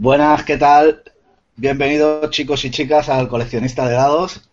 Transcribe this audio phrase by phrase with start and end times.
[0.00, 1.02] Buenas, ¿qué tal?
[1.56, 4.48] Bienvenidos chicos y chicas al coleccionista de dados.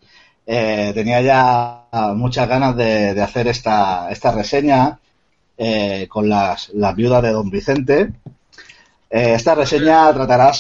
[0.47, 4.99] Eh, tenía ya muchas ganas de, hacer esta, esta reseña
[5.55, 8.11] eh, con las, las, viudas de Don Vicente.
[9.07, 10.51] Eh, esta reseña tratará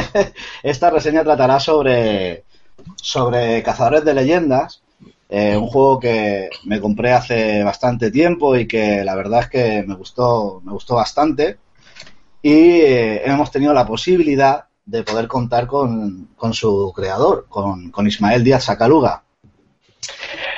[0.62, 2.44] esta reseña tratará sobre
[2.94, 4.80] sobre cazadores de leyendas
[5.28, 9.96] un juego que me compré hace bastante tiempo y que la verdad es que me
[9.96, 11.58] gustó me gustó bastante
[12.46, 12.82] y
[13.24, 19.22] hemos tenido la posibilidad de poder contar con, su creador, con, Ismael Díaz Sacaluga.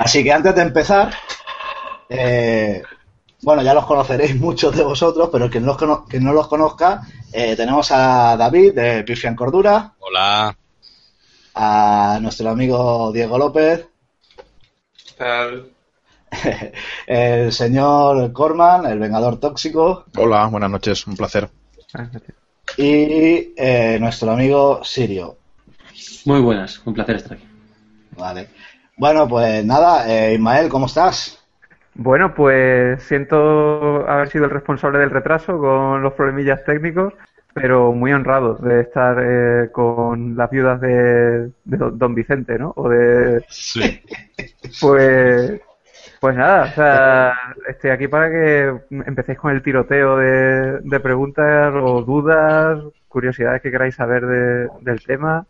[0.01, 1.15] Así que antes de empezar,
[2.09, 2.83] eh,
[3.43, 5.77] bueno, ya los conoceréis muchos de vosotros, pero quien, los
[6.09, 9.95] que no los conozca, eh, tenemos a David de Pifian Cordura.
[10.01, 10.59] Hola.
[11.55, 13.87] A nuestro amigo Diego López.
[15.17, 15.71] tal?
[17.07, 20.07] el señor Corman, el Vengador Tóxico.
[20.17, 21.49] Hola, buenas noches, un placer
[22.77, 25.37] y eh, nuestro amigo Sirio.
[26.25, 27.47] Muy buenas, un placer estar aquí.
[28.17, 28.49] Vale.
[28.97, 31.39] Bueno, pues nada, eh, Ismael, ¿cómo estás?
[31.95, 37.15] Bueno, pues siento haber sido el responsable del retraso con los problemillas técnicos,
[37.55, 42.75] pero muy honrado de estar eh, con las viudas de, de, Don Vicente, ¿no?
[42.77, 43.43] O de...
[43.49, 44.03] Sí.
[44.81, 45.61] Pues
[46.21, 47.35] pues nada, o sea,
[47.69, 53.95] estoy aquí para que empecéis con el tiroteo de, preguntas o dudas, curiosidades que queráis
[53.95, 54.27] saber
[54.81, 55.47] del tema.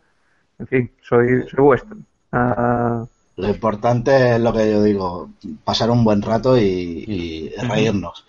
[0.58, 1.96] En fin, soy, soy vuestro.
[2.32, 3.04] Ah,
[3.36, 5.30] lo importante es lo que yo digo,
[5.62, 8.26] pasar un buen rato y, reírnos.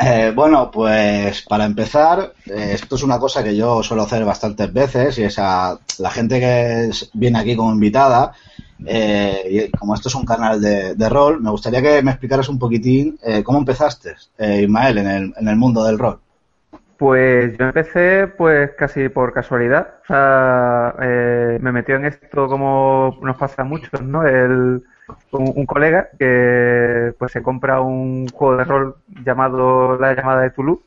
[0.00, 4.72] Eh, bueno, pues para empezar, eh, esto es una cosa que yo suelo hacer bastantes
[4.72, 8.32] veces y es a la gente que viene aquí como invitada,
[8.86, 12.58] eh, y como esto es un canal de, rol, me gustaría que me explicaras un
[12.58, 16.20] poquitín eh, cómo empezaste, eh, Ismael, en el, en el mundo del rol.
[16.96, 19.94] Pues yo empecé pues casi por casualidad.
[20.02, 24.26] O sea, me metió en esto como nos pasa a muchos, ¿no?
[24.26, 24.82] El,
[25.32, 30.82] un, colega que pues se compra un juego de rol llamado La llamada de Toulouse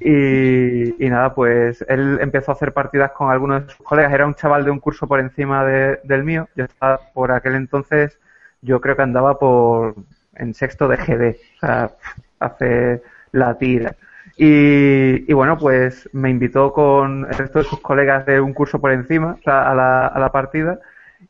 [0.00, 4.12] y, nada, pues él empezó a hacer partidas con algunos de sus colegas.
[4.12, 6.48] Era un chaval de un curso por encima del mío.
[6.54, 8.18] Yo estaba por aquel entonces,
[8.60, 9.94] yo creo que andaba por
[10.34, 11.36] en sexto de GD.
[11.56, 11.90] O sea,
[12.38, 13.02] hace
[13.32, 13.96] la tira.
[14.36, 18.92] Y, bueno, pues me invitó con el resto de sus colegas de un curso por
[18.92, 20.78] encima a, la, a la partida.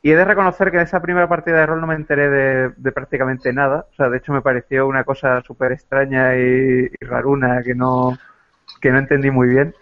[0.03, 2.93] Y he de reconocer que en esa primera partida de rol no me enteré de,
[2.93, 3.87] prácticamente nada.
[3.91, 8.17] O sea, de hecho me pareció una cosa súper extraña y, raruna que no,
[8.81, 9.75] que no entendí muy bien.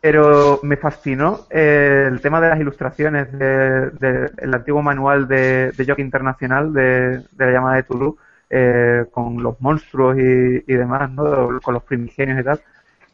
[0.00, 7.24] Pero me fascinó el tema de las ilustraciones del antiguo manual de, de Internacional de,
[7.36, 8.18] la llamada de Toulouse,
[8.48, 11.60] eh, con los monstruos y, demás, ¿no?
[11.60, 12.60] con los primigenios y tal.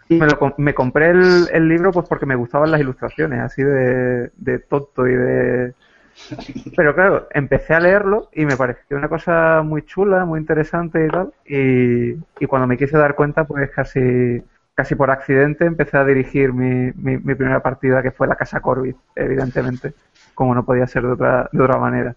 [0.09, 0.27] Y me,
[0.59, 5.07] me compré el, el, libro pues porque me gustaban las ilustraciones, así de, de tonto
[5.07, 5.75] y de,
[6.77, 11.09] pero claro, empecé a leerlo y me pareció una cosa muy chula, muy interesante y
[11.09, 11.33] tal.
[11.47, 14.43] Y, cuando me quise dar cuenta, pues casi,
[14.75, 18.95] casi por accidente empecé a dirigir mi, mi, primera partida, que fue la Casa Corbis,
[19.17, 19.95] evidentemente,
[20.35, 22.15] como no podía ser de otra, de otra manera.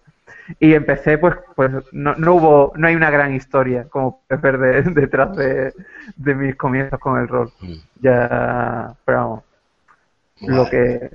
[0.58, 4.84] Y empecé, pues, pues no, no hubo, no hay una gran historia, como puedes ver
[4.94, 5.74] detrás de,
[6.16, 7.50] de mis comienzos con el rol.
[7.60, 7.74] Mm.
[8.00, 9.44] Ya, pero vamos,
[10.40, 11.10] lo que,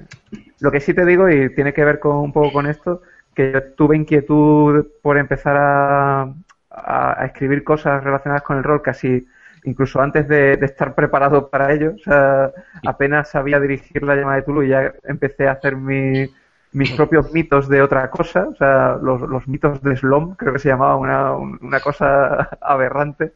[0.59, 3.01] lo que sí te digo, y tiene que ver con un poco con esto,
[3.33, 6.33] que yo tuve inquietud por empezar a,
[6.69, 9.25] a, escribir cosas relacionadas con el rol casi
[9.65, 11.93] incluso antes de, estar preparado para ello.
[11.95, 12.51] O sea,
[12.85, 16.29] apenas sabía dirigir la llamada de Tulu y ya empecé a hacer mi,
[16.73, 20.59] mis propios mitos de otra cosa, o sea, los, los mitos de Slom, creo que
[20.59, 23.33] se llamaba una, una cosa aberrante.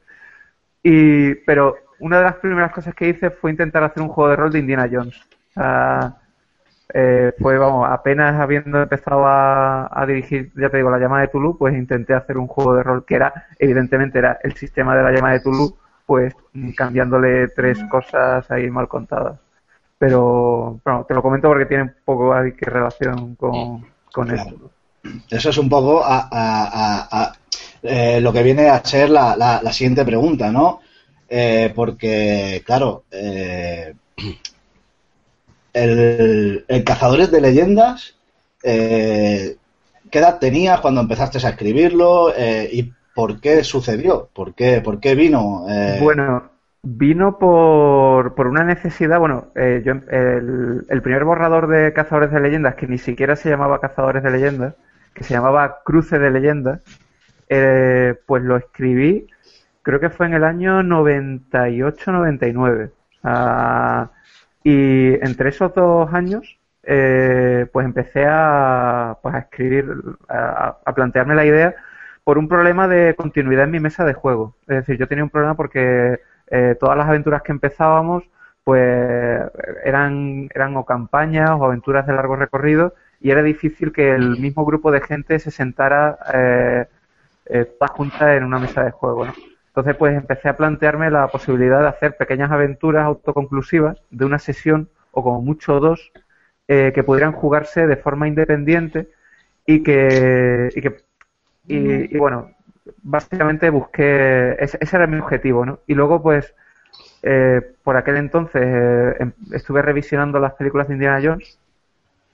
[0.84, 4.36] Y, pero una de las primeras cosas que hice fue intentar hacer un juego de
[4.36, 5.22] rol de Indiana Jones.
[6.94, 11.57] Eh, fue, vamos, apenas habiendo empezado a, dirigir, ya te digo, la llamada de Toulouse,
[11.59, 15.12] pues intenté hacer un juego de rol que era, evidentemente, era el sistema de la
[15.12, 15.75] llamada de Toulouse,
[16.06, 16.34] pues
[16.75, 19.38] cambiándole tres cosas ahí mal contadas.
[20.00, 24.71] Pero, bueno, te lo comento porque tiene un poco ahí que relación con, con esto.
[25.30, 27.33] Eso es un poco a,
[27.83, 30.80] eh, lo que viene a ser la, la, siguiente pregunta, ¿no?
[31.30, 33.03] Eh, porque, claro,
[35.74, 38.16] eh, el, Cazadores de Leyendas,
[38.64, 39.58] eh,
[40.10, 44.30] ¿qué edad tenías cuando empezaste a escribirlo eh, y por qué sucedió?
[44.34, 45.66] ¿Por qué, por qué vino?
[45.69, 46.00] Eh?
[46.02, 46.50] Bueno,
[46.84, 49.19] vino por, por una necesidad.
[49.19, 53.80] Bueno, yo, el, el, primer borrador de Cazadores de Leyendas, que ni siquiera se llamaba
[53.80, 54.75] Cazadores de Leyendas,
[55.13, 56.81] que se llamaba Cruce de Leyendas,
[57.48, 59.28] pues lo escribí,
[59.81, 62.92] creo que fue en el año 98-99.
[64.69, 69.86] Y entre esos dos años, eh, pues empecé a, pues a escribir,
[70.28, 71.74] a, plantearme la idea
[72.25, 74.56] por un problema de continuidad en mi mesa de juego.
[74.68, 78.25] Es decir, yo tenía un problema porque eh, todas las aventuras que empezábamos,
[78.66, 79.42] pues
[79.86, 84.66] eran, eran o campañas o aventuras de largo recorrido y era difícil que el mismo
[84.66, 86.86] grupo de gente se sentara eh,
[87.46, 89.28] eh, junta en una mesa de juego.
[89.28, 89.34] ¿no?
[89.77, 94.89] Entonces, pues empecé a plantearme la posibilidad de hacer pequeñas aventuras autoconclusivas de una sesión
[95.12, 96.12] o como mucho dos
[96.68, 99.07] eh, que pudieran jugarse de forma independiente
[99.68, 101.03] y que, y, que
[101.68, 102.50] y, bueno,
[103.03, 105.77] básicamente busqué, ese, era mi objetivo, ¿no?
[105.85, 106.56] Y luego, pues,
[107.21, 111.59] eh, por aquel entonces eh, em, estuve revisionando las películas de Indiana Jones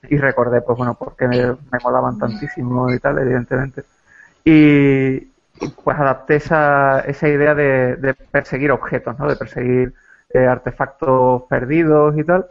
[0.04, 3.84] y recordé, pues bueno, porque me, me molaban tantísimo y tal, evidentemente.
[4.46, 5.33] Y,
[5.84, 9.28] pues adapté esa, esa idea de, de, perseguir objetos, ¿no?
[9.28, 9.94] De perseguir
[10.34, 12.46] eh, artefactos perdidos y tal.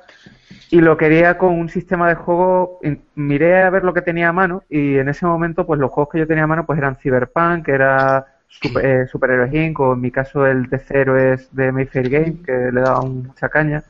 [0.70, 2.80] Y lo quería con un sistema de juego,
[3.14, 6.12] miré a ver lo que tenía a mano y en ese momento pues los juegos
[6.12, 9.80] que yo tenía a mano pues eran Cyberpunk, que era Super, eh, Superhéroes Inc.
[9.80, 13.82] o en mi caso el tercero es de Mayfair Game, que le daba mucha caña.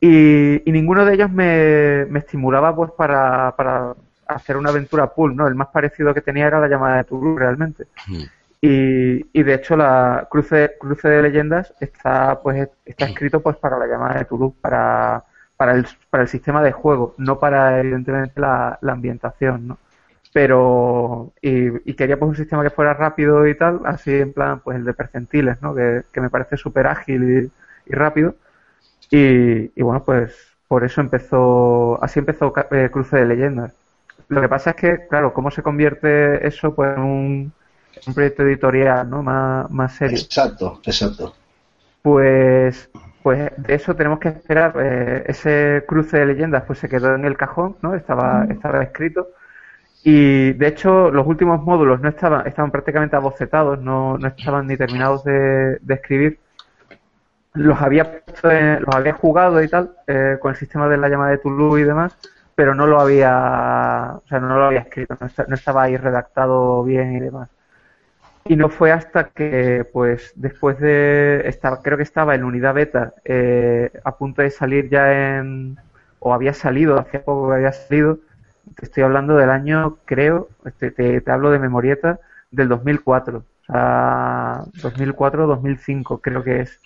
[0.00, 3.94] Y, y ninguno de ellos me, me estimulaba pues para, para,
[4.26, 5.46] hacer una aventura pool, ¿no?
[5.46, 7.86] El más parecido que tenía era la llamada de Toulouse realmente.
[8.08, 8.22] Mm.
[8.60, 13.78] Y, y, de hecho la cruce, cruce de leyendas está pues está escrito pues para
[13.78, 15.24] la llamada de Toulouse, para,
[15.56, 19.78] para, el, para el sistema de juego, no para evidentemente la, la ambientación, ¿no?
[20.36, 24.60] pero y, y, quería pues un sistema que fuera rápido y tal, así en plan
[24.60, 25.74] pues el de percentiles, ¿no?
[25.74, 27.50] Que, que me parece súper ágil
[27.86, 28.34] y, y, rápido.
[29.10, 30.36] Y, y, bueno, pues
[30.68, 33.74] por eso empezó, así empezó eh, Cruce de Leyendas.
[34.28, 37.52] Lo que pasa es que, claro, cómo se convierte eso pues en un,
[38.06, 39.22] un proyecto editorial, ¿no?
[39.22, 40.18] Más, más serio.
[40.18, 41.34] Exacto, exacto.
[42.02, 42.90] Pues
[43.22, 44.74] pues de eso tenemos que esperar.
[44.78, 47.94] Eh, ese cruce de leyendas pues se quedó en el cajón, ¿no?
[47.94, 49.28] Estaba, estaba escrito
[50.08, 54.76] y de hecho, los últimos módulos no estaban, estaban prácticamente abocetados, no, no estaban ni
[54.76, 56.38] terminados de, de escribir.
[57.54, 61.38] Los había, los había jugado y tal, eh, con el sistema de la llamada de
[61.38, 62.16] Toulouse y demás,
[62.54, 66.84] pero no lo había, o sea, no lo había escrito, no, no estaba ahí redactado
[66.84, 67.48] bien y demás.
[68.48, 73.14] Y no fue hasta que, pues, después de estar, creo que estaba en unidad beta,
[73.24, 75.76] eh, a punto de salir ya en,
[76.18, 78.18] o había salido, hacía poco que había salido,
[78.74, 80.48] te estoy hablando del año, creo,
[80.78, 82.20] te, te, hablo de memorieta,
[82.50, 83.38] del 2004.
[83.38, 86.80] O sea, 2004-2005 creo que es.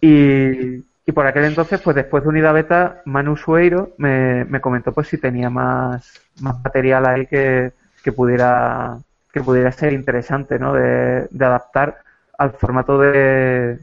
[0.00, 4.92] Y, y, por aquel entonces, pues después de Unidad Beta, Manu Sueiro me, me comentó
[4.92, 7.72] pues si tenía más, más material ahí que,
[8.02, 8.98] que pudiera
[9.34, 10.72] que pudiera ser interesante, ¿no?
[10.74, 11.98] De, de adaptar
[12.38, 13.80] al formato de,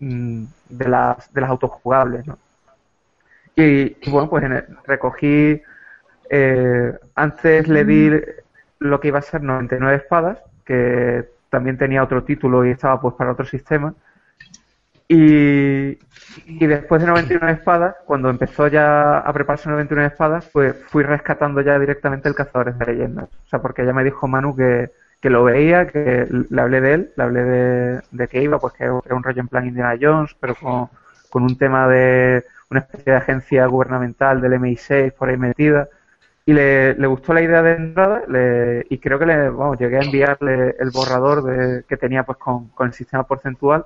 [0.00, 2.36] mm, de las, de las autojugables, ¿no?
[3.54, 5.62] Y, y bueno, pues el, recogí
[6.30, 8.10] eh, antes le di
[8.80, 13.14] lo que iba a ser 99 espadas, que también tenía otro título y estaba pues
[13.14, 13.94] para otro sistema.
[15.14, 15.98] Y,
[16.66, 21.78] después de 99 espadas, cuando empezó ya a prepararse 99 espadas, pues fui rescatando ya
[21.78, 23.28] directamente el Cazadores de Leyendas.
[23.28, 26.94] O sea, porque ya me dijo Manu que, que lo veía, que le hablé de
[26.94, 29.98] él, le hablé de, de que iba, pues que era un rollo en plan Indiana
[30.00, 30.88] Jones, pero con,
[31.28, 35.88] con un tema de una especie de agencia gubernamental del MI6 por ahí metida
[36.46, 39.98] y le, le, gustó la idea de entrada le, y creo que le vamos, llegué
[39.98, 43.84] a enviarle el borrador de, que tenía pues con, con, el sistema porcentual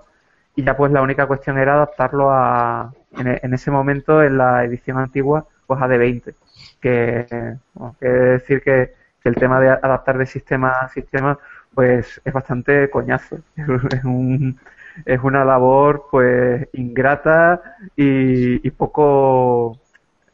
[0.57, 4.99] y ya pues la única cuestión era adaptarlo a en, ese momento en la edición
[4.99, 6.35] antigua pues a D20
[6.81, 8.95] que bueno, decir que,
[9.25, 11.37] el tema de adaptar de sistema a sistema
[11.75, 14.59] pues es bastante coñazo es un
[15.05, 17.61] es una labor pues ingrata
[17.97, 19.79] y, poco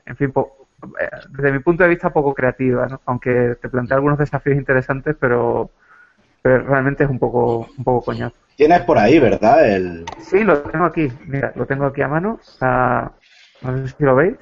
[0.04, 0.62] en fin po
[1.30, 3.00] desde mi punto de vista poco creativa, ¿no?
[3.06, 5.70] aunque te plantea algunos desafíos interesantes, pero,
[6.42, 8.36] pero realmente es un poco un poco coñazo.
[8.56, 9.68] Tienes por ahí, ¿verdad?
[9.68, 10.04] El...
[10.20, 14.36] Sí, lo tengo aquí, mira, lo tengo aquí a mano, no sé si lo veis.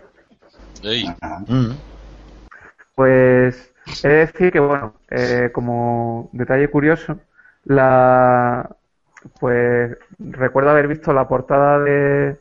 [0.82, 1.06] Hey.
[2.94, 7.18] Pues he de decir que, bueno, eh, como detalle curioso,
[7.64, 8.76] la
[9.38, 12.38] pues recuerdo haber visto la portada de,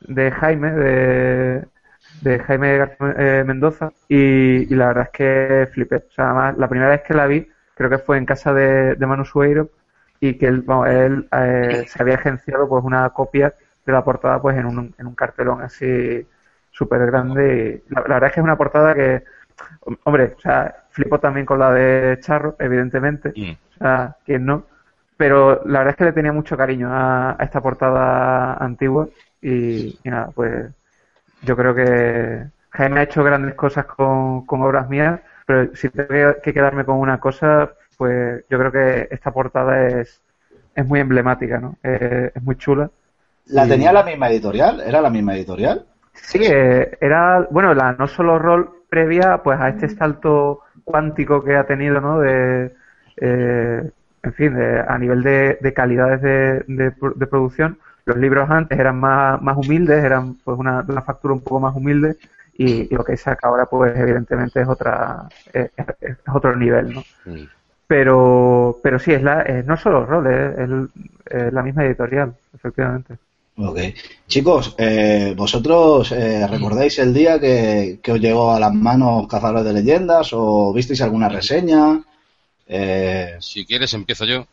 [0.00, 1.64] de Jaime, de,
[2.22, 5.96] de Jaime García eh, Mendoza y, y, la verdad es que flipé.
[5.96, 8.94] O sea, además, la primera vez que la vi, creo que fue en casa de,
[8.94, 9.70] de Manu Sueiro
[10.28, 13.54] y que él, bueno, él eh, se había agenciado pues una copia
[13.84, 16.26] de la portada pues en un, en un cartelón así
[16.70, 17.82] súper grande.
[17.90, 19.22] La, la, verdad es que es una portada que,
[20.04, 23.34] hombre, o sea, flipo también con la de Charro, evidentemente.
[23.36, 23.52] Mm.
[23.52, 24.64] O sea, ¿quién no?
[25.18, 29.08] Pero la verdad es que le tenía mucho cariño a, a esta portada antigua
[29.42, 30.70] y, y nada, pues
[31.42, 36.34] yo creo que Jaime ha hecho grandes cosas con, con obras mías, pero si tengo
[36.42, 40.20] que quedarme con una cosa, pues yo creo que esta portada es,
[40.74, 41.76] es muy emblemática, ¿no?
[41.82, 42.90] Eh, es muy chula.
[43.46, 44.80] ¿La tenía la misma editorial?
[44.80, 45.86] ¿Era la misma editorial?
[46.12, 51.56] Sí, eh, era, bueno, la no solo rol previa pues a este salto cuántico que
[51.56, 52.20] ha tenido, ¿no?
[52.20, 52.74] De,
[53.16, 53.90] eh,
[54.22, 57.78] en fin, a nivel de, de calidades de, de, producción.
[58.06, 61.74] Los libros antes eran más, más humildes, eran pues una, una factura un poco más
[61.74, 62.16] humilde
[62.56, 65.70] y, lo que saca ahora pues evidentemente es otra es,
[66.32, 67.02] otro nivel, ¿no?
[67.24, 67.44] Mm.
[67.96, 73.14] Pero, pero sí, es, la, no solo rol, es la misma editorial, efectivamente.
[73.56, 73.78] Ok.
[74.26, 79.74] Chicos, eh, ¿vosotros eh, recordáis el día que, os llegó a las manos Cazadores de
[79.74, 82.02] Leyendas o visteis alguna reseña?
[82.66, 83.36] Eh...
[83.38, 84.44] Si quieres, empiezo yo.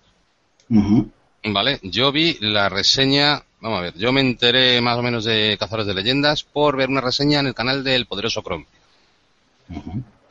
[1.43, 3.41] Vale, yo vi la reseña.
[3.59, 6.89] Vamos a ver, yo me enteré más o menos de Cazadores de Leyendas por ver
[6.89, 8.67] una reseña en el canal del Poderoso Chrome.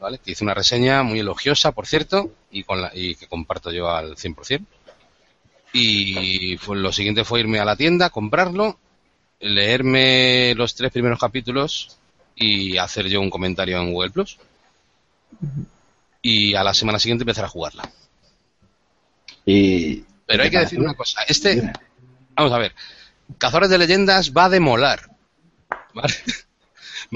[0.01, 0.19] ¿Vale?
[0.19, 3.91] Que hice una reseña muy elogiosa, por cierto, y, con la, y que comparto yo
[3.91, 4.65] al 100%.
[5.73, 8.79] Y pues lo siguiente fue irme a la tienda, comprarlo,
[9.39, 11.99] leerme los tres primeros capítulos
[12.35, 14.39] y hacer yo un comentario en Google Plus.
[16.23, 17.91] Y a la semana siguiente empezar a jugarla.
[19.45, 20.05] Y...
[20.27, 21.23] Pero hay que decir una cosa.
[21.29, 21.73] Este,
[22.35, 22.73] vamos a ver,
[23.39, 25.11] Cazadores de Leyendas va a demolar.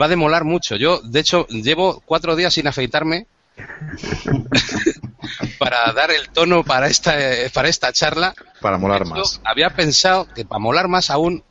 [0.01, 0.77] Va a demolar mucho.
[0.77, 3.27] Yo, de hecho, llevo cuatro días sin afeitarme
[5.59, 7.15] para dar el tono para esta,
[7.53, 8.35] para esta charla.
[8.61, 9.41] Para molar más.
[9.45, 11.45] Había pensado que para molar más aún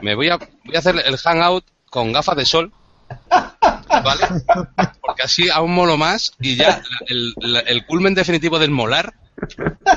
[0.00, 2.72] me voy a, voy a hacer el hangout con gafas de sol.
[3.30, 4.26] ¿Vale?
[5.00, 7.34] Porque así aún molo más y ya el,
[7.66, 9.14] el culmen definitivo del molar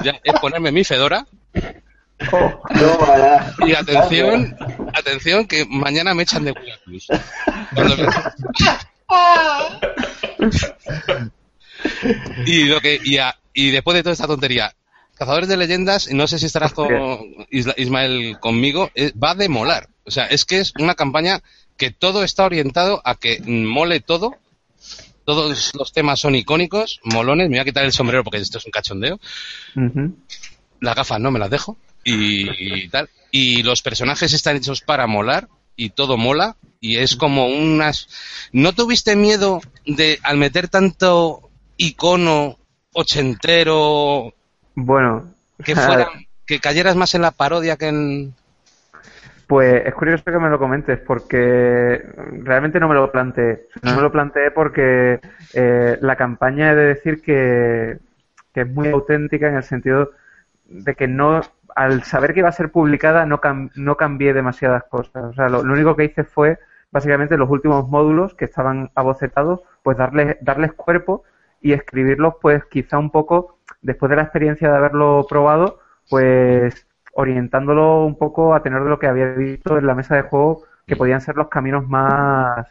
[0.03, 1.25] ya es ponerme mi fedora.
[2.31, 2.59] Oh.
[3.67, 4.57] y atención,
[4.93, 6.53] atención que mañana me echan de
[12.45, 12.99] y lo que
[13.53, 14.73] y, después de toda esta tontería,
[15.13, 16.89] Cazadores de Leyendas, no sé si estarás con
[17.49, 19.89] Ismael conmigo, eh, va de molar.
[20.05, 21.41] O sea, es que es una campaña
[21.75, 24.35] que todo está orientado a que mole todo.
[25.25, 27.49] Todos los temas son icónicos, molones.
[27.49, 29.19] Me voy a quitar el sombrero porque esto es un cachondeo.
[30.79, 31.77] Las gafas no me las dejo.
[32.07, 33.09] Y, tal.
[33.31, 36.55] Y los personajes están hechos para molar y todo mola.
[36.79, 38.07] Y es como unas.
[38.51, 42.57] ¿No tuviste miedo de al meter tanto icono
[42.97, 44.33] ochentero.
[44.75, 45.33] Bueno.
[45.63, 46.07] Que fuera,
[46.45, 48.33] que cayeras más en la parodia que en.
[49.45, 52.03] Pues es curioso que me lo comentes porque
[52.43, 53.67] realmente no me lo planteé.
[53.81, 55.21] No me lo planteé porque
[55.53, 57.97] eh, la campaña he de decir que,
[58.53, 60.11] que, es muy auténtica en el sentido
[60.65, 61.39] de que no,
[61.77, 63.39] al saber que iba a ser publicada no,
[63.75, 65.25] no cambié demasiadas cosas.
[65.25, 66.57] O sea, lo, único que hice fue
[66.91, 71.23] básicamente los últimos módulos que estaban abocetados, pues darles, darles cuerpo
[71.61, 75.79] y escribirlos pues quizá un poco después de la experiencia de haberlo probado
[76.09, 80.23] pues orientándolo un poco a tener de lo que había visto en la mesa de
[80.23, 82.65] juego que podían ser los caminos más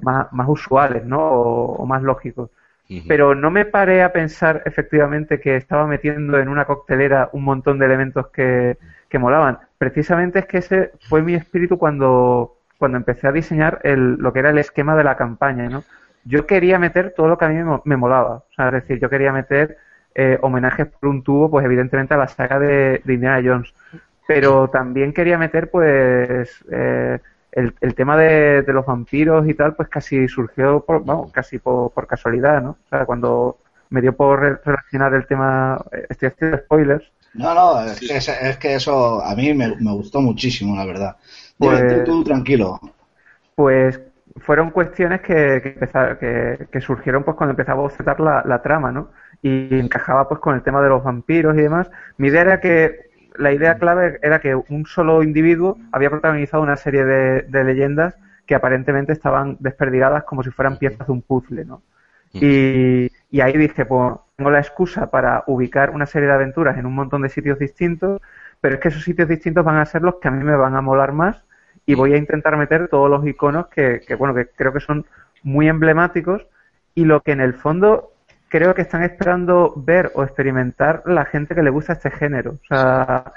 [0.00, 1.18] más, usuales ¿no?
[1.20, 2.50] o, más lógicos
[3.08, 7.78] pero no me paré a pensar efectivamente que estaba metiendo en una coctelera un montón
[7.78, 8.76] de elementos que,
[9.08, 14.16] que molaban precisamente es que ese fue mi espíritu cuando cuando empecé a diseñar el,
[14.16, 15.82] lo que era el esquema de la campaña ¿no?
[16.24, 18.36] yo quería meter todo lo que a mí me, molaba.
[18.36, 19.78] O sea, es decir, yo quería meter
[20.14, 23.74] eh, homenajes por un tubo, pues evidentemente a la saga de, Indiana Jones.
[24.26, 27.18] Pero también quería meter, pues, eh,
[27.54, 32.60] el, tema de, los vampiros y tal, pues casi surgió, por, vamos, casi por, casualidad,
[32.62, 32.70] ¿no?
[32.70, 33.58] O sea, cuando
[33.90, 37.04] me dio por relacionar el tema, eh, estoy haciendo spoilers.
[37.34, 41.16] No, no, es que, eso a mí me, gustó muchísimo, la verdad.
[41.58, 42.80] Pues, tú tranquilo.
[43.54, 44.00] Pues
[44.36, 45.76] fueron cuestiones que,
[46.70, 49.10] que, surgieron pues cuando empezaba a bocetar la, la, trama, ¿no?
[49.42, 51.88] Y encajaba pues con el tema de los vampiros y demás.
[52.18, 56.76] Mi idea era que la idea clave era que un solo individuo había protagonizado una
[56.76, 61.82] serie de, leyendas que aparentemente estaban desperdigadas como si fueran piezas de un puzzle, ¿no?
[62.32, 66.86] Y, y ahí dije, pues tengo la excusa para ubicar una serie de aventuras en
[66.86, 68.20] un montón de sitios distintos,
[68.60, 70.74] pero es que esos sitios distintos van a ser los que a mí me van
[70.74, 71.44] a molar más
[71.86, 75.06] y voy a intentar meter todos los iconos que, bueno, que creo que son
[75.42, 76.46] muy emblemáticos
[76.94, 78.13] y lo que en el fondo
[78.54, 82.52] creo que están esperando ver o experimentar la gente que le gusta este género.
[82.52, 83.32] O sea,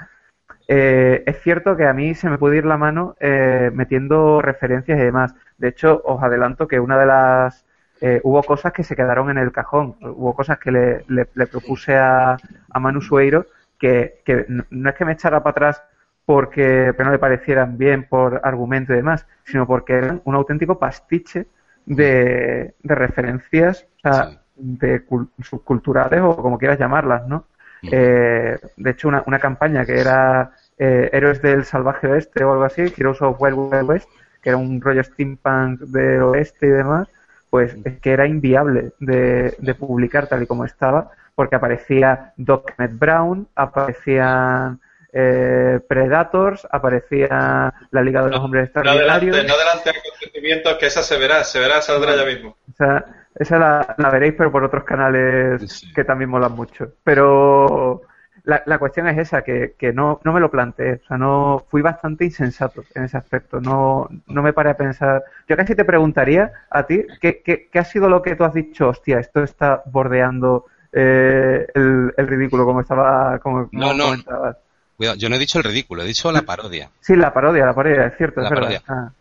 [0.68, 4.96] eh, es cierto que a mí se me puede ir la mano eh, metiendo referencias
[4.96, 5.34] y demás.
[5.56, 7.66] De hecho, os adelanto que una de las...
[8.00, 11.96] Eh, hubo cosas que se quedaron en el cajón, hubo cosas que le, le, propuse
[11.96, 12.36] a,
[12.70, 13.46] a Manu Sueiro
[13.76, 15.82] que, que no es que me echara para atrás
[16.26, 21.48] porque no le parecieran bien por argumento y demás, sino porque eran un auténtico pastiche
[21.86, 24.42] de, de referencias o sea.
[24.58, 27.46] De cul- subculturales o como quieras llamarlas, ¿no?
[27.82, 27.88] Mm.
[27.92, 32.64] Eh, de hecho, una, una campaña que era eh, Héroes del Salvaje Oeste o algo
[32.64, 34.08] así, Heroes of Wild Wild West,
[34.42, 37.08] que era un rollo steampunk del oeste y demás,
[37.50, 42.72] pues es que era inviable de, de publicar tal y como estaba, porque aparecía Doc
[42.92, 44.80] Brown, aparecían
[45.12, 49.46] eh, Predators, aparecía la Liga de los Hombres No adelante, Extraordinarios.
[49.48, 52.56] no adelante acontecimientos que esa se verá, se verá, saldrá ya mismo.
[52.70, 55.92] O sea, esa la, la veréis, pero por otros canales Sí.
[55.94, 56.92] que también molan mucho.
[57.04, 58.02] Pero
[58.44, 60.94] la, la cuestión es esa, que, que no, no me lo planteé.
[61.04, 63.60] O sea, no fui bastante insensato en ese aspecto.
[63.60, 65.22] No, no me paré a pensar.
[65.48, 68.54] Yo casi te preguntaría a ti, ¿qué, qué, qué ha sido lo que tú has
[68.54, 68.88] dicho?
[68.88, 74.04] Hostia, esto está bordeando eh, el, el ridículo, como estaba como, como No, no.
[74.04, 74.56] comentabas.
[74.98, 76.90] Cuidado, yo no he dicho el ridículo, he dicho la parodia.
[77.00, 78.82] Sí, la parodia, la parodia, es cierto, La es verdad.
[78.82, 78.82] parodia.
[78.88, 79.12] Ah.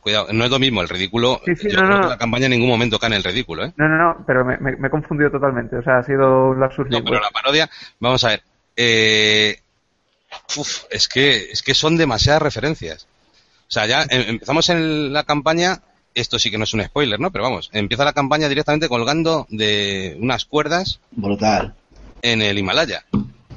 [0.00, 1.40] Cuidado, no es lo mismo el ridículo.
[1.44, 2.02] Sí, sí, yo no, creo no.
[2.04, 3.72] que la campaña en ningún momento cae en el ridículo, ¿eh?
[3.76, 5.76] No, no, no, pero me, me, me he confundido totalmente.
[5.76, 7.68] O sea, ha sido un lapsus No, pero la parodia,
[8.00, 8.42] vamos a ver.
[8.76, 9.60] Eh,
[10.56, 13.06] uf, es que es que son demasiadas referencias.
[13.68, 15.80] O sea, ya em- empezamos en la campaña,
[16.14, 17.30] esto sí que no es un spoiler, ¿no?
[17.30, 21.74] Pero vamos, empieza la campaña directamente colgando de unas cuerdas Brutal.
[22.22, 23.04] en el Himalaya,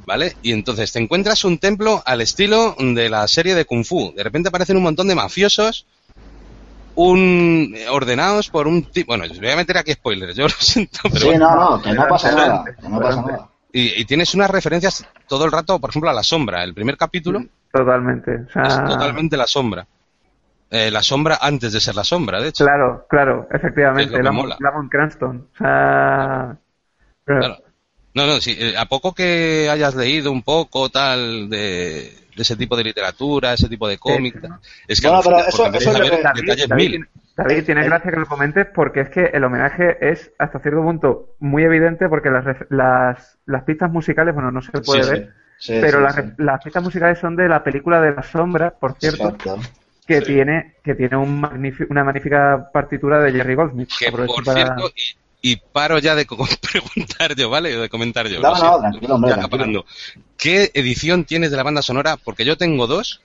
[0.09, 0.35] ¿vale?
[0.41, 4.11] Y entonces te encuentras un templo al estilo de la serie de Kung Fu.
[4.15, 5.85] De repente aparecen un montón de mafiosos,
[6.95, 9.11] un ordenados por un tipo.
[9.11, 11.55] Bueno, yo voy a meter aquí spoilers, yo lo siento, pero sí, bueno.
[11.55, 12.65] no, no, que no pasa nada.
[12.65, 13.49] Que no pasa nada.
[13.71, 16.63] Y, y tienes unas referencias todo el rato, por ejemplo, a la sombra.
[16.63, 18.31] El primer capítulo Totalmente.
[18.47, 19.85] O sea, es totalmente la sombra.
[20.71, 22.65] Eh, la sombra antes de ser la sombra, de hecho.
[22.65, 24.05] Claro, claro, efectivamente.
[24.05, 24.57] Es lo que Lamont, mola.
[24.59, 25.47] Lamont Cranston.
[25.53, 26.57] O sea,
[27.23, 27.57] pero- Claro.
[28.13, 32.55] No, no, sí, eh, a poco que hayas leído un poco tal de, de ese
[32.55, 36.17] tipo de literatura, ese tipo de cómic, tal, es que pero eso- eso es lo
[36.21, 37.07] David, mil.
[37.37, 40.81] David, tiene Eh, gracia que lo comentes porque es que el homenaje es hasta cierto
[40.81, 45.33] punto muy evidente porque las, las, las pistas musicales, bueno, no se puede Sí, ver,
[45.57, 49.59] Sí, pero las, pistas musicales son de la película de la sombra, por cierto, Exacto.
[50.07, 50.25] que Sí.
[50.25, 53.89] tiene que tiene un magnífico- una magnífica partitura de Jerry Goldsmith.
[53.99, 54.89] Que por para- cierto,
[55.41, 56.37] y, paro ya de co-
[56.71, 57.75] preguntar yo, ¿vale?
[57.75, 58.39] De comentar yo.
[58.41, 59.85] No, lo no, siento, tranquilo, hombre, ya tranquilo.
[60.37, 62.17] ¿Qué edición tienes de la banda sonora?
[62.17, 63.21] Porque yo tengo dos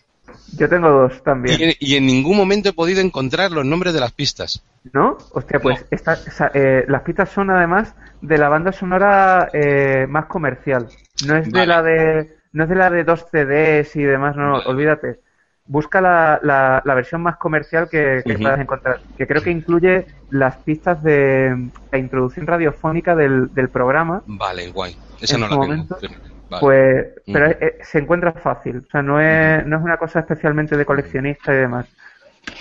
[0.56, 1.60] Yo tengo dos también.
[1.60, 4.62] y en, y en ningún momento he podido encontrar los nombres de las pistas.
[4.92, 5.16] ¿No?
[5.32, 10.26] Hostia, pues esta- esa- eh, las pistas son además de la banda sonora eh, más
[10.26, 10.88] comercial.
[11.26, 14.46] No es de la de no es de la de dos CDs y demás, no,
[14.46, 14.68] no, Vale.
[14.68, 15.20] olvídate.
[15.66, 18.42] Busca la, la, la versión más comercial que, que Ujú.
[18.42, 24.22] puedas encontrar, que creo que incluye las pistas de la introducción radiofónica del, del programa,
[24.26, 24.94] Vale, guay.
[25.22, 26.14] Esa En no la momento, pero-
[26.50, 26.60] vale.
[26.60, 27.56] pues, pero Ujú.
[27.60, 31.52] eh, se encuentra fácil, o sea, no es, no es una cosa especialmente de coleccionista
[31.54, 31.86] y demás.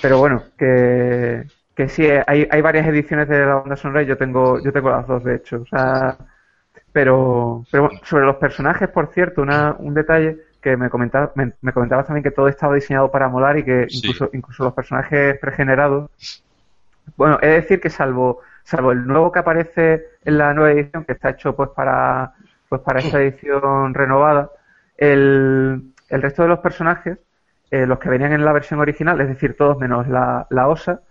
[0.01, 1.43] Pero bueno, que,
[1.75, 4.89] que sí, hay, hay varias ediciones de la banda sonora y yo tengo, yo tengo
[4.89, 5.61] las dos, de hecho.
[5.61, 6.17] O sea,
[6.91, 11.73] pero, pero sobre los personajes, por cierto, una, un detalle que me, comentaba, me, me
[11.73, 13.97] comentabas también que todo estaba diseñado para molar y que Sí.
[13.99, 16.10] incluso, incluso los personajes pregenerados.
[17.17, 21.12] Bueno, es decir que salvo, salvo el nuevo que aparece en la nueva edición, que
[21.13, 22.34] está hecho pues para,
[22.69, 24.49] pues para esta edición renovada,
[24.97, 27.17] el, el resto de los personajes,
[27.71, 31.02] eh, los que venían en la versión original, es decir, todos menos la, la OSA,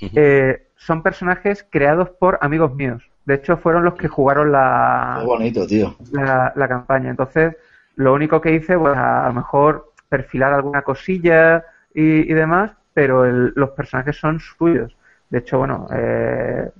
[0.00, 3.02] eh, son personajes creados por amigos míos.
[3.24, 5.94] De hecho, fueron los que jugaron la, Qué bonito, tío.
[6.12, 7.10] la, la campaña.
[7.10, 7.54] Entonces,
[7.96, 13.24] lo único que hice, pues a lo mejor perfilar alguna cosilla y, y demás, pero
[13.24, 14.96] el- los personajes son suyos.
[15.30, 16.70] De hecho, bueno, eh,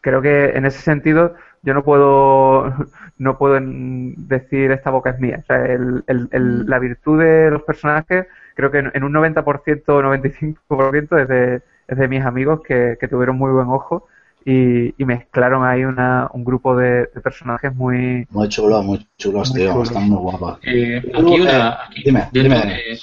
[0.00, 2.72] creo que en ese sentido yo no puedo
[3.18, 5.38] no puedo decir esta boca es mía.
[5.42, 9.12] O sea, el- el- el- la virtud de los personajes creo que en, en un
[9.12, 14.06] 90% o 95% es de, es de mis amigos que, que tuvieron muy buen ojo
[14.44, 19.50] y, y mezclaron ahí una, un grupo de, de personajes muy, Muy chulos, muy chulos,
[19.50, 19.72] Muy tío.
[19.72, 19.88] chulos.
[19.88, 20.58] Están muy guapas.
[20.62, 21.68] Eh, aquí eh, una.
[21.84, 22.56] aquí, dime, dime.
[22.56, 22.98] de-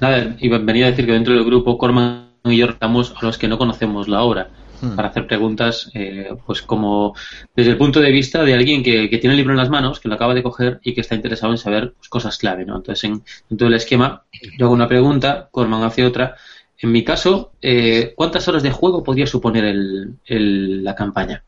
[0.00, 3.38] nada, y venía a decir que dentro del grupo Corman y yo estamos a los
[3.38, 4.48] que no conocemos la obra
[4.82, 4.96] Hmm.
[4.96, 7.14] para hacer preguntas, eh, pues como
[7.54, 10.00] desde el punto de vista de alguien que, que tiene el libro en las manos,
[10.00, 12.78] que lo acaba de coger y que está interesado en saber pues, cosas clave, ¿no?
[12.78, 14.24] Entonces, en, en todo el esquema,
[14.58, 16.34] yo hago una pregunta, Corman hace otra.
[16.78, 21.42] En mi caso, eh, ¿cuántas horas de juego podría suponer el, el- la campaña?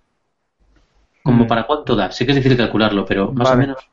[1.23, 1.49] ¿Como Mm.
[1.49, 2.11] para cuánto da?
[2.13, 3.57] Sé que es difícil calcularlo, pero más Vale.
[3.57, 3.89] o menos.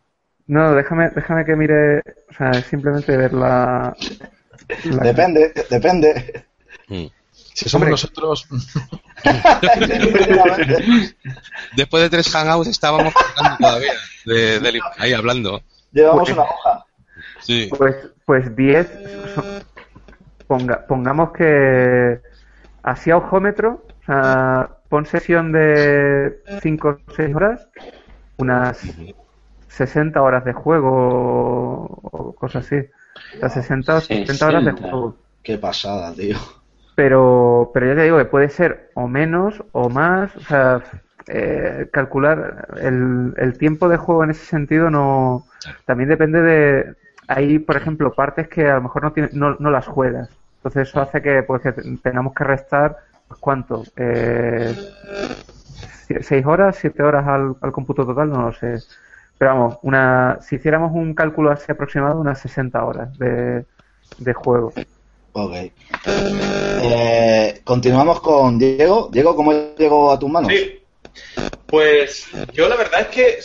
[0.48, 3.96] No, déjame, déjame que mire, o sea, es simplemente ver la...
[4.86, 6.46] la- Depende, depende.
[6.90, 7.06] Mm.
[7.34, 7.92] Si somos Hombre.
[7.92, 8.48] nosotros,
[11.76, 13.94] Después de tres hangouts estábamos hablando todavía,
[14.26, 15.62] de, de ahí hablando.
[15.92, 16.86] Llevamos una hoja.
[17.42, 17.70] Sí.
[17.78, 18.88] Pues, pues 10,
[19.36, 19.64] son-
[20.52, 22.22] ponga, pongamos que
[22.84, 23.70] así a ojómetro,
[24.02, 27.58] o sea, pon sesión de 5 o 6 horas,
[28.38, 28.78] unas
[29.70, 30.92] 60 horas de juego
[32.14, 32.78] o cosas así.
[32.78, 34.92] O sea, 60 o 70 horas de 60.
[34.92, 35.10] juego.
[35.44, 36.38] Qué pasada, tío.
[36.96, 40.84] Pero, pero ya te digo que puede ser o menos o más, o sea,
[41.28, 45.46] eh, calcular el, el tiempo de juego en ese sentido no,
[45.86, 46.96] también depende de,
[47.28, 50.30] hay por ejemplo partes que a lo mejor no, tiene- no, no las juegas,
[50.62, 51.72] entonces eso hace que, pues, que
[52.04, 52.96] tengamos que restar,
[53.28, 53.84] pues, ¿cuánto?
[53.96, 54.76] Eh,
[56.22, 58.30] ¿Seis horas, siete horas al, al cómputo total?
[58.30, 58.78] No lo sé.
[59.40, 63.66] Pero vamos, una, si hiciéramos un cálculo así aproximado, unas 60 horas de,
[64.20, 64.72] de juego.
[65.34, 65.54] Ok.
[66.84, 69.10] Eh, continuamos con Diego.
[69.12, 70.52] Diego, ¿cómo llegó a tus manos?
[70.52, 70.84] Sí.
[71.66, 73.40] Pues yo la verdad es que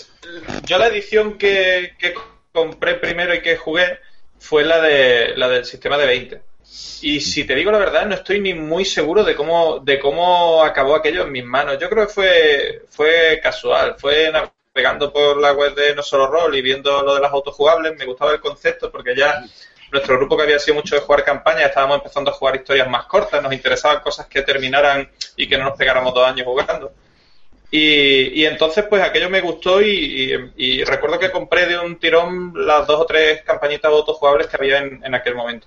[0.67, 2.13] yo la edición que, que
[2.53, 3.99] compré primero y que jugué
[4.39, 6.43] fue la de la del sistema de 20.
[7.01, 10.63] Y si te digo la verdad, no estoy ni muy seguro de cómo de cómo
[10.65, 11.79] acabó aquello en mis manos.
[11.79, 16.55] Yo creo que fue fue casual, fue navegando por la web de No Solo Roll
[16.57, 19.45] y viendo lo de las autojugables, me gustaba el concepto porque ya
[19.93, 23.07] nuestro grupo que había sido mucho de jugar campaña, estábamos empezando a jugar historias más
[23.07, 26.93] cortas, nos interesaban cosas que terminaran y que no nos pegáramos dos años jugando.
[27.71, 29.89] Y, y entonces, pues aquello me gustó y,
[30.57, 34.57] y- y recuerdo que compré de un tirón las dos o tres campañitas autojugables que
[34.57, 35.67] había en, en aquel momento.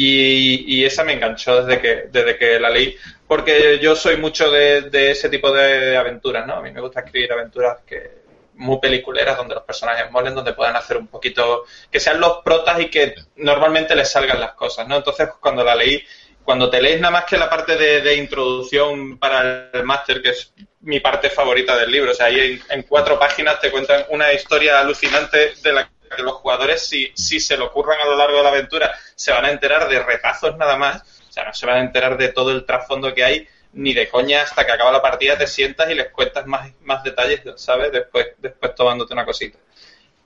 [0.00, 4.48] Y, y esa me enganchó desde que, desde que la leí, porque yo soy mucho
[4.48, 6.54] de, de ese tipo de aventuras, ¿no?
[6.54, 8.18] A mí me gusta escribir aventuras que
[8.54, 12.78] muy peliculeras, donde los personajes molen, donde puedan hacer un poquito, que sean los protas
[12.78, 14.98] y que normalmente les salgan las cosas, ¿no?
[14.98, 16.00] Entonces, cuando la leí,
[16.44, 20.30] cuando te lees nada más que la parte de, de introducción para el máster, que
[20.30, 24.04] es mi parte favorita del libro, o sea, ahí en, en cuatro páginas te cuentan
[24.10, 28.38] una historia alucinante de la los jugadores, si, si se lo ocurran a lo largo
[28.38, 31.66] de la aventura, se van a enterar de retazos nada más, o sea, no se
[31.66, 34.90] van a enterar de todo el trasfondo que hay, ni de coña hasta que acaba
[34.92, 37.92] la partida te sientas y les cuentas más, más detalles, ¿sabes?
[37.92, 39.58] Después, después tomándote una cosita.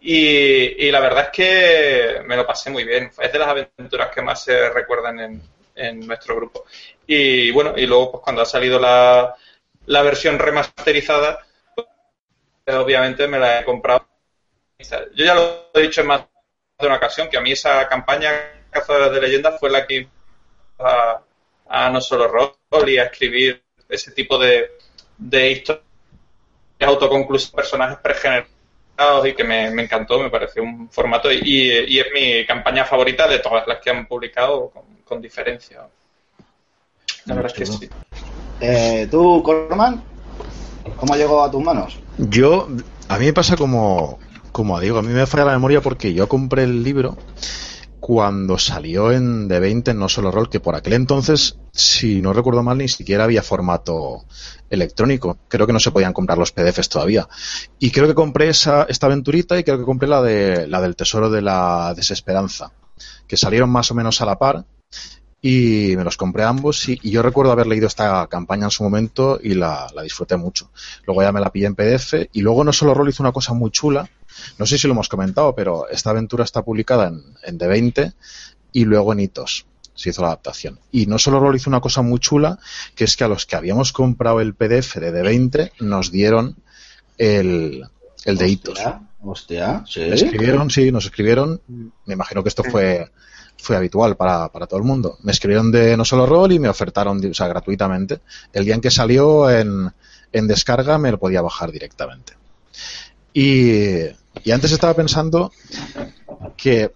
[0.01, 3.11] Y, y la verdad es que me lo pasé muy bien.
[3.21, 5.43] Es de las aventuras que más se recuerdan en,
[5.77, 6.65] en nuestro grupo.
[7.07, 9.35] Y bueno, y luego pues cuando ha salido la,
[9.87, 11.41] la versión remasterizada,
[11.75, 11.87] pues,
[12.77, 14.07] obviamente me la he comprado.
[15.15, 16.23] Yo ya lo he dicho en más
[16.79, 18.31] de una ocasión, que a mí esa campaña
[18.71, 20.09] Cazadores de Leyendas fue la que
[20.79, 21.21] a,
[21.69, 24.71] a no solo rol y a escribir ese tipo de,
[25.19, 25.85] de historias
[26.81, 32.07] autoconclusivas, personajes pregenerados y que me, me encantó, me pareció un formato y, y es
[32.13, 35.87] mi campaña favorita de todas las que han publicado con, con diferencia.
[37.27, 37.91] La verdad es que sí.
[38.61, 40.03] Eh, ¿Tú, Corman?
[40.97, 41.99] ¿Cómo llegó a tus manos?
[42.17, 42.69] Yo,
[43.09, 44.19] a mí me pasa como,
[44.53, 47.17] como a Diego, a mí me falla la memoria porque yo compré el libro
[48.03, 52.33] cuando salió en de 20 en No Solo Roll, que por aquel entonces, si no
[52.33, 54.25] recuerdo mal, ni siquiera había formato
[54.71, 55.39] electrónico.
[55.47, 57.29] Creo que no se podían comprar los PDFs todavía.
[57.79, 60.97] Y creo que compré esa, esta aventurita y creo que compré la, de, la del
[60.97, 62.73] Tesoro de la Desesperanza,
[63.29, 64.65] que salieron más o menos a la par
[65.41, 68.85] y me los compré ambos y, y, yo recuerdo haber leído esta campaña en su
[68.85, 70.71] momento y la, la, disfruté mucho.
[71.05, 73.53] Luego ya me la pillé en PDF y luego No Solo Roll hizo una cosa
[73.53, 74.09] muy chula,
[74.59, 78.13] no sé si lo hemos comentado, pero esta aventura está publicada en, en D20
[78.73, 80.79] y luego en Hitos se hizo la adaptación.
[80.91, 82.59] Y No Solo Roll hizo una cosa muy chula,
[82.95, 86.57] que es que a los que habíamos comprado el PDF de D20 nos dieron
[87.19, 87.87] el,
[88.25, 88.81] el de Hitos.
[89.25, 90.03] Hostia, ¿sí?
[90.03, 91.61] Escribieron, sí, nos escribieron,
[92.07, 93.11] me imagino que esto fue
[93.59, 95.19] fue habitual para, para, todo el mundo.
[95.23, 98.21] Me escribieron de No Solo Roll y me ofertaron, o sea, gratuitamente.
[98.53, 99.93] El día en que salió en,
[100.33, 102.33] en descarga me lo podía bajar directamente.
[103.33, 104.07] Y,
[104.45, 105.53] y, antes estaba pensando
[106.57, 106.93] que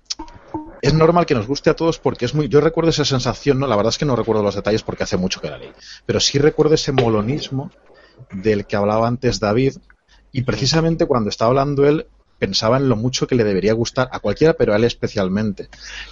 [0.82, 2.48] es normal que nos guste a todos porque es muy.
[2.48, 3.66] Yo recuerdo esa sensación, ¿no?
[3.66, 5.72] La verdad es que no recuerdo los detalles porque hace mucho que la leí.
[6.04, 7.70] Pero sí recuerdo ese molonismo
[8.30, 9.76] del que hablaba antes David.
[10.32, 12.06] Y precisamente cuando estaba hablando él,
[12.38, 15.68] pensaba en lo mucho que le debería gustar a cualquiera, pero a él especialmente,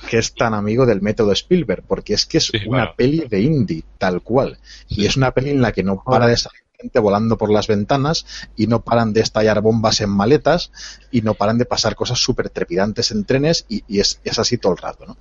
[0.09, 3.41] que es tan amigo del método Spielberg, porque es que es sí, una peli de
[3.41, 4.59] indie, tal cual.
[4.89, 7.67] Y es una peli en la que no para de salir gente volando por las
[7.67, 10.71] ventanas y no paran de estallar bombas en maletas
[11.11, 14.59] y no paran de pasar cosas súper trepidantes en trenes y, y es, es, así
[14.59, 15.17] todo el rato, ¿no?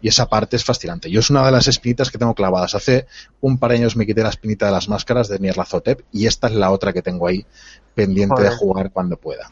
[0.00, 1.10] Y esa parte es fascinante.
[1.10, 2.76] Yo es una de las espinitas que tengo clavadas.
[2.76, 3.06] Hace
[3.40, 6.46] un par de años me quité la espinita de las máscaras de Nierlazotep y esta
[6.46, 7.44] es la otra que tengo ahí
[7.96, 8.50] pendiente Joder.
[8.50, 9.50] de jugar cuando pueda.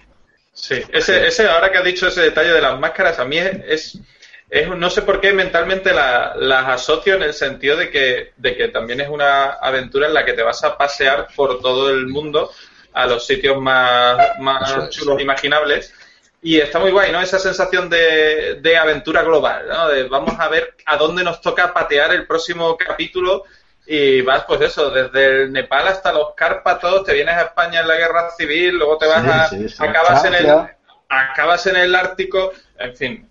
[0.52, 3.58] Sí, ese, ese, ahora que has dicho ese detalle de las máscaras, a mí es,
[3.68, 4.00] es,
[4.48, 8.56] es no sé por qué mentalmente la, las asocio en el sentido de que, de
[8.56, 12.06] que también es una aventura en la que te vas a pasear por todo el
[12.06, 12.50] mundo
[12.92, 15.92] a los sitios más, más chulos imaginables
[16.42, 17.20] Y está muy guay, ¿no?
[17.20, 19.88] Esa sensación de, de aventura global, ¿no?
[19.88, 23.44] De vamos a ver a dónde nos toca patear el próximo capítulo
[23.86, 27.88] y vas, pues eso, desde el Nepal hasta los Cárpatos, te vienes a España en
[27.88, 29.48] la guerra civil, luego te vas Sí, a.
[29.48, 29.84] sí, sí.
[29.84, 30.56] acabas en el.
[31.08, 33.30] Acabas en el Ártico, en fin.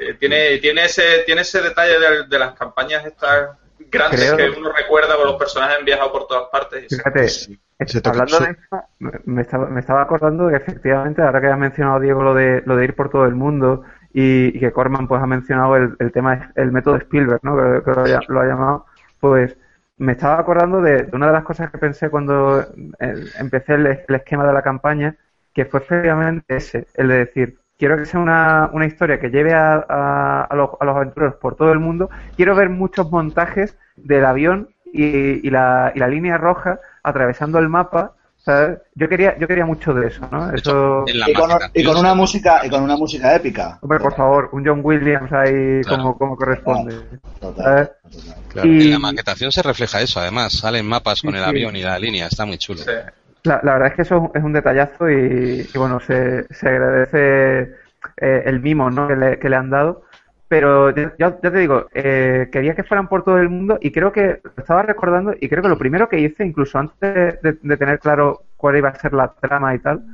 [0.00, 3.50] Eh, tiene, tiene ese, tiene ese detalle de, de las campañas estas
[3.90, 6.84] grandes Creo- que uno recuerda con los personajes han viajado por todas partes.
[6.90, 6.96] y.
[6.96, 8.84] Fíjate, eh, hablando de eso,
[9.26, 12.62] me- estaba, me estaba acordando de que efectivamente, ahora que has mencionado, Diego, lo de,
[12.66, 15.94] lo de ir por todo el mundo y, y que Corman pues ha mencionado el,
[15.98, 17.56] el tema, el método Spielberg, ¿no?
[17.56, 18.86] que, que lo, ha, lo ha llamado,
[19.20, 19.56] pues
[19.98, 22.60] me estaba acordando de, de una de las cosas que pensé cuando
[22.98, 25.16] eh, empecé el, el esquema de la campaña,
[25.54, 29.52] que fue efectivamente ese, el de decir, quiero que sea una, una historia que lleve
[29.54, 33.76] a, a- a los, a los aventureros por todo el mundo, quiero ver muchos montajes
[33.96, 38.78] del avión y, y la, y la línea roja atravesando el mapa, ¿sabes?
[38.94, 40.52] Yo quería, yo quería mucho de eso, ¿no?
[40.52, 43.78] Eso, Y con, y una música y con una música épica.
[43.82, 45.96] hombre, por favor, un John Williams ahí Claro.
[46.02, 46.94] como, como corresponde.
[47.40, 47.90] Total, ¿sabes?
[48.10, 48.34] total.
[48.48, 48.68] claro.
[48.68, 50.52] Y- En la maquetación se refleja eso, además.
[50.52, 51.50] Salen mapas con Sí, el sí.
[51.50, 52.78] avión y la línea, está muy chulo.
[52.80, 52.90] Sí.
[53.46, 57.74] La, la verdad es que eso es un detallazo y, bueno, se, se agradece
[58.20, 59.06] eh, el mimo ¿no?
[59.08, 60.02] que, le, que le han dado.
[60.48, 64.12] Pero ya, ya te digo, eh, quería que fueran por todo el mundo y creo
[64.12, 67.76] que estaba recordando y creo que lo primero que hice, incluso antes de, de- de
[67.76, 70.04] tener claro cuál iba a ser la trama y tal,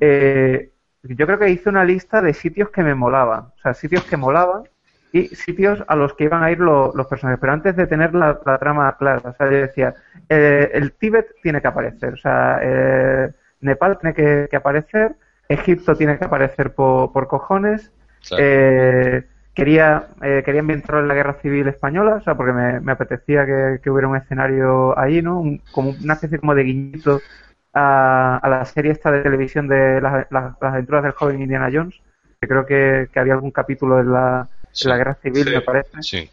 [0.00, 0.72] eh,
[1.02, 3.40] yo creo que hice una lista de sitios que me molaban.
[3.46, 4.64] O sea, sitios que molaban
[5.12, 7.40] y sitios a los que iban a ir lo- los personajes.
[7.40, 9.94] Pero antes de tener la, la trama clara, o sea, yo decía,
[10.28, 15.16] eh, el Tíbet tiene que aparecer, o sea, eh, Nepal tiene que, que aparecer,
[15.48, 17.92] Egipto tiene que aparecer por, por cojones,
[18.28, 18.42] Claro.
[18.44, 22.92] eh, quería, eh, quería ambientarlo en la guerra civil española, o sea, porque me, me
[22.92, 25.40] apetecía que, que hubiera un escenario ahí, ¿no?
[25.40, 27.24] Un- como una especie como de guiñito
[27.72, 31.70] a, a la serie esta de televisión de las, las- las aventuras del joven Indiana
[31.72, 32.02] Jones,
[32.40, 34.48] que creo que, que había algún capítulo en la,
[34.84, 35.50] la guerra civil, Sí.
[35.54, 36.02] me parece.
[36.02, 36.30] Sí.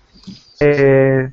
[0.60, 1.30] Eh,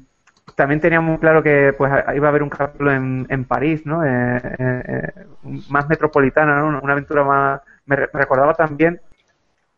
[0.54, 4.04] también tenía muy claro que pues iba a haber un capítulo en, en París, ¿no?
[4.04, 5.26] Eh, eh, eh,
[5.68, 6.80] más metropolitana, ¿no?
[6.80, 7.60] Una aventura más...
[7.86, 9.00] Me, re- me recordaba también,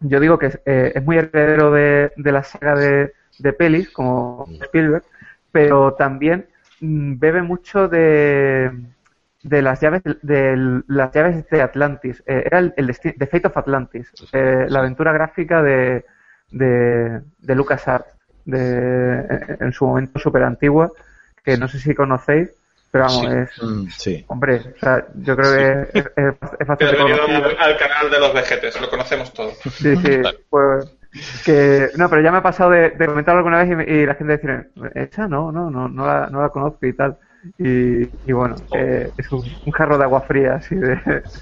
[0.00, 3.90] yo digo que es, eh, es muy heredero de, de la saga de, de pelis,
[3.90, 5.04] como Spielberg,
[5.52, 6.46] pero también
[6.80, 8.70] mm, bebe mucho de,
[9.42, 12.22] de las llaves de las llaves de Atlantis.
[12.26, 16.04] Eh, era el, el The Fate of Atlantis, eh, la aventura gráfica de,
[16.50, 18.08] de, de LucasArts,
[18.44, 20.90] de, en su momento súper antigua,
[21.44, 22.50] que no sé si conocéis,
[22.90, 23.26] pero vamos, Sí.
[23.38, 23.62] es...
[23.62, 24.24] Mm, sí.
[24.28, 27.46] Hombre, o sea, yo creo que es, es- Bienvenido conocido.
[27.48, 29.54] al, al canal de los vejetes, lo conocemos todos.
[29.58, 30.86] Sí, sí, pues
[31.44, 34.04] que no, pero ya me ha pasado de, de comentarlo alguna vez y, me- y
[34.06, 37.16] la gente dice, esa no, no, no, no la, no la conozco y tal.
[37.58, 40.98] Y, y bueno, eh, es un, un jarro de agua fría así de...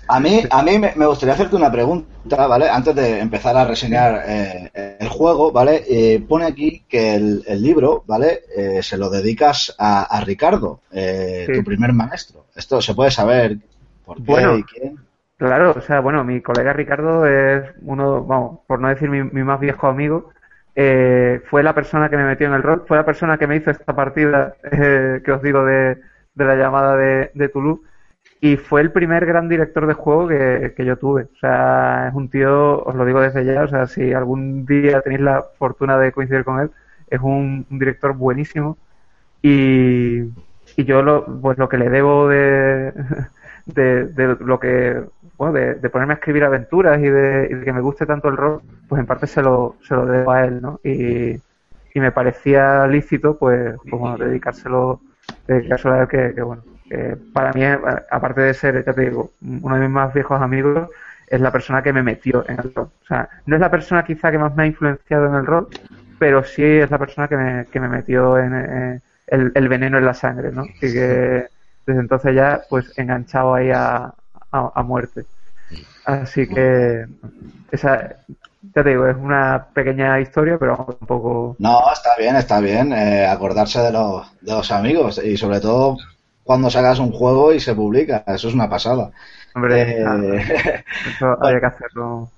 [0.08, 2.68] A mí, a mí me gustaría hacerte una pregunta, ¿vale?
[2.68, 5.84] Antes de empezar a reseñar eh, el juego, ¿vale?
[5.88, 8.40] Eh, pone aquí que el, el libro, ¿vale?
[8.56, 11.52] Eh, se lo dedicas a, a Ricardo, eh, Sí.
[11.54, 12.46] tu primer maestro.
[12.54, 13.58] Esto se puede saber
[14.04, 14.56] por qué Bueno.
[14.58, 14.96] y quién.
[15.38, 19.42] Claro, o sea, bueno, mi colega Ricardo es uno, vamos, por no decir mi, mi
[19.42, 20.30] más viejo amigo,
[20.74, 23.56] eh, fue la persona que me metió en el rol, fue la persona que me
[23.56, 25.98] hizo esta partida eh, que os digo de,
[26.34, 27.82] la llamada de, de Toulouse
[28.40, 31.22] y fue el primer gran director de juego que, yo tuve.
[31.24, 35.00] O sea, es un tío, os lo digo desde ya, o sea, si algún día
[35.00, 36.70] tenéis la fortuna de coincidir con él,
[37.08, 38.78] es un, director buenísimo
[39.42, 40.24] y,
[40.76, 42.92] yo lo, pues lo que le debo de,
[43.66, 45.02] de, de lo que
[45.50, 48.60] de, ponerme a escribir aventuras y de, y de que me guste tanto el rol,
[48.88, 50.78] pues en parte se lo, se lo debo a él, ¿no?
[50.84, 51.32] Y,
[51.94, 55.00] y me parecía lícito, pues, pues bueno, dedicárselo,
[55.46, 57.62] dedicárselo a él que, bueno, que para mí,
[58.10, 60.88] aparte de ser, ya te digo, uno de mis más viejos amigos,
[61.26, 62.90] es la persona que me metió en el rol.
[63.02, 65.68] O sea, no es la persona quizá que más me ha influenciado en el rol,
[66.18, 69.98] pero sí es la persona que me, que me metió en, eh, el, el veneno
[69.98, 70.64] en la sangre, ¿no?
[70.64, 71.46] Y que
[71.86, 74.12] desde entonces ya, pues, enganchado ahí a,
[74.52, 75.26] a, a muerte.
[76.04, 77.06] Así que,
[77.70, 78.16] esa,
[78.74, 81.58] ya te digo, es una pequeña historia, pero un poco...
[81.58, 85.96] No, está bien, está bien eh, acordarse de los, de los amigos y sobre todo
[86.42, 88.24] cuando sacas un juego y se publica.
[88.26, 89.12] Eso es una pasada.
[89.54, 92.30] Hombre, Eh, eso había que hacerlo.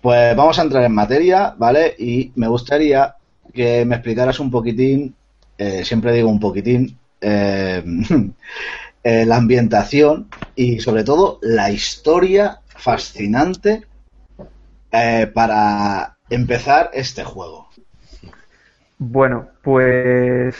[0.00, 1.94] Pues vamos a entrar en materia, ¿vale?
[1.98, 3.14] Y me gustaría
[3.52, 5.14] que me explicaras un poquitín,
[5.56, 6.96] eh, siempre digo un poquitín,
[9.10, 13.86] eh, la ambientación y sobre todo la historia fascinante
[14.92, 17.68] eh, para empezar este juego.
[18.98, 20.54] Bueno, pues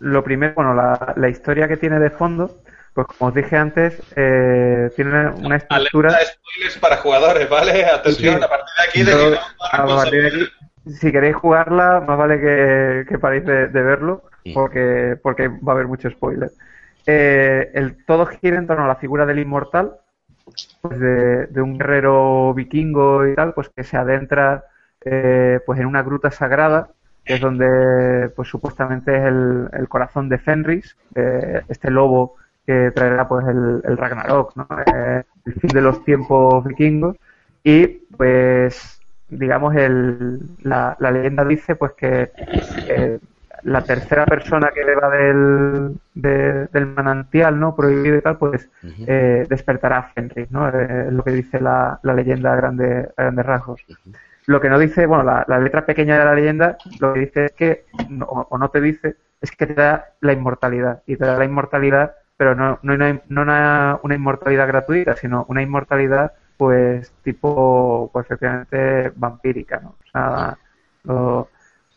[0.00, 2.58] lo primero, bueno, la, la historia que tiene de fondo,
[2.94, 6.08] pues como os dije antes, eh, tiene una estructura...
[6.10, 7.84] Alerta spoilers para jugadores, ¿vale?
[7.84, 9.02] Atención, a partir de aquí...
[9.04, 9.38] De Yo-
[9.72, 14.24] a partir de aquí, si queréis jugarla, más vale que, que paréis de, de verlo,
[14.44, 14.52] Sí.
[14.54, 16.50] porque, porque va a haber mucho spoiler.
[17.10, 19.96] Eh, el, todo gira en torno a la figura del inmortal,
[20.82, 24.64] pues de, un guerrero vikingo y tal, pues que se adentra
[25.02, 26.90] eh, pues en una gruta sagrada,
[27.24, 33.26] que es donde pues supuestamente es el, corazón de Fenris, eh, este lobo que traerá
[33.26, 34.68] pues el, el Ragnarok, ¿no?
[34.94, 37.16] Eh, el fin de los tiempos vikingos
[37.64, 37.86] y
[38.18, 42.32] pues digamos el, la, la leyenda dice pues que
[42.86, 43.18] eh,
[43.64, 48.68] la tercera persona que beba del, de- del manantial no prohibido y tal pues
[49.06, 53.08] eh, despertará a Fenris no Eh, es lo que dice la, la leyenda a, grande-
[53.16, 53.84] a grandes rasgos.
[54.46, 57.44] Lo que no dice bueno la, la letra pequeña de la leyenda lo que dice
[57.46, 61.24] es que no- o no te dice es que te da la inmortalidad y te
[61.26, 66.32] da la inmortalidad pero no, no, una, no una, una inmortalidad gratuita sino una inmortalidad
[66.56, 70.56] pues tipo pues efectivamente vampírica no o sea
[71.04, 71.48] lo-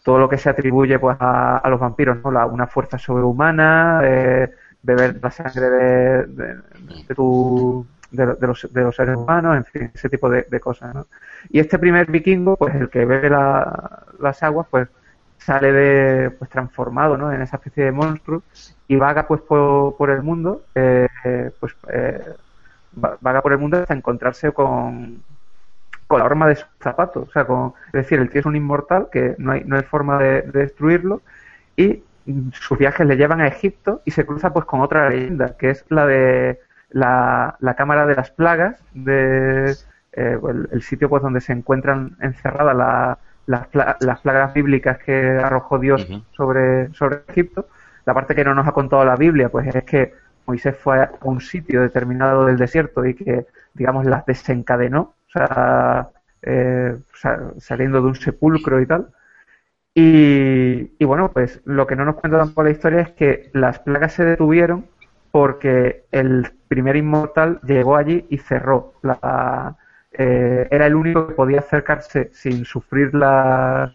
[0.03, 4.01] todo lo que se atribuye pues a, a los vampiros no la, una fuerza sobrehumana
[4.03, 6.55] eh, beber la sangre de, de,
[7.07, 11.07] de tu de, los, de los seres humanos en fin ese tipo de, cosas no
[11.49, 14.87] y este primer vikingo pues el que bebe la- las aguas pues
[15.37, 17.31] sale de pues transformado ¿no?
[17.31, 18.43] en esa especie de monstruo
[18.87, 21.07] y vaga pues por, por el mundo eh,
[21.59, 22.21] pues eh,
[23.03, 25.23] va- vaga por el mundo hasta encontrarse con
[26.11, 28.55] con la horma de sus zapatos o sea con es decir el tío es un
[28.55, 31.21] inmortal que no hay no hay forma de, de destruirlo
[31.75, 32.03] y
[32.53, 35.85] sus viajes le llevan a Egipto y se cruza pues con otra leyenda que es
[35.89, 39.71] la de la, la cámara de las plagas de
[40.13, 44.99] eh, el, el sitio pues donde se encuentran encerradas la- las, pla- las plagas bíblicas
[44.99, 47.67] que arrojó Dios sobre, sobre Egipto.
[48.05, 50.13] La parte que no nos ha contado la Biblia, pues es que
[50.45, 56.09] Moisés fue a un sitio determinado del desierto y que, digamos, las desencadenó, o sea,
[56.41, 59.11] eh, sa- saliendo de un sepulcro y tal.
[59.93, 63.79] Y, y bueno, pues lo que no nos cuenta tampoco la historia es que las
[63.79, 64.87] plagas se detuvieron
[65.31, 68.93] porque el primer inmortal llegó allí y cerró.
[69.01, 69.75] La,
[70.13, 73.91] eh, era el único que podía acercarse sin sufrir las,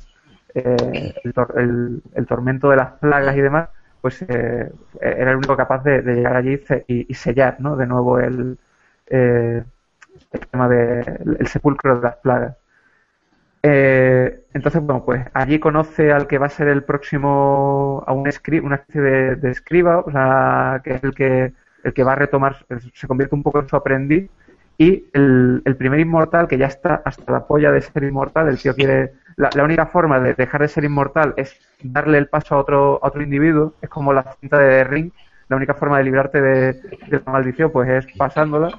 [0.54, 3.68] eh, el, tor- el- el tormento de las plagas y demás,
[4.00, 4.70] pues eh,
[5.00, 7.76] era el único capaz de, llegar allí y- y sellar ¿no?
[7.76, 8.58] de nuevo el,
[9.08, 9.64] eh,
[10.32, 12.56] el tema del el sepulcro de las plagas.
[13.62, 18.24] Eh, entonces, bueno, pues allí conoce al que va a ser el próximo, a un
[18.26, 21.52] escri- una especie de, de escriba, o sea, que es el que,
[21.82, 24.30] el que va a retomar, se convierte un poco en su aprendiz,
[24.78, 28.58] y el, el primer inmortal, que ya está hasta la polla de ser inmortal, el
[28.58, 32.54] tío quiere, la, la única forma de dejar de ser inmortal es darle el paso
[32.54, 35.10] a otro, a otro individuo, es como la cinta de The Ring,
[35.48, 38.78] la única forma de librarte de, de la maldición, pues es pasándola,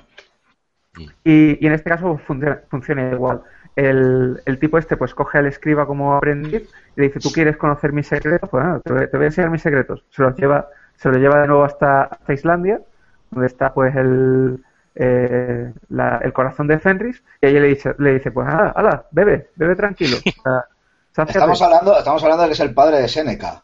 [1.23, 3.41] y, y en este caso funciona, funciona igual.
[3.75, 6.63] El, el tipo este pues coge al escriba como aprendiz
[6.95, 8.49] y le dice, ¿tú quieres conocer mis secretos?
[8.49, 10.03] Pues nada, te, voy- te voy a enseñar mis secretos.
[10.09, 12.81] Se los lleva, se lo lleva de nuevo hasta, hasta Islandia,
[13.29, 14.63] donde está pues el,
[14.95, 19.05] eh, la- el corazón de Fenris, y ella le dice, le dice pues nada, hala,
[19.11, 20.17] bebe, bebe tranquilo.
[20.27, 21.39] O sea, sáciate.
[21.39, 23.61] Estamos hablando, estamos hablando de que es el padre de Seneca.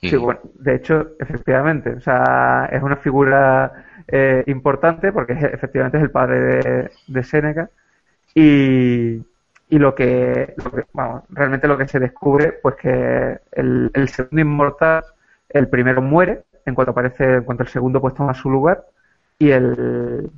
[0.00, 5.98] Sí, bueno, de hecho, efectivamente, o sea, es una figura eh, importante porque es- efectivamente
[5.98, 7.70] es el padre de, de Séneca
[8.34, 9.16] y,
[9.68, 14.40] y lo, que, lo que- vamos, realmente lo que se descubre, pues que el, segundo
[14.42, 15.04] inmortal,
[15.48, 18.84] el primero muere en cuanto aparece, en cuanto el segundo pues toma su lugar
[19.38, 20.30] y el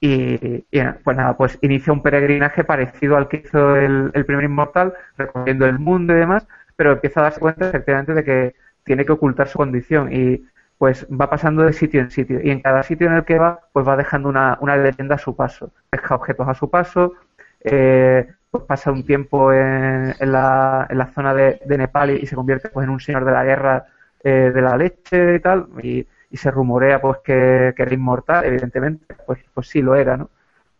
[0.00, 4.44] y, y, pues nada, pues inicia un peregrinaje parecido al que hizo el, el primer
[4.44, 6.46] inmortal, recorriendo el mundo y demás,
[6.76, 10.44] pero empieza a darse cuenta efectivamente de que tiene que ocultar su condición y
[10.78, 13.60] pues va pasando de sitio en sitio y en cada sitio en el que va
[13.72, 17.14] pues va dejando una, una leyenda a su paso, deja objetos a su paso,
[17.60, 22.68] eh, pues pasa un tiempo en, la, en la zona de, Nepal y, se convierte
[22.68, 23.86] pues en un señor de la guerra
[24.22, 28.44] eh, de la leche y tal y, y se rumorea pues que, que era inmortal,
[28.44, 30.30] evidentemente, pues, pues sí lo era, ¿no?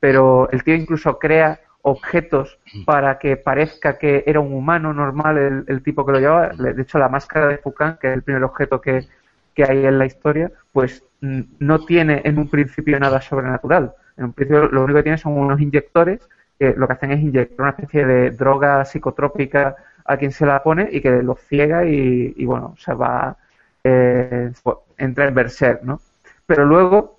[0.01, 5.65] Pero el tío incluso crea objetos para que parezca que era un humano normal el,
[5.69, 6.49] el tipo que lo llevaba.
[6.49, 9.07] De hecho, la máscara de Fukan, que es el primer objeto que,
[9.55, 13.93] que hay en la historia, pues no tiene en un principio nada sobrenatural.
[14.17, 16.21] En un principio lo único que tiene son unos inyectores
[16.59, 20.63] que lo que hacen es inyectar una especie de droga psicotrópica a quien se la
[20.63, 23.37] pone y que lo ciega y, bueno, se va,
[23.85, 24.53] eh,
[24.99, 26.01] entra en berserk, ¿no?
[26.47, 27.19] Pero luego,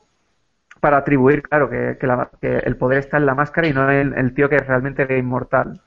[0.79, 3.89] para atribuir, claro, que, que, la- que el poder está en la máscara y no
[3.91, 5.81] en el tío que realmente era inmortal.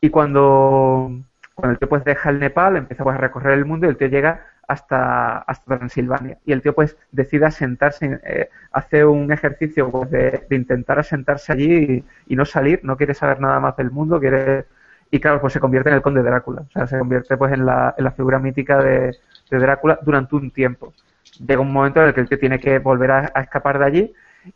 [0.00, 1.10] Y cuando,
[1.54, 3.96] cuando el tío pues deja el Nepal, empieza pues a recorrer el mundo y el
[3.96, 6.38] tío llega hasta, hasta Transilvania.
[6.44, 12.04] Y el tío pues decide asentarse, eh, hace un ejercicio pues, de, intentar asentarse allí
[12.26, 14.66] y, no salir, no quiere saber nada más del mundo, quiere
[15.10, 17.64] y claro, pues se convierte en el conde Drácula, o sea, se convierte pues en
[17.64, 19.16] la, en la figura mítica de,
[19.50, 20.92] Drácula durante un tiempo.
[21.46, 24.14] Llega un momento en el que el tío tiene que volver a, escapar de allí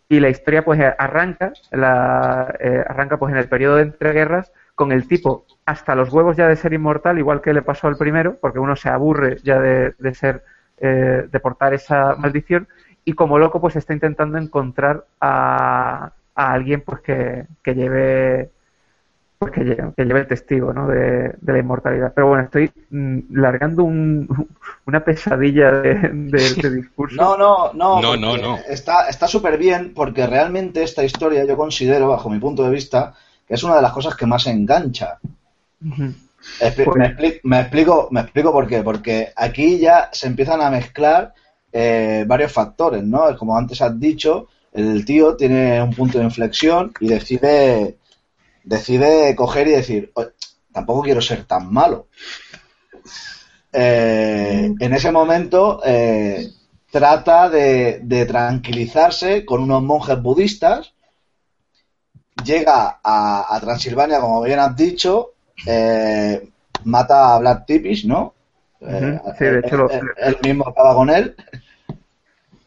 [0.09, 4.93] y la historia pues arranca, la, eh, arranca pues en el periodo de entreguerras con
[4.93, 8.39] el tipo hasta los huevos ya de ser inmortal, igual que le pasó al primero,
[8.41, 10.43] porque uno se aburre ya de, ser,
[10.79, 12.67] eh, de portar esa maldición,
[13.05, 18.49] y como loco pues está intentando encontrar a, a alguien pues que, que lleve
[19.37, 20.89] pues que lleve, que lleve el testigo ¿no?
[20.89, 22.15] de, la inmortalidad.
[22.15, 24.49] Pero bueno, estoy mm, largando un,
[24.87, 27.17] una pesadilla de, de, discurso.
[27.17, 28.01] No, no, no.
[28.01, 28.59] No, no, no.
[28.67, 33.15] Está súper bien porque realmente esta historia yo considero, bajo mi punto de vista,
[33.51, 35.19] es una de las cosas que más engancha.
[35.81, 36.97] Pues
[37.43, 38.83] me, explico, me explico por qué.
[38.83, 41.35] Porque aquí ya se empiezan a mezclar
[41.73, 43.37] eh, varios factores, ¿no?
[43.37, 47.99] Como antes has dicho, el tío tiene un punto de inflexión y decide,
[48.63, 50.13] decide coger y decir,
[50.73, 52.07] tampoco quiero ser tan malo.
[53.73, 56.53] Eh, en ese momento eh,
[56.91, 60.93] trata de, de, tranquilizarse con unos monjes budistas
[62.45, 65.33] llega a, Transilvania, como bien has dicho,
[65.67, 66.49] eh,
[66.85, 68.35] mata a Vlad Tipis, ¿no?
[68.81, 71.37] Eh, sí, de hecho, él, mismo acaba con él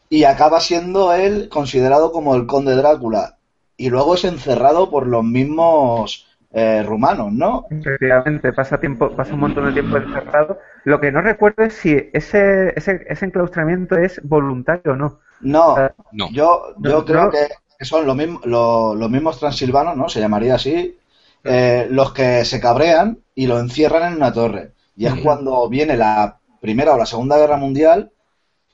[0.08, 3.36] y acaba siendo él considerado como el conde Drácula
[3.76, 7.66] y luego es encerrado por los mismos eh, rumanos, ¿no?
[7.68, 10.60] Efectivamente, pasa tiempo, pasa un montón de tiempo encerrado.
[10.84, 15.18] Lo que no recuerdo es si ese, ese, ese enclaustramiento es voluntario o no.
[15.40, 15.74] No,
[16.12, 16.30] no.
[16.30, 17.48] yo, yo creo que
[17.84, 20.08] son los mismos, los, mismos transilvanos, ¿no?
[20.08, 20.96] Se llamaría así,
[21.42, 24.72] eh, los que se cabrean y lo encierran en una torre.
[24.96, 28.10] Y es cuando viene la Primera o la Segunda Guerra Mundial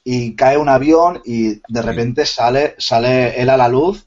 [0.05, 4.07] y cae un avión y de repente sale, sale él a la luz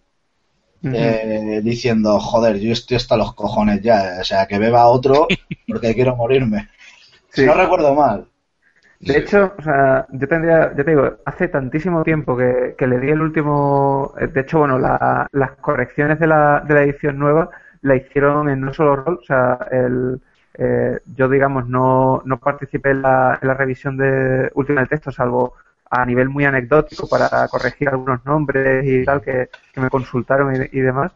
[0.83, 5.27] eh, diciendo, joder, yo estoy hasta los cojones ya, o sea, que beba otro
[5.67, 6.69] porque quiero morirme.
[7.31, 8.27] Si no recuerdo mal.
[9.05, 13.09] De hecho, o sea, yo tendría, yo te digo, hace tantísimo tiempo que, le di
[13.09, 17.49] el último, eh, de hecho, bueno, las correcciones de la, de la edición nueva
[17.81, 20.21] la hicieron en no solo rol, o sea, el,
[20.53, 25.11] eh, yo digamos no, no participé en la, en la revisión de última del texto,
[25.11, 25.55] salvo
[25.89, 31.11] a nivel muy anecdótico para corregir algunos nombres y tal que, me consultaron y, demás,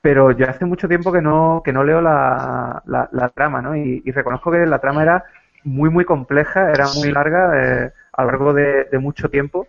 [0.00, 3.76] pero yo hace mucho tiempo que no, que no leo la, la, trama, ¿no?
[3.76, 5.24] y reconozco que la trama era
[5.66, 9.66] muy, muy compleja, era muy larga eh, a lo largo de, mucho tiempo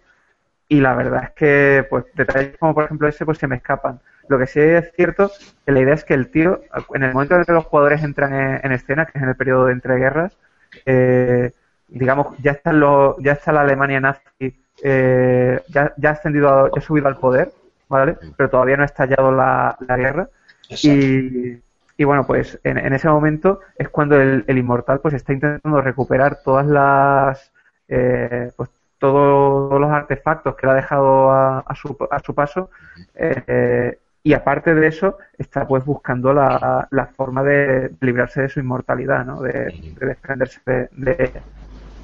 [0.69, 3.99] y la verdad es que pues detalles como por ejemplo ese pues se me escapan.
[4.29, 5.31] Lo que sí es cierto
[5.65, 6.61] que la idea es que el tío,
[6.93, 9.65] en el momento en que los jugadores entran en, escena, que es en el periodo
[9.65, 10.37] de entreguerras,
[10.85, 11.51] eh,
[11.87, 16.79] digamos, ya está, lo, ya está la Alemania nazi, eh, ya, ya ha ascendido, ya
[16.79, 17.51] ha subido al poder,
[17.87, 18.17] ¿vale?
[18.35, 20.29] Pero todavía no ha estallado la, la guerra.
[20.69, 21.61] Y,
[21.97, 26.67] y bueno, pues en, ese momento es cuando el, inmortal pues está intentando recuperar todas
[26.67, 27.51] las
[27.87, 28.69] eh, pues
[28.99, 32.69] todos los artefactos que le ha dejado a, su, a su paso
[33.15, 38.59] eh, y aparte de eso está pues buscando la, la, forma de librarse de su
[38.59, 39.41] inmortalidad, ¿no?
[39.41, 41.41] de, desprenderse de, ella.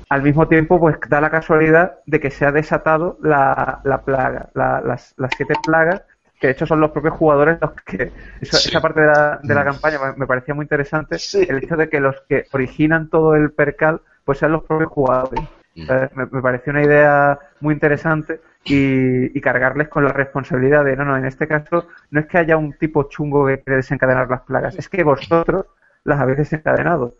[0.09, 4.49] Al mismo tiempo, pues da la casualidad de que se ha desatado la, la plaga,
[4.53, 6.03] las, las siete plagas
[6.43, 9.61] que de hecho son los propios jugadores los que esa, parte de la, de la
[9.61, 9.65] mm.
[9.65, 11.15] campaña me, parecía muy interesante
[11.47, 15.39] el hecho de que los que originan todo el percal pues sean los propios jugadores.
[15.75, 15.87] Mm.
[16.15, 21.25] me, pareció una idea muy interesante y, cargarles con la responsabilidad de no no en
[21.25, 24.89] este caso no es que haya un tipo chungo que quiere desencadenar las plagas es
[24.89, 25.67] que vosotros
[26.03, 27.15] las habéis desencadenado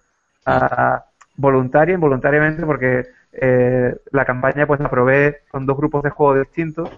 [0.45, 1.05] ah,
[1.37, 6.89] voluntaria involuntariamente porque eh, la campaña pues la probé con dos grupos de juego distintos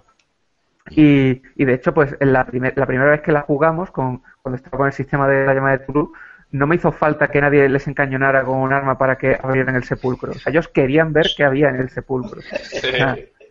[0.90, 4.58] y, y de hecho, pues en la, la primera vez que la jugamos, con, cuando
[4.58, 6.14] estaba con el sistema de la llama de Tulu,
[6.52, 9.84] no me hizo falta que nadie les encañonara con un arma para que abrieran el
[9.84, 10.32] sepulcro.
[10.32, 12.40] O sea, ellos querían ver qué había en el sepulcro.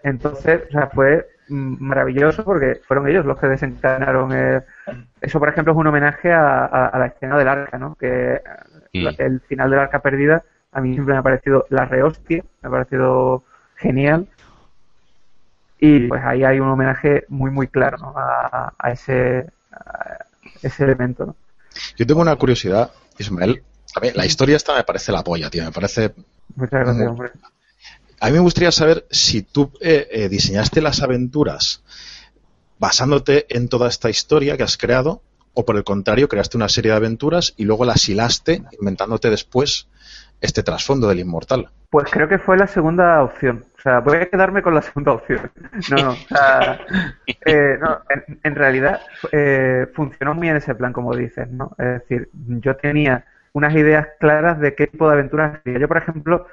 [0.03, 4.63] entonces, o sea, fue maravilloso porque fueron ellos los que desencadenaron.
[5.21, 7.97] Eso, por ejemplo, es un homenaje a, la escena del arca, ¿no?
[7.97, 8.41] Que
[8.95, 9.09] mm.
[9.19, 12.71] el final del arca perdida a mí siempre me ha parecido la rehostia, me ha
[12.71, 13.45] parecido
[13.77, 14.29] genial
[15.79, 19.51] y pues ahí hay un homenaje muy, muy claro a, ese,
[20.63, 21.27] ese elemento.
[21.27, 21.37] ¿no?
[21.97, 23.63] Yo tengo una curiosidad, Ismael.
[23.97, 25.65] A ver, la historia esta me parece la polla, tío.
[25.65, 26.15] Me parece.
[26.57, 27.31] Muchas gracias, hombre.
[28.21, 31.83] A mí me gustaría saber si tú eh, eh, diseñaste las aventuras
[32.79, 35.23] basándote en toda esta historia que has creado,
[35.53, 39.89] o por el contrario, creaste una serie de aventuras y luego las hilaste inventándote después
[40.41, 41.71] este trasfondo del inmortal.
[41.91, 43.65] Pues creo que fue la segunda opción.
[43.85, 45.51] O sea, voy a quedarme con la segunda opción.
[45.91, 46.11] No, no.
[46.13, 46.81] O sea,
[47.45, 51.73] eh, no en, en, realidad eh, funcionó muy en ese plan, como dices, ¿no?
[51.79, 55.81] Es decir, yo tenía unas ideas claras de qué tipo de aventuras quería.
[55.81, 56.47] Yo, por ejemplo,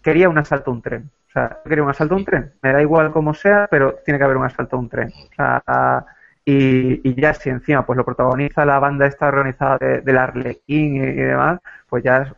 [0.00, 1.10] quería un asalto a un tren.
[1.28, 2.52] O sea, yo quería un asalto a un tren.
[2.62, 5.08] Me da igual cómo sea, pero tiene que haber un asalto a un tren.
[5.08, 6.06] O sea,
[6.44, 10.96] y, y, ya si encima pues lo protagoniza la banda esta organizada de, del Arlequín
[10.96, 12.32] y, y, demás, pues ya es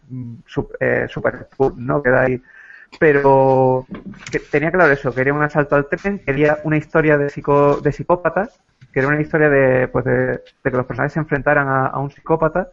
[0.81, 2.03] eh, súper cool, ¿no?
[2.03, 2.43] Queda ahí.
[2.99, 3.87] Pero
[4.31, 7.93] que tenía claro eso, quería un asalto al tren, quería una historia de, psico, de
[7.93, 8.61] psicópatas,
[8.93, 12.11] quería una historia de, pues de, de que los personajes se enfrentaran a, a, un
[12.11, 12.69] psicópata,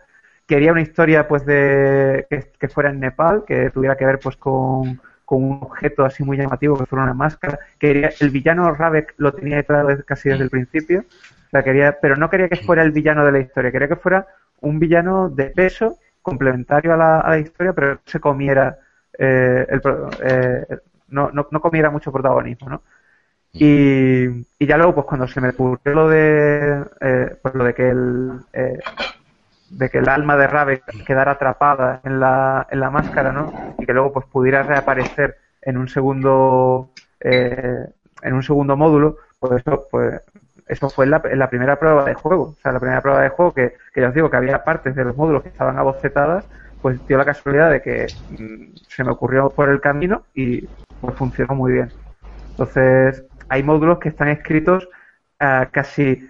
[0.47, 4.37] quería una historia pues de que, que fuera en Nepal, que tuviera que ver pues
[4.37, 7.59] con con un objeto así muy llamativo que fuera una máscara.
[7.79, 11.05] Quería, el villano Ravek lo tenía claro casi desde el principio,
[11.51, 14.27] la quería, pero no quería que fuera el villano de la historia, quería que fuera
[14.61, 18.77] un villano de peso complementario a la, a la historia, pero se comiera
[19.17, 19.81] eh, el,
[20.23, 20.65] eh,
[21.09, 22.81] no, no, no, comiera mucho protagonismo, ¿no?
[23.51, 24.25] Y,
[24.57, 27.89] y, ya luego, pues cuando se me ocurrió lo de, eh, pues lo de que
[27.89, 28.39] el,
[29.69, 33.75] de que el alma de Rabe quedara atrapada en la, en la máscara, ¿no?
[33.77, 36.89] Y que luego pues pudiera reaparecer en un segundo
[37.23, 37.87] eh,
[38.21, 40.21] en un segundo módulo, pues eso, pues
[40.67, 42.55] eso fue en la, en la, primera prueba de juego.
[42.57, 44.95] O sea, la primera prueba de juego que, que ya os digo que había partes
[44.95, 46.45] de los módulos que estaban abocetadas,
[46.83, 48.07] pues dio la casualidad de que
[48.37, 50.67] mmm, se me ocurrió por el camino y
[51.01, 51.91] pues funcionó muy bien.
[52.51, 54.87] Entonces, hay módulos que están escritos
[55.41, 56.29] uh, casi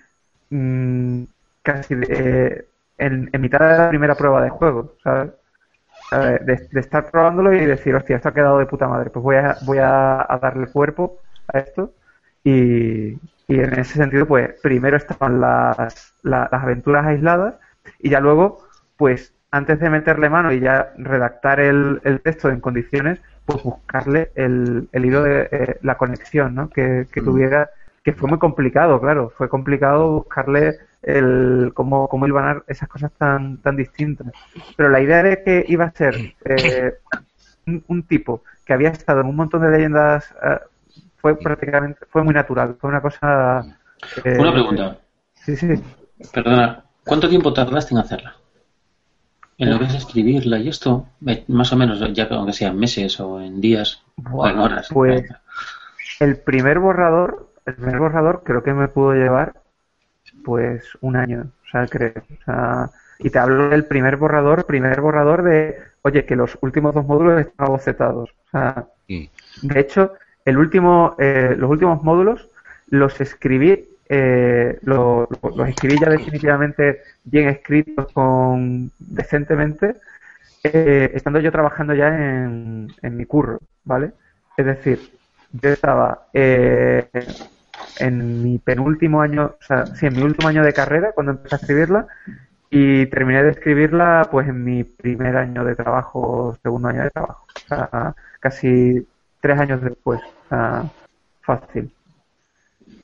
[0.49, 1.23] mmm,
[1.63, 2.65] casi eh,
[2.97, 5.31] en, mitad de la primera prueba de juego, ¿sabes?
[6.11, 9.37] De, de, estar probándolo y decir, hostia, esto ha quedado de puta madre, pues voy
[9.37, 11.17] a, voy a, a darle cuerpo
[11.51, 11.91] a esto
[12.43, 13.13] y,
[13.47, 17.55] y, en ese sentido, pues primero estaban las, las, aventuras aisladas
[17.99, 22.59] y ya luego, pues antes de meterle mano y ya redactar el, el texto en
[22.59, 26.69] condiciones, pues buscarle el, el hilo de eh, la conexión, ¿no?
[26.71, 27.69] Que, que tuviera,
[28.03, 33.57] que fue muy complicado, claro, fue complicado buscarle el cómo, cómo iban esas cosas tan,
[33.59, 34.25] tan distintas.
[34.75, 36.95] Pero la idea de que iba a ser eh,
[37.67, 40.57] un, un, tipo que había estado en un montón de leyendas eh,
[41.17, 43.61] fue prácticamente, fue muy natural, fue una cosa...
[44.25, 44.97] Eh, una pregunta.
[45.35, 45.75] Sí, sí.
[46.33, 48.33] Perdona, ¿cuánto tiempo tardaste en hacerla?
[49.63, 51.07] En lo que es escribirla y esto,
[51.47, 54.89] más o menos, ya aunque sea en meses o en días o en horas.
[54.91, 55.23] Pues
[56.19, 59.53] el primer borrador, el primer borrador creo que me pudo llevar
[60.43, 62.13] pues un año, o sea, creo.
[62.17, 62.89] O sea,
[63.19, 67.39] y te hablo del primer borrador, primer borrador de, oye, que los últimos dos módulos
[67.39, 68.31] están bocetados.
[68.31, 69.29] O sea, sí.
[69.61, 72.49] de hecho, el último, eh, los últimos módulos
[72.87, 79.95] los escribí, eh, lo, lo, los escribí ya definitivamente bien escritos con decentemente,
[80.63, 84.11] eh, estando yo trabajando ya en, en mi curro, ¿vale?
[84.57, 84.99] Es decir,
[85.51, 87.07] yo estaba eh,
[87.99, 91.55] en mi penúltimo año, o sea, sí, en mi último año de carrera, cuando empecé
[91.55, 92.07] a escribirla,
[92.69, 97.45] y terminé de escribirla pues en mi primer año de trabajo, segundo año de trabajo,
[97.55, 99.07] o sea, casi
[99.41, 100.83] tres años después, o sea,
[101.41, 101.91] fácil.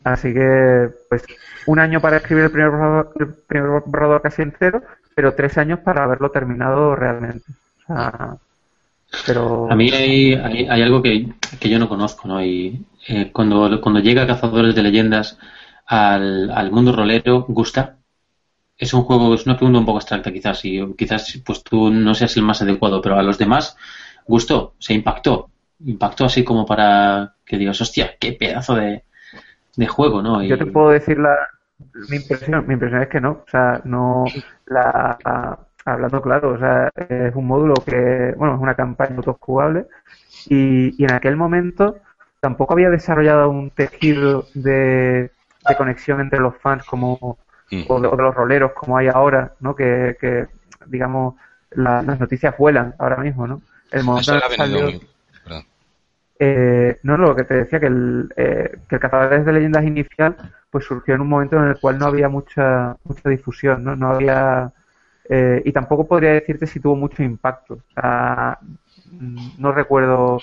[0.03, 1.23] Así que, pues,
[1.65, 4.81] un año para escribir el primer borrador, el primer borrador casi entero,
[5.13, 7.45] pero tres años para haberlo terminado realmente.
[7.83, 8.37] O sea,
[9.25, 9.71] pero...
[9.71, 11.27] A mí hay, hay, hay algo que,
[11.61, 12.43] yo no conozco, ¿no?
[12.43, 15.37] Y eh, cuando, cuando llega Cazadores de Leyendas
[15.85, 17.97] al, al mundo rolero, ¿gusta?
[18.77, 22.15] Es un juego, es una pregunta un poco abstracta quizás, y quizás pues tú no
[22.15, 23.75] seas el más adecuado, pero a los demás
[24.25, 25.49] gustó, se impactó,
[25.85, 29.03] impactó así como para que digas, hostia, qué pedazo de,
[29.79, 30.43] de juego, ¿no?
[30.43, 30.49] Y...
[30.49, 31.35] Yo te puedo decir la,
[32.09, 34.25] mi impresión, mi impresión es que no, o sea, no,
[34.65, 39.87] la, la hablando claro, o sea, es un módulo que, bueno, es una campaña autojugable
[40.47, 41.95] y, y en aquel momento
[42.41, 45.31] tampoco había desarrollado un tejido de,
[45.67, 47.37] de conexión entre los fans como o,
[47.71, 49.75] de, o, de, los roleros como hay ahora, ¿no?
[49.75, 50.47] Que, que
[50.87, 51.35] digamos,
[51.71, 53.61] la, las noticias vuelan ahora mismo, ¿no?
[53.91, 54.99] El momento Eso salió,
[56.39, 60.35] eh, no, lo que te decía, que el, eh, que el de Leyendas inicial
[60.69, 63.95] pues surgió en un momento en el cual no había mucha mucha difusión, ¿no?
[63.95, 64.71] No había
[65.29, 67.75] eh, y tampoco podría decirte si tuvo mucho impacto.
[67.75, 68.57] O sea,
[69.57, 70.39] no recuerdo.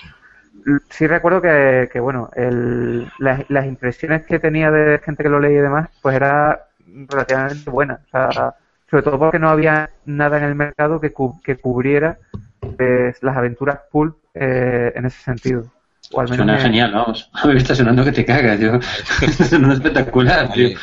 [0.89, 5.59] Sí recuerdo que, bueno, el, las, las, impresiones que tenía de gente que lo leía
[5.59, 6.67] y demás, pues era
[7.09, 8.01] relativamente buena.
[8.07, 8.55] O sea,
[8.89, 12.17] sobre todo porque no había nada en el mercado que, que cubriera
[12.59, 15.71] pues, las aventuras pulp eh, en ese sentido.
[16.11, 16.61] O al menos Suena me...
[16.61, 17.29] genial, vamos.
[17.33, 18.79] A mí me está sonando que te cagas, tío.
[19.49, 20.77] Suena espectacular, tío.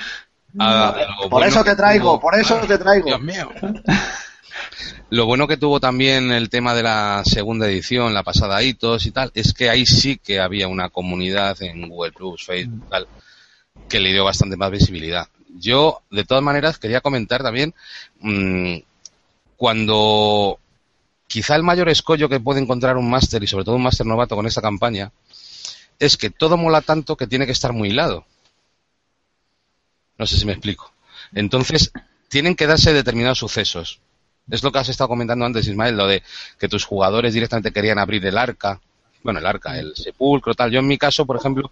[0.58, 3.06] Ah, por bueno, eso te traigo, por eso te traigo.
[3.06, 3.50] Dios mío.
[5.10, 9.10] Lo bueno que tuvo también el tema de la segunda edición, la pasada hitos y
[9.10, 13.06] tal, es que ahí sí que había una comunidad en Google Plus, Facebook, tal,
[13.88, 15.28] que le dio bastante más visibilidad.
[15.56, 17.74] Yo, de todas maneras, quería comentar también
[18.20, 18.76] mmm,
[19.56, 20.58] cuando
[21.26, 24.36] quizá el mayor escollo que puede encontrar un máster y sobre todo un máster novato
[24.36, 25.12] con esta campaña
[25.98, 28.26] es que todo mola tanto que tiene que estar muy hilado.
[30.18, 30.92] No sé si me explico.
[31.32, 31.92] Entonces,
[32.28, 34.00] tienen que darse determinados sucesos.
[34.50, 36.22] Es lo que has estado comentando antes, Ismael, lo de
[36.58, 38.80] que tus jugadores directamente querían abrir el arca.
[39.22, 40.70] Bueno, el arca, el sepulcro, tal.
[40.70, 41.70] Yo en mi caso, por ejemplo,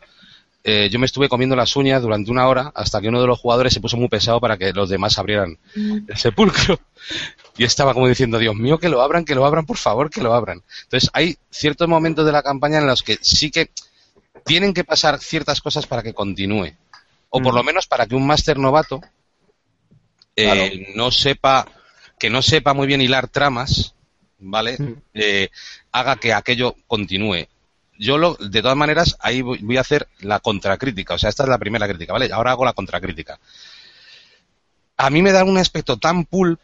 [0.65, 3.39] eh, yo me estuve comiendo las uñas durante una hora hasta que uno de los
[3.41, 6.79] jugadores se puso muy pesado para que los demás abrieran el sepulcro.
[7.59, 10.23] Y estaba como diciendo, Dios mío, que lo abran, que lo abran, por favor, que
[10.23, 10.63] lo abran.
[10.85, 13.71] Entonces, hay ciertos momentos de la campaña en los que sí que
[14.45, 16.73] tienen que pasar ciertas cosas para que continúe.
[17.29, 19.03] O por lo menos para que un máster novato
[20.37, 20.65] eh, Claro.
[20.95, 21.67] no sepa,
[22.19, 23.95] que no sepa muy bien hilar tramas,
[24.39, 24.79] ¿vale?
[25.13, 25.51] Eh,
[25.91, 27.49] haga que aquello continúe.
[28.03, 31.15] Yo, lo, de todas maneras, ahí voy voy a hacer la contracrítica.
[31.15, 32.31] O sea, esta es la primera crítica, ¿vale?
[32.33, 33.39] Ahora hago la contracrítica.
[34.97, 36.61] A mí me da un aspecto tan pulp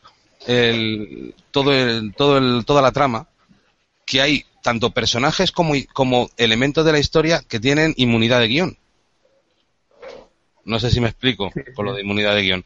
[0.48, 3.28] el, todo el, todo el, toda la trama
[4.04, 8.78] que hay tanto personajes como, como elementos de la historia que tienen inmunidad de guion.
[10.64, 12.64] No sé si me explico con lo de inmunidad de guion.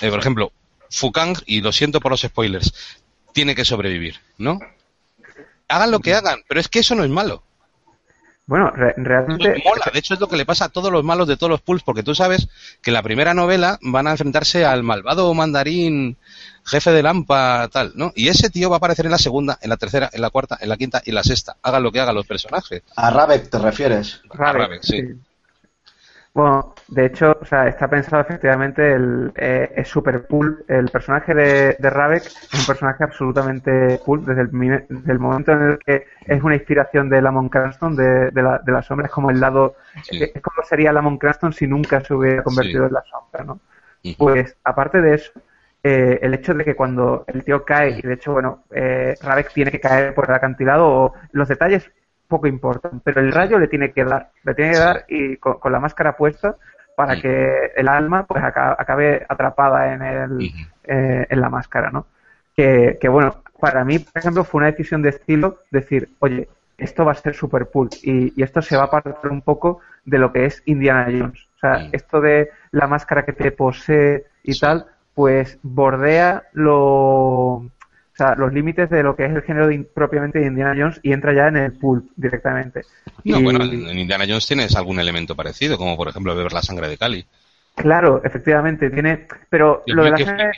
[0.00, 0.52] Eh, por ejemplo,
[0.90, 2.72] Fukang, y lo siento por los spoilers,
[3.34, 4.58] tiene que sobrevivir, ¿no?
[5.68, 7.42] Hagan lo que hagan, pero es que eso no es malo.
[8.46, 9.60] Bueno, re- realmente.
[9.64, 9.90] mola.
[9.92, 11.82] De hecho, es lo que le pasa a todos los malos de todos los pools,
[11.82, 12.48] porque tú sabes
[12.80, 16.16] que en la primera novela van a enfrentarse al malvado mandarín,
[16.64, 18.12] jefe de Lampa, tal, ¿no?
[18.14, 20.58] Y ese tío va a aparecer en la segunda, en la tercera, en la cuarta,
[20.60, 21.56] en la quinta y en la sexta.
[21.60, 22.82] Hagan lo que hagan los personajes.
[22.94, 24.20] A Ravek te refieres.
[24.30, 25.02] Ravek, sí.
[26.36, 30.62] Bueno, de hecho, o sea, está pensado efectivamente, el, eh, es super cool.
[30.68, 34.50] El personaje de, de Ravek es un personaje absolutamente cool desde el,
[34.86, 38.58] desde el momento en el que es una inspiración de Lamont Cranston, de, de, la,
[38.58, 40.22] de la sombra, es como el lado, Sí.
[40.24, 42.88] es como sería Lamont Cranston si nunca se hubiera convertido Sí.
[42.88, 43.60] en la sombra, ¿no?
[44.18, 45.32] Pues, aparte de eso,
[45.82, 49.54] eh, el hecho de que cuando el tío cae, y de hecho, bueno, eh, Ravek
[49.54, 51.90] tiene que caer por el acantilado, o los detalles
[52.28, 55.58] poco importan, pero el rayo le tiene que dar, le tiene que dar y con,
[55.58, 56.56] con la máscara puesta
[56.96, 60.50] para que el alma pues aca- acabe atrapada en el,
[60.84, 62.06] eh, en la máscara, ¿no?
[62.56, 66.48] Que, que, bueno, para mí, por ejemplo, fue una decisión de estilo decir, oye,
[66.78, 69.80] esto va a ser super cool y, y esto se va a apartar un poco
[70.04, 71.46] de lo que es Indiana Jones.
[71.56, 74.60] O sea, esto de la máscara que te posee y Sí.
[74.60, 77.66] tal, pues bordea lo,
[78.16, 80.98] o sea, los límites de lo que es el género de- propiamente de Indiana Jones
[81.02, 82.82] y entra ya en el pulp directamente.
[83.24, 86.62] No, Y- bueno, en Indiana Jones tienes algún elemento parecido, como por ejemplo beber la
[86.62, 87.26] sangre de Cali.
[87.74, 89.26] Claro, efectivamente, tiene.
[89.50, 90.50] Pero lo de la sangre.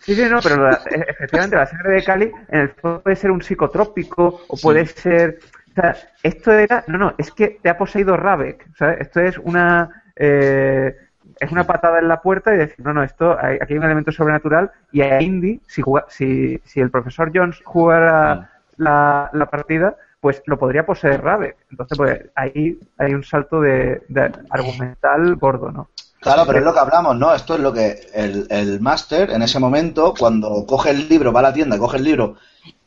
[0.00, 3.16] Sí, sí, no, pero la- e- efectivamente la sangre de Cali en el fondo puede
[3.16, 5.38] ser un psicotrópico o puede ser.
[5.70, 6.84] O sea, esto era.
[6.86, 9.00] No, no, es que te ha poseído Ravek, ¿sabes?
[9.00, 10.02] Esto es una.
[10.16, 10.94] eh,
[11.40, 13.84] es una patada en la puerta y decir, no, no, esto, hay- aquí hay un
[13.84, 19.46] elemento sobrenatural y a Indy, si, juga- si, si el profesor Jones jugara la, la
[19.46, 21.56] partida, pues lo podría poseer Ravek.
[21.70, 25.88] Entonces, pues ahí hay un salto de, de argumental gordo, ¿no?
[26.20, 27.32] Claro, pero es lo que hablamos, ¿no?
[27.32, 31.38] Esto es lo que el, el máster en ese momento, cuando coge el libro, va
[31.38, 32.34] a la tienda, coge el libro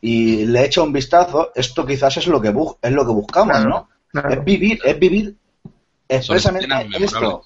[0.01, 3.55] y le echa un vistazo, esto quizás es lo que bu- es lo que buscamos,
[3.55, 3.89] Claro, ¿no?
[4.09, 4.29] claro.
[4.31, 5.35] Es vivir, es vivir
[6.09, 7.43] expresamente esto.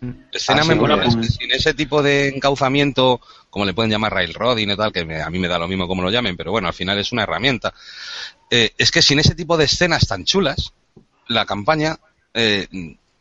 [0.00, 0.32] Memorables.
[0.32, 3.20] Escena Ah, memorable, sin ese tipo de encauzamiento,
[3.50, 5.86] como le pueden llamar railroading y tal, que me- a mí me da lo mismo
[5.88, 7.72] como lo llamen, pero bueno, al final es una herramienta.
[8.50, 10.72] Eh, es que sin ese tipo de escenas tan chulas,
[11.28, 11.98] la campaña
[12.34, 12.66] eh,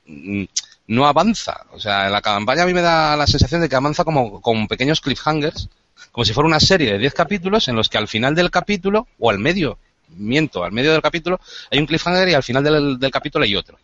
[0.06, 0.44] mm,
[0.88, 1.66] no avanza.
[1.72, 4.68] O sea, la campaña a mí me da la sensación de que avanza como con
[4.68, 5.70] pequeños cliffhangers,
[6.12, 9.08] como si fuera una serie de 10 capítulos en los que al final del capítulo,
[9.20, 11.40] o al medio, miento, al medio del capítulo,
[11.72, 13.78] hay un cliffhanger y al final del, del capítulo hay otro.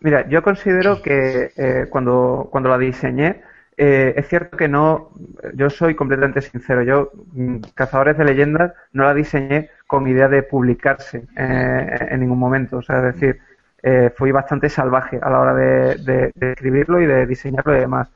[0.00, 3.42] Mira, yo considero que eh, cuando, cuando la diseñé,
[3.76, 5.10] eh, es cierto que no,
[5.54, 10.42] yo soy completamente sincero, yo, mm, Cazadores de Leyendas, no la diseñé con idea de
[10.42, 13.40] publicarse eh, en ningún momento, o sea, es decir,
[13.82, 17.80] eh, fui bastante salvaje a la hora de, de- de escribirlo y de diseñarlo y
[17.80, 18.08] demás.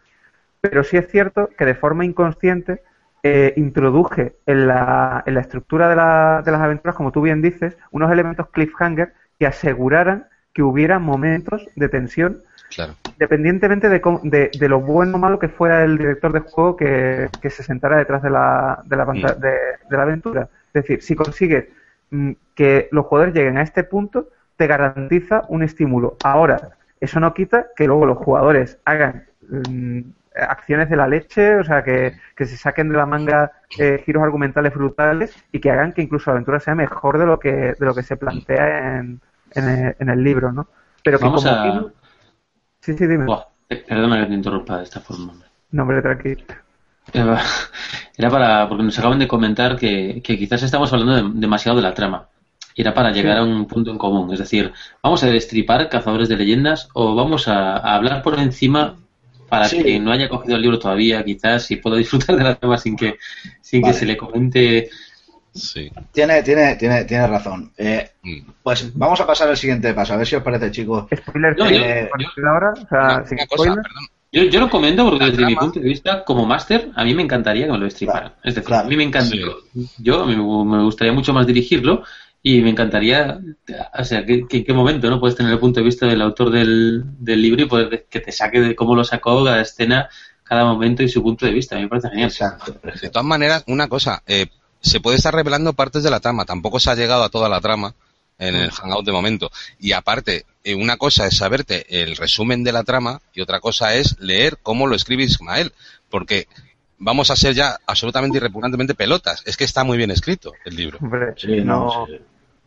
[0.61, 2.82] Pero sí es cierto que de forma inconsciente
[3.22, 7.42] eh, introduje en la, en la estructura de, la- de las aventuras, como tú bien
[7.42, 12.42] dices, unos elementos cliffhanger que aseguraran que hubiera momentos de tensión,
[12.74, 12.94] Claro.
[13.12, 17.28] independientemente de, de, de lo bueno o malo que fuera el director de juego que,
[17.40, 19.22] que se sentara detrás de la, de la, Mm.
[19.40, 19.50] de,
[19.90, 20.48] de la aventura.
[20.72, 21.66] Es decir, si consigues
[22.11, 26.16] mm, que los jugadores lleguen a este punto, te garantiza un estímulo.
[26.24, 30.00] Ahora, eso no quita que luego los jugadores hagan mm,
[30.36, 34.22] acciones de la leche, o sea, que, que se saquen de la manga eh, giros
[34.24, 37.76] argumentales brutales y que hagan que incluso la aventura sea mejor de lo que, de
[37.86, 39.20] lo que se plantea en,
[39.55, 40.66] en, el, en el libro, ¿no?
[41.02, 41.84] Pero que Vamos como a-
[42.80, 43.24] Sí, sí, dime.
[43.24, 45.34] Buah, eh, perdona que te interrumpa de esta forma.
[45.70, 46.42] No, hombre, tranquilo.
[47.12, 47.40] Era
[48.16, 51.82] era para, porque nos acaban de comentar que, que quizás estamos hablando de- demasiado de
[51.82, 52.28] la trama.
[52.76, 54.32] Y era para llegar a un punto en común.
[54.32, 58.96] Es decir, ¿vamos a destripar Cazadores de Leyendas o vamos a, a hablar por encima
[59.48, 59.80] para Sí.
[59.82, 62.96] que no haya cogido el libro todavía, quizás, y pueda disfrutar de la trama sin
[62.96, 63.18] que,
[63.61, 63.92] sin Vale.
[63.94, 64.90] que se le comente?
[65.55, 65.90] Sí.
[66.12, 67.72] Tiene, tiene, tiene, tiene razón.
[67.78, 68.40] Eh, Mm.
[68.62, 71.07] pues vamos a pasar al siguiente paso, a ver si os parece, chicos.
[71.14, 73.82] Spoiler No, free, yo- ahora, o sea, Una, sin una cosa, spoiler.
[73.82, 74.05] perdón.
[74.32, 77.22] Yo, yo lo comento porque desde mi punto de vista, como máster, a mí me
[77.22, 78.30] encantaría que me lo destriparan.
[78.30, 78.86] Claro, es decir, claro.
[78.86, 79.30] a mí me encanta.
[79.30, 79.88] Sí.
[79.98, 82.02] Yo me gustaría mucho más dirigirlo
[82.42, 83.38] y me encantaría,
[83.96, 86.20] o sea, que, que- en qué momento no puedes tener el punto de vista del
[86.20, 90.09] autor del, del libro y poder que te saque de cómo lo sacó cada escena,
[90.42, 91.76] cada momento y su punto de vista.
[91.76, 92.28] A mí me parece genial.
[92.30, 92.74] Exacto.
[93.00, 94.46] De todas maneras, una cosa, eh,
[94.85, 97.61] se puede estar revelando partes de la trama, tampoco se ha llegado a toda la
[97.61, 97.95] trama
[98.39, 99.51] en el hangout de momento.
[99.78, 103.95] Y aparte, eh, una cosa es saberte el resumen de la trama y otra cosa
[103.95, 105.72] es leer cómo lo escribe Ismael,
[106.11, 106.47] porque
[106.99, 109.43] vamos a ser ya absolutamente y repugnantemente pelotas.
[109.47, 110.99] Es que está muy bien escrito el libro.
[111.01, 112.18] Hombre, Sí, no, sí.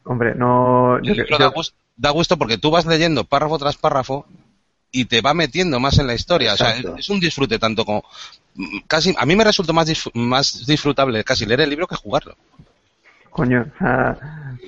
[0.05, 3.57] hombre, no, El yo, libro yo- da, gusto, da gusto porque tú vas leyendo párrafo
[3.57, 4.25] tras párrafo
[4.91, 6.53] y te va metiendo más en la historia.
[6.53, 8.03] O sea, es, un disfrute tanto como
[8.87, 12.35] casi a mí me resultó más más disfrutable casi leer el libro que jugarlo.
[13.29, 14.17] Coño, o sea,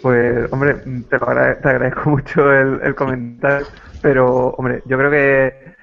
[0.01, 0.75] pues, hombre,
[1.09, 3.67] te, lo te agradezco mucho el, el comentario,
[4.01, 5.75] pero, hombre, yo creo que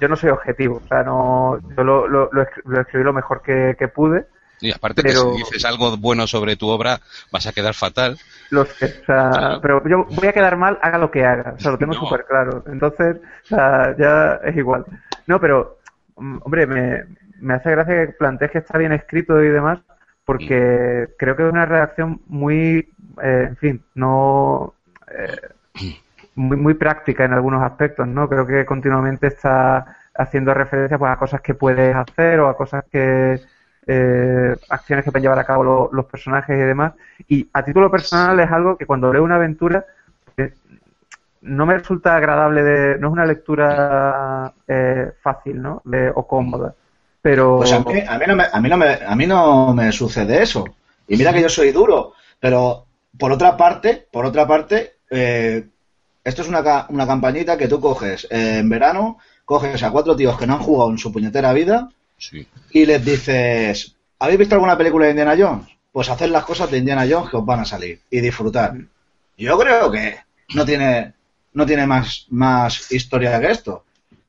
[0.00, 3.12] yo no soy objetivo, o sea, no, yo lo, lo, lo, escri- lo escribí lo
[3.12, 4.26] mejor que, que pude,
[4.60, 7.00] Y aparte Pero- que si dices algo bueno sobre tu obra
[7.32, 8.18] vas a quedar fatal.
[8.50, 11.58] lo sé, o sea, pero yo voy a quedar mal, haga lo que haga, o
[11.60, 12.00] sea, lo tengo No.
[12.00, 14.84] súper claro, entonces, o sea, ya es igual.
[15.26, 15.78] No, pero,
[16.16, 17.04] mm, hombre, me,
[17.40, 19.78] me hace gracia que plantees que está bien escrito y demás,
[20.24, 22.88] porque creo que es una redacción muy,
[23.22, 24.74] eh, en fin, no
[25.10, 25.92] eh,
[26.34, 28.28] muy, muy práctica en algunos aspectos, ¿no?
[28.28, 32.84] Creo que continuamente está haciendo referencia pues, a cosas que puedes hacer o a cosas
[32.90, 33.40] que
[33.88, 36.92] eh, acciones que pueden llevar a cabo lo- los personajes y demás.
[37.26, 39.84] Y a título personal es algo que cuando leo una aventura
[40.36, 40.52] eh,
[41.42, 45.80] no me resulta agradable, de, no es una lectura eh, fácil, ¿no?
[45.84, 46.74] De- o cómoda.
[47.22, 49.74] Pero Pues a mí, a mí no me, a mí no me, a mí no
[49.74, 50.64] me sucede eso.
[51.08, 52.84] Y mira que yo soy duro, pero
[53.18, 55.66] por otra parte, por otra parte, eh,
[56.22, 60.46] esto es una, una campañita que tú coges en verano, coges a cuatro tíos que
[60.46, 61.88] no han jugado en su puñetera vida
[62.18, 62.46] Sí.
[62.70, 65.68] y les dices, ¿habéis visto alguna película de Indiana Jones?
[65.92, 68.74] Pues haced las cosas de Indiana Jones que os van a salir y disfrutar.
[69.36, 70.16] Yo creo que
[70.54, 71.14] no tiene,
[71.54, 73.84] no tiene más, más historia que esto.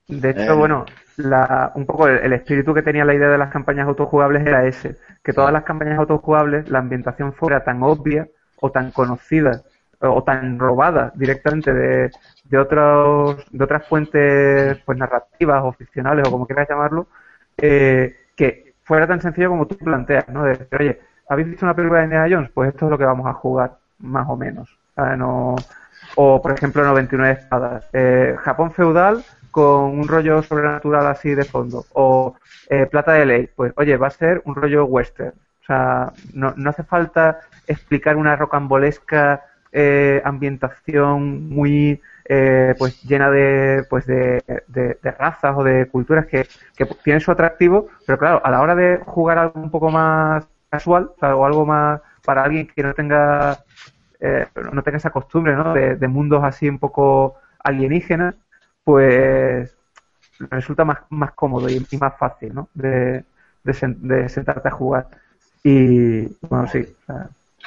[0.08, 0.56] De hecho, Eh.
[0.56, 0.86] bueno,
[1.18, 4.66] la, un poco el, el espíritu que tenía la idea de las campañas autojugables era
[4.66, 8.28] ese, que todas las campañas autojugables la ambientación fuera tan obvia
[8.62, 9.64] o tan conocida
[10.02, 12.12] o, o tan robada directamente de,
[12.46, 17.08] de otros de otras fuentes pues narrativas o ficcionales o como quieras llamarlo,
[17.62, 20.44] eh, que fuera tan sencillo como tú planteas, ¿no?
[20.44, 22.52] De decir, oye, ¿habéis visto una película de Indiana Jones?
[22.54, 24.78] Pues esto es lo que vamos a jugar, más o menos.
[26.16, 27.86] o, por ejemplo, 99 espadas.
[27.94, 31.86] Eh, Japón feudal con un rollo sobrenatural así de fondo.
[31.94, 32.36] O
[32.70, 33.50] eh, Plata de Ley.
[33.56, 35.34] Pues, oye, va a ser un rollo western.
[35.62, 43.32] O sea, no, no hace falta explicar una rocambolesca eh, ambientación muy eh, pues llena
[43.32, 48.42] de pues de, de- razas o de culturas que, que tienen su atractivo, pero claro,
[48.46, 52.68] a la hora de jugar algo un poco más casual, o, algo más para alguien
[52.68, 53.66] que no tenga
[54.20, 55.74] eh, no tenga esa costumbre ¿no?
[55.74, 58.36] de, mundos así un poco alienígenas,
[58.84, 59.78] pues
[60.40, 62.70] resulta más, más cómodo y, más fácil ¿no?
[62.74, 63.26] de,
[63.64, 65.08] de, sen- de sentarte a jugar.
[65.64, 66.86] Y bueno, sí,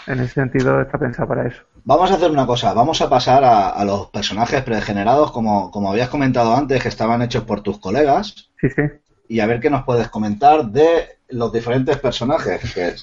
[0.07, 1.65] en ese sentido está pensado para eso.
[1.85, 5.91] Vamos a hacer una cosa, vamos a pasar a, a los personajes pregenerados, como, como
[5.91, 8.83] habías comentado antes, que estaban hechos por tus colegas, Sí, sí.
[9.29, 12.95] y a ver qué nos puedes comentar de los diferentes personajes, que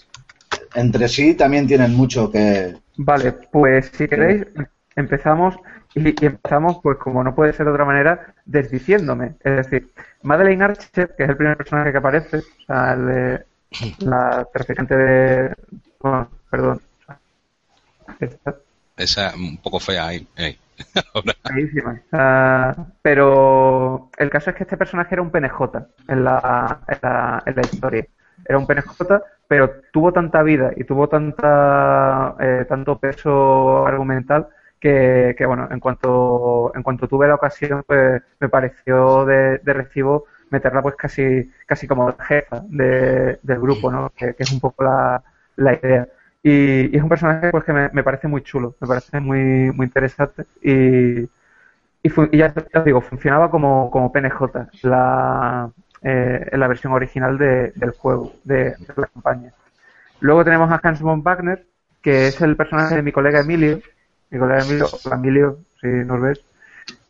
[0.76, 2.78] entre sí también tienen mucho que...
[2.98, 4.46] Vale, pues si queréis,
[4.96, 5.56] empezamos
[5.96, 9.36] y, empezamos, pues como no puede ser de otra manera, desdiciéndome.
[9.44, 13.46] Es decir, Madeleine Archer, que es el primer personaje que aparece, o sea, el de-
[14.00, 15.56] la traficante de...
[16.00, 16.82] bueno, perdón.
[18.20, 18.56] Esta,
[19.00, 20.28] Esa un poco fea ahí.
[22.12, 27.44] Ah, pero el caso es que este personaje era un PNJ en la, en la,
[27.46, 28.06] en la historia.
[28.46, 34.48] Era un PNJ, pero tuvo tanta vida y tuvo tanta eh, tanto peso argumental
[34.80, 39.74] que, que, bueno, en cuanto en cuanto tuve la ocasión, pues me pareció de, de
[39.74, 44.12] recibo meterla pues casi casi como jefa de- del grupo, ¿no?
[44.16, 45.24] Que, que es un poco la,
[45.58, 46.08] la idea.
[46.44, 49.86] Y, y es un personaje pues que me, parece muy chulo, me parece muy, muy
[49.88, 50.46] interesante.
[50.62, 51.24] Y,
[52.04, 55.72] y, ya os digo, funcionaba como, como PNJ la,
[56.04, 59.54] eh, en la versión original de- del juego, de, de la campaña.
[60.22, 61.66] Luego tenemos a Hans von Wagner,
[62.02, 63.82] que es el personaje de mi colega Emilio,
[64.32, 66.46] mi colega Emilio, hola, Emilio, si nos ves,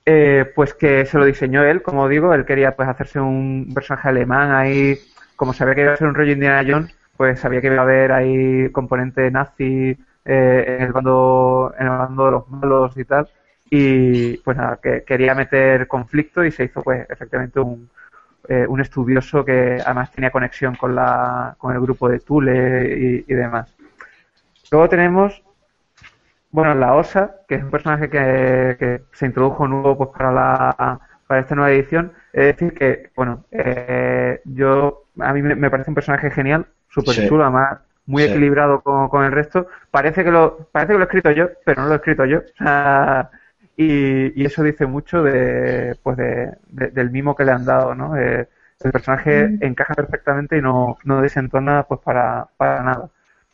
[0.06, 4.10] eh, pues que se lo diseñó él, como digo, él quería pues hacerse un personaje
[4.10, 4.98] alemán ahí,
[5.36, 7.82] como sabía que iba a ser un rollo Indiana Jones, pues sabía que iba a
[7.82, 9.90] haber ahí componente nazi
[10.24, 13.28] eh, en el bando en el bando de los malos y tal,
[13.70, 17.90] y pues nada, que quería meter conflicto y se hizo pues efectivamente un,
[18.48, 23.34] eh, un estudioso que además tenía conexión con la con el grupo de Thule y,
[23.34, 23.76] demás.
[24.72, 25.44] Luego tenemos
[26.52, 31.42] bueno, la OSA, que es un personaje que, se introdujo nuevo pues para la para
[31.42, 32.14] esta nueva edición.
[32.32, 37.28] Es decir, que, bueno, eh, yo a mí me parece un personaje genial, súper Sí.
[37.28, 38.30] chulo, además muy Sí.
[38.30, 39.68] equilibrado con, con el resto.
[39.92, 42.40] Parece que lo parece que lo he escrito yo, pero no lo he escrito yo.
[42.40, 43.30] O sea,
[43.78, 47.96] y, y eso dice mucho de, pues de, de- del mimo que le han dado,
[47.96, 48.18] ¿no?
[48.18, 48.48] Eh,
[48.84, 53.10] el personaje encaja perfectamente y no, no desentona pues para, para nada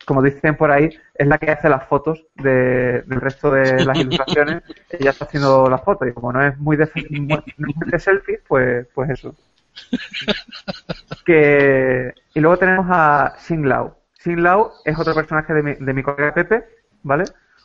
[0.05, 3.97] como dicen por ahí, es la que hace las fotos de- del resto de las
[3.97, 4.61] ilustraciones.
[4.91, 7.99] Ella está haciendo las fotos y como no es muy de, no es muy de
[7.99, 9.33] selfie, pues, pues eso.
[11.25, 12.04] Que,
[12.35, 13.97] y luego tenemos a Xin Lao.
[14.23, 16.63] Xin Lao es otro personaje de mi, de mi colega Pepe,
[17.01, 17.23] ¿vale?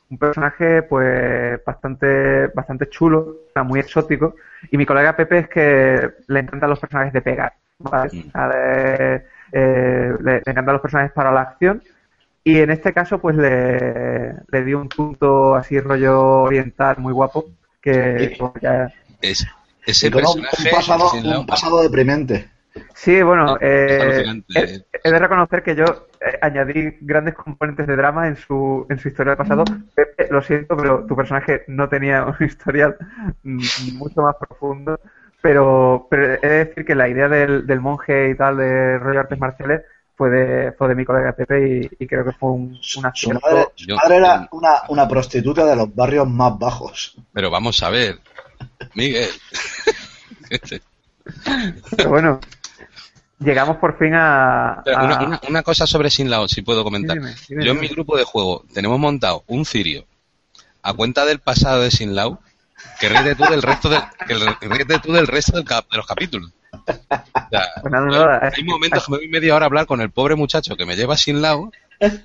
[0.08, 4.34] Un personaje pues bastante, bastante chulo, o sea, muy exótico.
[4.70, 8.10] Y mi colega Pepe es que le encantan los personajes de pegar, ¿vale?
[8.10, 11.82] De- eh, le, le encantan los personajes para la acción.
[12.42, 17.44] Y en este caso, pues le, le dio un punto así rollo oriental muy guapo.
[17.82, 19.46] Que pues, ya- Es,
[19.86, 20.56] ese personaje.
[20.64, 21.10] un pasado,
[21.40, 22.48] un pasado deprimente.
[22.94, 24.54] Sí, bueno, No, eh, es alucinante.
[24.54, 25.84] he, he de reconocer que yo
[26.20, 29.64] eh, añadí grandes componentes de drama en su, en su historia del pasado.
[29.94, 32.96] Pepe, lo siento, pero tu personaje no tenía un historial
[33.42, 35.00] mm, mucho más profundo.
[35.42, 39.20] Pero, pero he de decir que la idea del, del monje y tal de rollo
[39.20, 39.82] artes marciales
[40.14, 42.78] fue de, fue de mi colega Pepe y, y creo que fue un, un
[43.14, 47.16] Su madre, su madre era una, una prostituta de los barrios más bajos.
[47.32, 48.18] Pero vamos a ver,
[48.94, 49.30] Miguel.
[51.96, 52.40] Pero bueno,
[53.40, 54.82] llegamos por fin a...
[54.86, 57.16] Una, una- una cosa sobre Sin Lao, si puedo comentar.
[57.16, 60.04] Dime, dime, Yo en mi grupo de juego tenemos montado un cirio
[60.82, 62.38] a cuenta del pasado de Sin Lao
[62.98, 64.34] que ríete tú del resto del, que
[64.68, 66.50] ríete tú del resto del cap- de los capítulos.
[66.72, 66.92] O
[67.50, 70.34] sea, Pues nada, hay momentos que me voy media hora a hablar con el pobre
[70.36, 71.70] muchacho que me lleva Sin Lao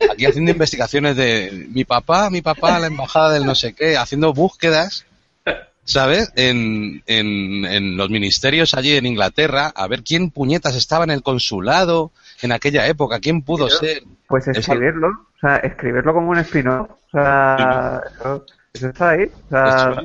[0.09, 4.31] aquí haciendo investigaciones de mi papá, mi papá, la embajada del no sé qué, haciendo
[4.33, 5.05] búsquedas,
[5.85, 6.31] ¿sabes?
[6.35, 11.23] En, en, en los ministerios allí en Inglaterra, a ver quién puñetas estaba en el
[11.23, 12.11] consulado
[12.41, 14.03] en aquella época, quién pudo ser.
[14.27, 18.01] Pues escribirlo, o sea, escribirlo como un spin-off, o sea,
[18.73, 19.95] eso, está ahí, o sea,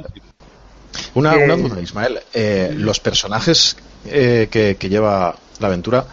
[1.15, 2.21] Una, una duda, Ismael.
[2.35, 6.05] Eh, los personajes eh, que, que lleva la aventura,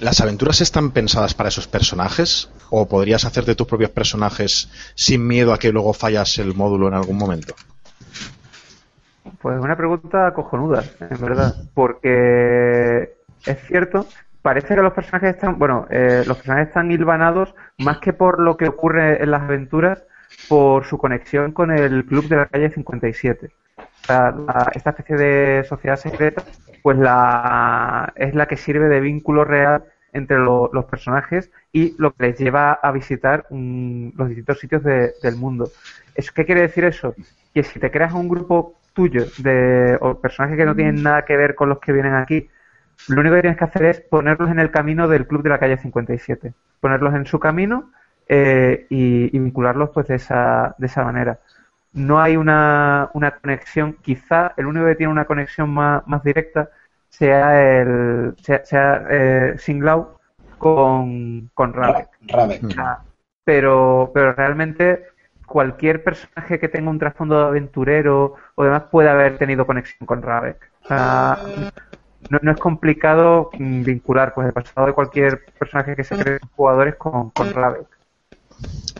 [0.00, 2.50] ¿las aventuras están pensadas para esos personajes?
[2.70, 6.94] ¿O podrías hacerte tus propios personajes sin miedo a que luego fallas el módulo en
[6.94, 7.54] algún momento?
[9.40, 13.14] Pues una pregunta cojonuda, en verdad, porque
[13.44, 14.12] es cierto,
[14.42, 18.56] parece que los personajes están, bueno, eh, los personajes están hilvanados más que por lo
[18.56, 20.04] que ocurre en las aventuras,
[20.46, 23.52] por su conexión con el club de la calle 57.
[24.02, 24.34] O sea,
[24.74, 26.46] esta especie de sociedad secreta,
[26.82, 32.12] pues la es la que sirve de vínculo real entre lo- los personajes y lo
[32.14, 35.72] que les lleva a visitar los distintos sitios de- del mundo.
[36.14, 37.14] ¿Eso, ¿Qué quiere decir eso?
[37.54, 41.36] Que si te creas un grupo tuyo de o personajes que no tienen nada que
[41.36, 42.50] ver con los que vienen aquí,
[43.06, 45.60] lo único que tienes que hacer es ponerlos en el camino del club de la
[45.60, 46.52] calle 57.
[46.80, 47.92] Ponerlos en su camino
[48.28, 51.38] eh, y, y vincularlos pues de esa, de esa manera.
[51.92, 56.70] No hay una, una conexión, quizá el único que tiene una conexión más, más directa
[57.08, 60.18] sea el sea, sea eh, Singlau
[60.58, 61.72] con, con.
[61.72, 62.08] Rabe.
[62.60, 62.68] Mm.
[62.78, 63.00] Ah,
[63.44, 65.04] pero, pero realmente
[65.48, 70.22] cualquier personaje que tenga un trasfondo de aventurero o demás puede haber tenido conexión con
[70.22, 70.70] Ravek.
[70.84, 71.38] O sea,
[72.30, 76.38] no, no es complicado mm, vincular pues el pasado de cualquier personaje que se cree
[76.56, 77.86] jugadores con, con Ravek.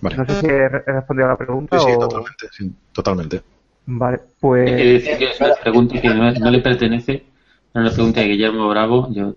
[0.00, 0.16] Vale.
[0.16, 2.00] No sé si he re- he respondido a la pregunta Sí, sí, o...
[2.00, 2.48] totalmente.
[2.52, 3.42] sí, totalmente.
[3.86, 4.70] Vale, pues...
[4.70, 7.14] decir que es una pregunta que no, no le pertenece.
[7.14, 9.08] Es una pregunta de Guillermo Bravo.
[9.12, 9.34] Yo,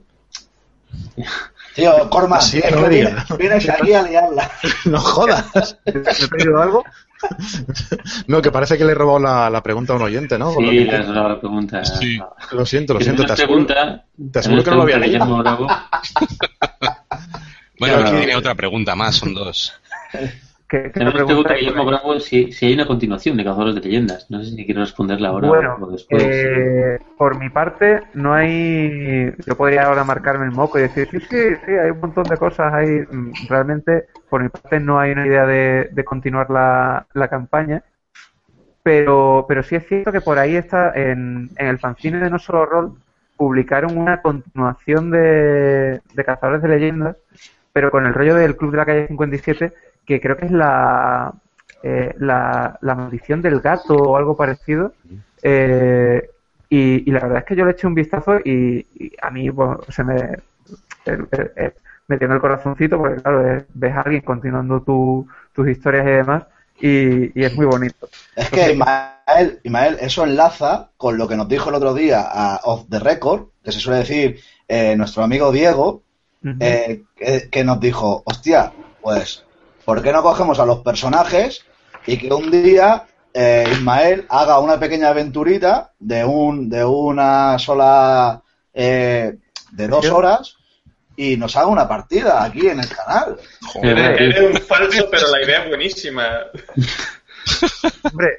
[1.75, 4.51] Tío, Corman, Sí, es no que me vienes, aquí a liarla.
[4.85, 5.77] no jodas.
[5.85, 6.83] ¿Me he perdido algo?
[8.27, 10.53] no, que parece que le he robado la, la pregunta a un oyente, ¿no?
[10.53, 11.85] Sí, le has robado la pregunta.
[11.85, 12.19] Sí.
[12.51, 13.23] Lo siento, lo siento.
[13.25, 15.25] Te aseguro, pregunta, te aseguro que no lo había leído.
[17.79, 19.73] Bueno, aquí- tiene otra pregunta más, son dos.
[20.71, 21.59] ¿Qué, qué me Tenemos pregunta pregunta de ahí?
[21.59, 24.29] Guillermo Bravo si, si hay una continuación de Cazadores de Leyendas.
[24.31, 26.49] No sé si quiero responderla ahora Bueno, o después.
[26.49, 29.31] eh, por mi parte, no hay.
[29.45, 32.37] Yo podría ahora marcarme el moco y decir, sí, sí, sí, hay un montón de
[32.37, 32.89] cosas ahí.
[33.11, 37.83] Mm, Realmente, por mi parte, no hay una idea de, de continuar la, la campaña.
[38.83, 42.39] Pero, pero sí es cierto que por ahí está, en, en el fanzine de No
[42.39, 42.93] Solo Rol,
[43.37, 47.15] publicaron una continuación de, de Cazadores de Leyendas,
[47.73, 49.71] pero con el rollo del Club de la Calle 57,
[50.11, 51.33] que creo que es la,
[51.83, 54.93] eh, la, la maldición del gato o algo parecido.
[55.43, 56.29] Eh,
[56.69, 59.49] y, y la verdad es que yo le eché un vistazo y, y a mí
[59.89, 60.37] se me,
[61.05, 61.73] eh,
[62.07, 66.45] me en el corazoncito porque, claro, ves a alguien continuando tu- tus historias y demás
[66.79, 68.07] y, y es muy bonito.
[68.35, 72.59] Es que Ismael, Ismael, eso enlaza con lo que nos dijo el otro día a
[72.63, 74.39] Off the Record, que se suele decir
[74.97, 76.01] nuestro amigo Diego,
[76.59, 77.03] que,
[77.51, 79.43] que nos dijo, hostia, pues,
[79.85, 81.65] ¿por qué no cogemos a los personajes
[82.05, 88.41] y que un día eh, Ismael haga una pequeña aventurita de un de una sola
[88.73, 89.37] eh,
[89.71, 90.55] de dos horas
[91.15, 93.37] y nos haga una partida aquí en el canal?
[93.61, 94.21] Joder.
[94.21, 96.29] Eres un falso, pero la idea es buenísima.
[98.03, 98.29] Hombre,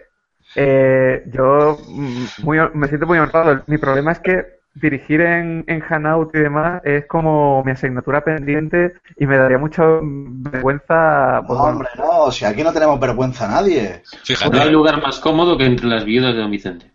[0.55, 3.62] eh, yo mm, muy, me siento muy honrado.
[3.66, 8.93] Mi problema es que dirigir en, en Hanout y demás es como mi asignatura pendiente
[9.18, 11.43] y me daría mucha vergüenza.
[11.47, 14.03] pues, No, hombre, no, si aquí no tenemos vergüenza a nadie.
[14.25, 16.91] Fíjate, No hay lugar más cómodo que entre las viudas de Don Vicente.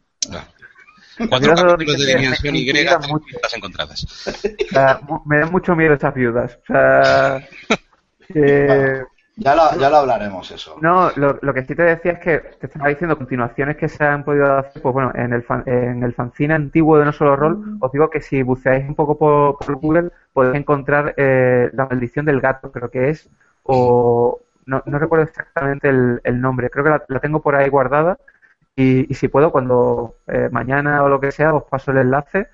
[1.29, 4.27] cuatro Las viudas de capítulos de dimensión me Y, pistas encontradas.
[4.27, 6.57] o sea, me dan mucho miedo esas viudas.
[6.63, 7.47] O sea,
[8.33, 9.03] que-
[9.37, 10.75] Ya lo, ya lo hablaremos eso.
[10.81, 14.03] No, lo, lo que sí te decía es que te estaba diciendo continuaciones que se
[14.03, 17.35] han podido hacer, pues bueno, en el, fan- en el fanzine antiguo de No Solo
[17.35, 21.85] Rol, os digo que si buceáis un poco por, por Google podéis encontrar eh, La
[21.85, 23.29] Maldición del Gato, creo que es,
[23.63, 27.69] o no, no recuerdo exactamente el, el nombre, creo que la, la tengo por ahí
[27.69, 28.17] guardada
[28.75, 32.47] y, y si puedo, cuando eh, mañana o lo que sea, os paso el enlace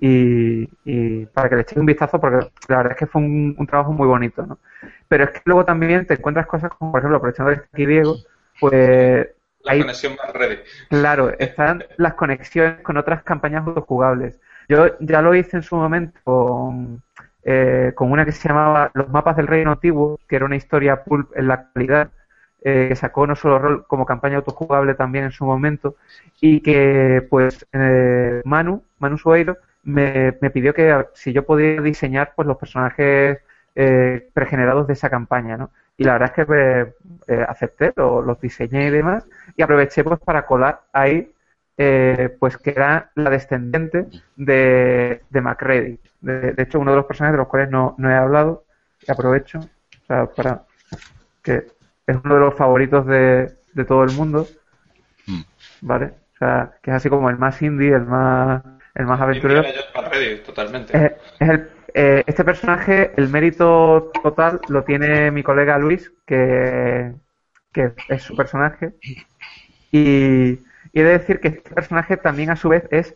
[0.00, 3.54] y, y para que le echéis un vistazo porque la verdad es que fue un,
[3.58, 4.58] un trabajo muy bonito, ¿no?
[5.08, 7.86] Pero es que luego también te encuentras cosas como, por ejemplo, aprovechando que está aquí
[7.86, 8.16] Diego,
[8.60, 9.28] pues
[9.62, 10.58] La conexión más ready.
[10.88, 14.40] claro, están las conexiones con otras campañas autojugables.
[14.68, 17.02] Yo ya lo hice en su momento con,
[17.42, 21.04] eh, con una que se llamaba Los mapas del reino antiguo, que era una historia
[21.04, 22.10] pulp en la actualidad,
[22.62, 25.96] eh, que sacó no solo rol como campaña autojugable también en su momento,
[26.40, 32.32] y que pues eh, Manu, Manu Sueiro, me, me pidió que si yo podía diseñar
[32.36, 33.38] pues los personajes
[33.74, 35.70] eh, pregenerados de esa campaña, ¿no?
[35.96, 36.94] Y la verdad es que eh,
[37.28, 39.26] eh, acepté, lo- los diseñé y demás,
[39.56, 41.32] y aproveché pues para colar ahí
[41.76, 44.06] eh, pues que era la descendiente
[44.36, 45.98] de, de Macready.
[46.20, 48.64] De, de hecho, uno de los personajes de los cuales no, no he hablado,
[49.06, 49.60] y aprovecho,
[50.02, 50.62] o sea, para
[51.42, 51.66] que
[52.06, 54.46] es uno de los favoritos de, de todo el mundo,
[55.28, 55.44] Mm.
[55.80, 56.06] ¿vale?
[56.34, 58.62] O sea, que es así como el más indie, el más,
[58.94, 59.62] el más aventurero.
[59.62, 60.96] Ready, totalmente.
[60.96, 67.12] Es, es el, eh, este personaje, el mérito total lo tiene mi colega Luis, que,
[67.72, 68.94] que es su personaje.
[69.90, 70.60] Y,
[70.92, 73.14] y he de decir que este personaje también a su vez es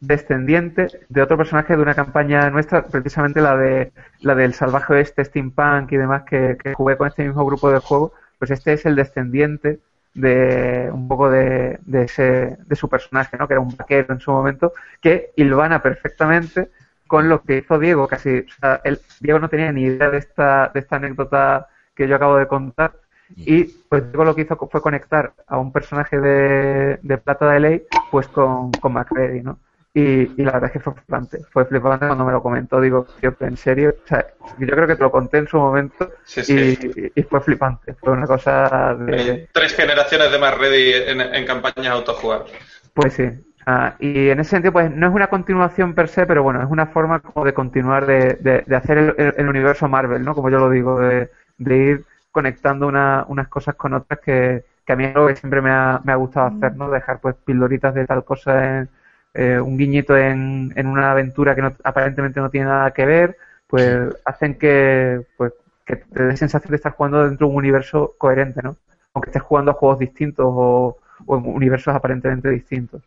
[0.00, 5.24] descendiente de otro personaje de una campaña nuestra, precisamente la de la del salvaje oeste,
[5.24, 8.84] steampunk y demás que, que jugué con este mismo grupo de juego, pues este es
[8.86, 9.78] el descendiente
[10.16, 13.46] de un poco de, de ese de su personaje, ¿no?
[13.46, 16.70] que era un vaquero en su momento, que hilvana perfectamente
[17.06, 18.82] con lo que hizo Diego, casi, o sea,
[19.20, 22.94] Diego no tenía ni idea de esta, de esta anécdota que yo acabo de contar,
[23.36, 27.60] y pues Diego lo que hizo fue conectar a un personaje de, de Plata de
[27.60, 29.58] Ley, pues con, con Macready, ¿no?
[29.98, 33.06] Y, y la verdad es que fue flipante, fue flipante cuando me lo comentó, digo,
[33.18, 34.26] tío, en serio, o sea,
[34.58, 37.12] yo creo que te lo conté en su momento Sí, y, sí.
[37.14, 39.16] y fue flipante, fue una cosa de...
[39.20, 42.52] Hay Tres generaciones de más ready en, en campañas autojugables.
[42.94, 43.24] Pues sí.
[43.68, 46.70] Ah, y en ese sentido, pues no es una continuación per se, pero bueno, es
[46.70, 50.34] una forma como de continuar de, de, de hacer el, el- el universo Marvel, ¿no?
[50.34, 54.92] Como yo lo digo, de, de ir conectando una- unas cosas con otras que, que
[54.92, 56.90] a mí es algo que siempre me ha, me ha gustado hacer, ¿no?
[56.90, 58.90] Dejar pues pildoritas de tal cosa en
[59.36, 63.36] eh, un guiñito en, en una aventura que no- aparentemente no tiene nada que ver,
[63.68, 65.52] pues hacen que, pues,
[65.84, 68.76] que te dé sensación de estar jugando dentro de un universo coherente, ¿no?
[69.14, 73.02] Aunque estés jugando a juegos distintos o, o en universos aparentemente distintos.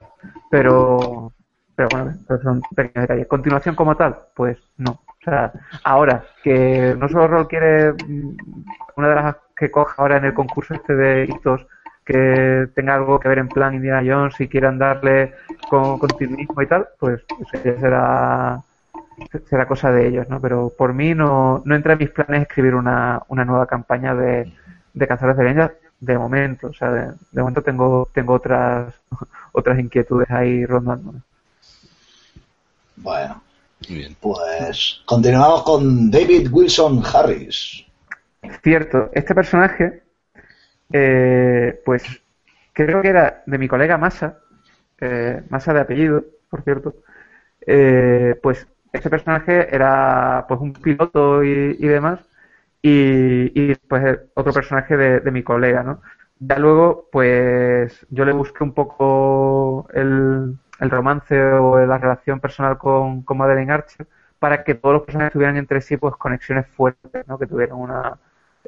[0.50, 1.32] Pero,
[1.76, 3.28] pero bueno, pero son pequeños detalles.
[3.28, 4.92] Continuación como tal, pues no.
[4.92, 5.52] O sea,
[5.84, 8.38] ahora que no solo Rol quiere mm,
[8.98, 11.66] una de las que coja ahora en el concurso este de hitos
[12.10, 15.34] que tenga algo que ver en plan Indiana Jones y quieran darle
[15.70, 18.62] con continuismo y tal, pues eso ya será
[19.48, 20.40] será cosa de ellos, ¿no?
[20.42, 24.52] Pero por mí no, no entra en mis planes escribir una, una nueva campaña de,
[24.94, 28.94] de Cazadores de Leyendas de momento, o sea, de, de momento tengo tengo otras
[29.52, 31.14] otras inquietudes ahí rondando.
[32.96, 33.42] Bueno,
[33.88, 34.16] Muy bien.
[34.20, 37.86] pues continuamos con David Wilson Harris.
[38.64, 40.02] Cierto, este personaje,
[40.94, 42.04] eh, pues
[42.74, 44.40] creo que era de mi colega Massa,
[45.02, 46.96] eh, Massa de apellido, por cierto,
[47.68, 52.22] eh, pues este personaje era pues un piloto y, demás,
[52.82, 56.02] y, y pues otro personaje de, de mi colega, ¿no?
[56.40, 62.78] Ya luego, pues yo le busqué un poco el, el romance o la relación personal
[62.78, 64.08] con, con Madeleine Archer
[64.40, 67.38] para que todos los personajes tuvieran entre sí pues conexiones fuertes, ¿no?
[67.38, 68.18] Que tuvieran una,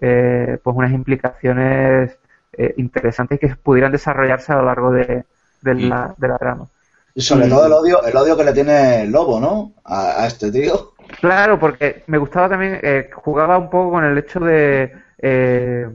[0.01, 2.17] eh, pues unas implicaciones
[2.53, 5.23] eh, interesantes que pudieran desarrollarse a lo largo de,
[5.61, 6.67] de la, de la trama.
[7.13, 9.73] Y sobre Y- todo el odio, el odio que le tiene el lobo, ¿no?
[9.85, 10.91] A, a este tío.
[11.19, 15.87] Claro, porque me gustaba también, eh, jugaba un poco con el hecho de, eh,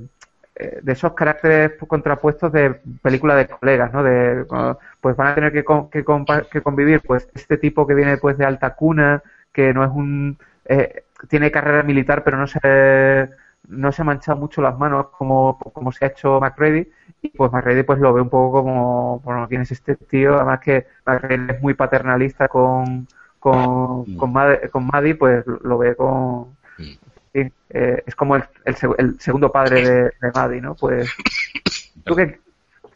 [0.82, 4.02] de esos caracteres contrapuestos de película de colegas, ¿no?
[4.02, 7.86] De, uh, pues van a tener que, con- que, compa- que convivir, pues, este tipo
[7.86, 12.36] que viene, pues, de alta cuna, que no es un, eh, tiene carrera militar, pero
[12.38, 13.28] no se,
[13.68, 16.88] no se ha manchado mucho las manos como, como se ha hecho McReady,
[17.22, 20.36] y pues McReady, pues, lo ve un poco como, bueno, ¿quién es este tío?
[20.36, 23.06] Además que McReady es muy paternalista con,
[23.38, 26.56] con, con, Mad- con Maddie, pues lo ve con.
[26.78, 26.82] Mm.
[27.32, 30.74] sí, eh, es como el, el el segundo padre de, de Maddie, ¿no?
[30.74, 31.10] Pues.
[32.04, 32.38] Tú que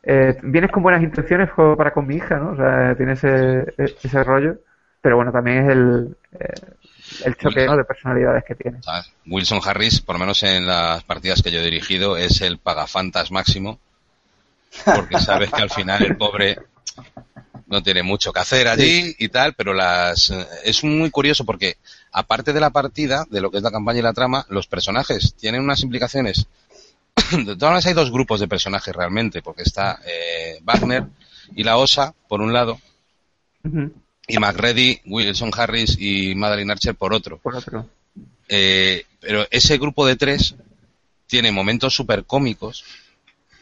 [0.02, 2.52] eh, vienes con buenas intenciones para con mi hija, ¿no?
[2.52, 4.56] O sea, tienes ese, ese rollo,
[5.00, 6.54] pero bueno, también es el, eh,
[7.24, 7.76] el choque ¿no?
[7.76, 8.82] de personalidades que tiene.
[8.82, 9.10] ¿sabes?
[9.26, 13.30] Wilson Harris, por lo menos en las partidas que yo he dirigido, es el pagafantas
[13.30, 13.78] máximo.
[14.84, 16.56] Porque sabes que al final el pobre
[17.66, 20.32] no tiene mucho que hacer allí y tal, pero las
[20.64, 21.76] es muy curioso porque
[22.12, 25.34] aparte de la partida, de lo que es la campaña y la trama, los personajes
[25.34, 26.46] tienen unas implicaciones.
[27.32, 31.06] De todas maneras hay dos grupos de personajes realmente, porque está eh, Wagner
[31.54, 32.78] y la Osa por un lado
[34.30, 37.38] y McReady, Wilson Harris y Madeline Archer por otro.
[37.38, 37.86] Por otro.
[38.48, 40.54] Eh, pero ese grupo de tres
[41.26, 42.84] tiene momentos súper cómicos,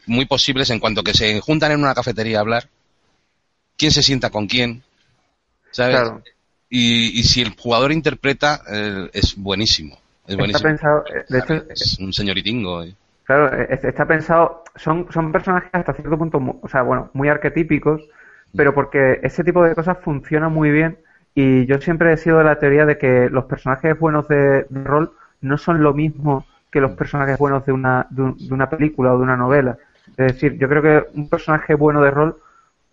[0.07, 2.67] muy posibles en cuanto que se juntan en una cafetería a hablar,
[3.77, 4.81] quién se sienta con quién,
[5.71, 5.95] ¿sabes?
[5.99, 6.23] Claro.
[6.69, 9.95] Y, y si el jugador interpreta, eh, es buenísimo.
[10.25, 10.69] Es Está buenísimo.
[10.69, 12.83] pensado, eh, de hecho, es un señoritingo.
[12.83, 12.93] eh.
[13.25, 18.01] Claro, es- está pensado, son, son personajes hasta cierto punto, o sea, bueno, muy arquetípicos,
[18.55, 20.99] pero porque ese tipo de cosas funciona muy bien
[21.35, 24.83] y yo siempre he sido de la teoría de que los personajes buenos de, de
[24.83, 28.69] rol no son lo mismo que los personajes buenos de una, de, un- de una
[28.69, 29.77] película o de una novela.
[30.17, 32.37] Es decir, yo creo que un personaje bueno de rol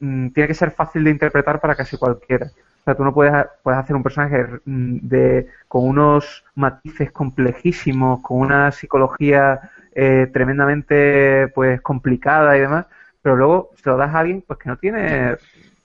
[0.01, 2.47] mm, tiene que ser fácil de interpretar para casi cualquiera.
[2.81, 3.33] O sea, tú no puedes,
[3.63, 9.61] puedes hacer un personaje mm, de, con unos matices complejísimos, con una psicología
[9.95, 12.87] eh, tremendamente pues complicada y demás,
[13.27, 15.37] pero luego se lo das a alguien pues que no tiene,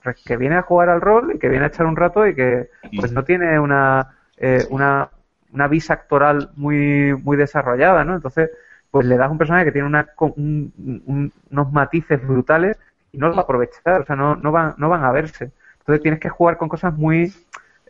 [0.04, 2.36] pues, que viene a jugar al rol y que viene a echar un rato y
[2.36, 5.10] que pues no tiene una, eh, una,
[5.52, 8.14] una visa actoral muy, muy desarrollada, ¿no?
[8.14, 8.48] Entonces,
[8.92, 10.72] pues le das un personaje que tiene una, un-
[11.04, 12.78] un- unos matices brutales
[13.10, 15.50] y no los va a aprovechar, o sea, no, no, van, no van a verse.
[15.80, 17.32] Entonces tienes que jugar con cosas muy,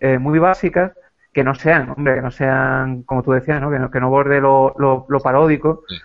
[0.01, 0.93] eh, muy básicas
[1.35, 3.71] que no sean, hombre, que no sean, como tú decías, ¿no?
[3.71, 5.97] Que no, que no borde lo, lo, lo paródico, Sí.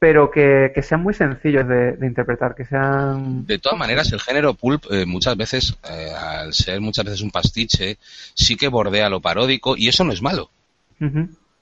[0.00, 3.44] Pero que, que sean muy sencillos de, de interpretar, que sean...
[3.44, 7.30] De todas maneras, el género pulp eh, muchas veces, eh, al ser muchas veces un
[7.30, 7.98] pastiche,
[8.32, 10.50] sí que bordea lo paródico y eso no es malo.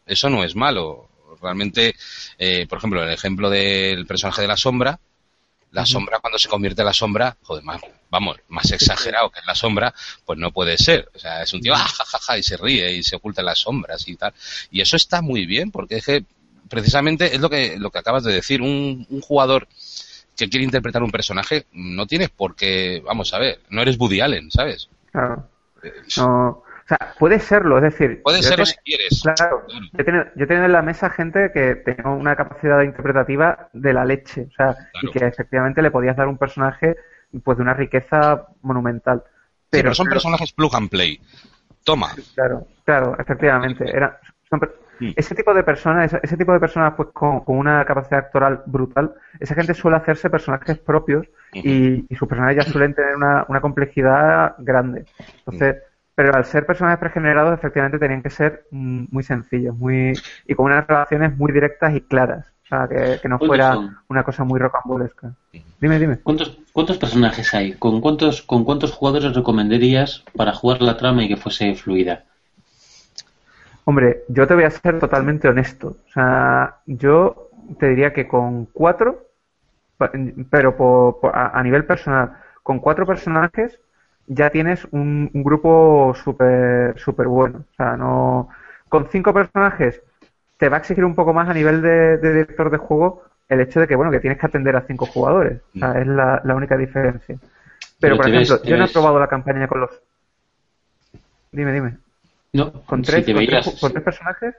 [0.06, 1.09] Eso no es malo.
[1.43, 1.97] Realmente,
[2.39, 5.01] eh, por ejemplo, el ejemplo del personaje de la sombra,
[5.73, 9.47] la sombra cuando se convierte en la sombra, joder, más, vamos, más exagerado que en
[9.47, 9.93] la sombra,
[10.24, 11.10] pues no puede ser.
[11.12, 13.43] O sea, es un tío, ah, ja, ja, ja, y se ríe y se oculta
[13.43, 14.32] en las sombras y tal.
[14.70, 16.24] Y eso está muy bien, porque es que
[16.69, 19.66] precisamente es lo que, lo que acabas de decir, un, un jugador
[20.36, 24.20] que quiere interpretar un personaje, no tienes por qué, vamos a ver, no eres Woody
[24.20, 24.89] Allen, ¿sabes?
[25.11, 25.49] Claro.
[26.16, 28.23] No, o sea, puede serlo, es decir...
[28.23, 29.20] Puede serlo ten- si quieres.
[29.23, 29.85] Claro, Claro.
[29.93, 33.69] yo he, tenido, yo he tenido en la mesa gente que tenía una capacidad interpretativa
[33.73, 36.97] de la leche, o sea, y que efectivamente le podías dar un personaje
[37.45, 39.23] pues de una riqueza monumental.
[39.27, 39.32] Sí,
[39.70, 41.20] Pero, pero son personajes plug and play.
[41.85, 42.11] Toma.
[42.35, 43.85] Claro, claro, efectivamente.
[43.89, 44.19] Era,
[44.49, 44.61] son
[45.00, 45.10] Mm.
[45.16, 49.14] ese tipo de personas, ese, tipo de personas pues con, con una capacidad actoral brutal,
[49.38, 53.60] esa gente suele hacerse personajes propios y, y sus personajes ya suelen tener una, una
[53.60, 55.04] complejidad grande.
[55.38, 55.76] Entonces,
[56.18, 60.14] pero al ser personajes pregenerados, efectivamente tenían que ser mm, muy sencillos, muy
[60.46, 62.44] y con unas relaciones muy directas y claras.
[62.64, 63.96] O sea, que, que no ¿Cuántos fuera son?
[64.08, 65.32] una cosa muy rocambolesca.
[65.80, 66.18] Dime, dime.
[66.18, 67.74] ¿Cuántos, ¿Cuántos personajes hay?
[67.74, 72.24] ¿Con cuántos, ¿Con cuántos jugadores recomendarías para jugar la trama y que fuese fluida?
[73.89, 75.97] Hombre, yo te voy a ser totalmente honesto.
[76.09, 77.48] O sea, yo
[77.78, 79.27] te diría que con cuatro,
[80.51, 82.32] pero por- por- a, a nivel personal,
[82.62, 83.81] con cuatro personajes
[84.27, 87.65] ya tienes un, un grupo súper súper bueno.
[87.70, 88.48] O sea, no.
[88.89, 90.02] Con cinco personajes
[90.59, 93.60] te va a exigir un poco más a nivel de, de director de juego el
[93.60, 95.60] hecho de que, bueno, que tienes que atender a cinco jugadores.
[95.77, 97.36] O sea, es la, la única diferencia.
[98.01, 99.90] Pero, Pero por ves- ejemplo, yo no he probado la campaña con los.
[101.52, 101.98] Dime, dime.
[102.52, 104.54] No, ¿Con si tres, te con veías- tres, con tres personajes?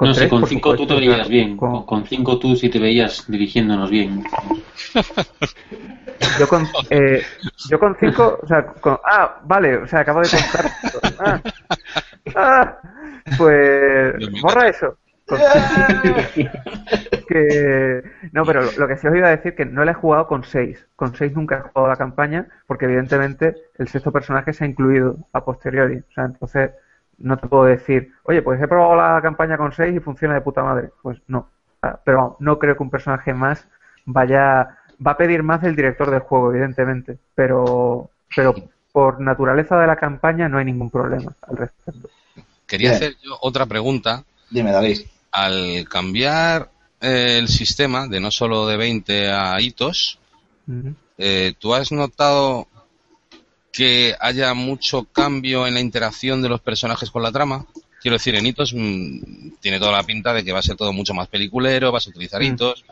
[0.00, 1.56] no sé, con cinco tú te veías bien.
[1.56, 4.24] con- Con, con cinco tú sí te veías dirigiéndonos bien.
[6.38, 7.22] Yo con, eh,
[7.68, 10.64] yo con cinco, o sea, con, ah, vale, o sea, acabo de contar.
[11.24, 11.40] Ah,
[12.34, 12.78] ah,
[13.36, 14.96] pues, borra eso.
[15.32, 16.46] Con-
[17.28, 18.02] que,
[18.32, 20.44] no, pero lo, que sí os iba a decir que no le he jugado con
[20.44, 20.86] seis.
[20.96, 25.16] Con seis nunca he jugado la campaña, porque evidentemente el sexto personaje se ha incluido
[25.32, 25.98] a posteriori.
[25.98, 26.70] O sea, entonces
[27.18, 30.40] no te puedo decir, oye, pues he probado la campaña con seis y funciona de
[30.40, 30.90] puta madre.
[31.02, 31.48] Pues no.
[31.80, 33.66] Ah, Pero no creo que un personaje más
[34.04, 38.54] vaya va a pedir más del director del juego, evidentemente, pero pero
[38.92, 42.08] por naturaleza de la campaña no hay ningún problema al respecto.
[42.66, 43.02] Quería Bien.
[43.02, 44.24] hacer yo otra pregunta.
[44.50, 45.00] Dime, David.
[45.32, 50.18] Al cambiar eh, el sistema de no solo de 20 a hitos,
[51.18, 52.68] eh, ¿tú has notado
[53.72, 57.64] que haya mucho cambio en la interacción de los personajes con la trama?
[58.00, 60.92] Quiero decir, en hitos mm, tiene toda la pinta de que va a ser todo
[60.92, 62.44] mucho más peliculero, vas a utilizar Mm.
[62.44, 62.84] hitos,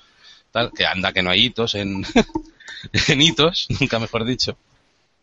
[0.51, 2.03] tal, que anda que no hay hitos en,
[3.09, 4.57] en hitos, nunca mejor dicho.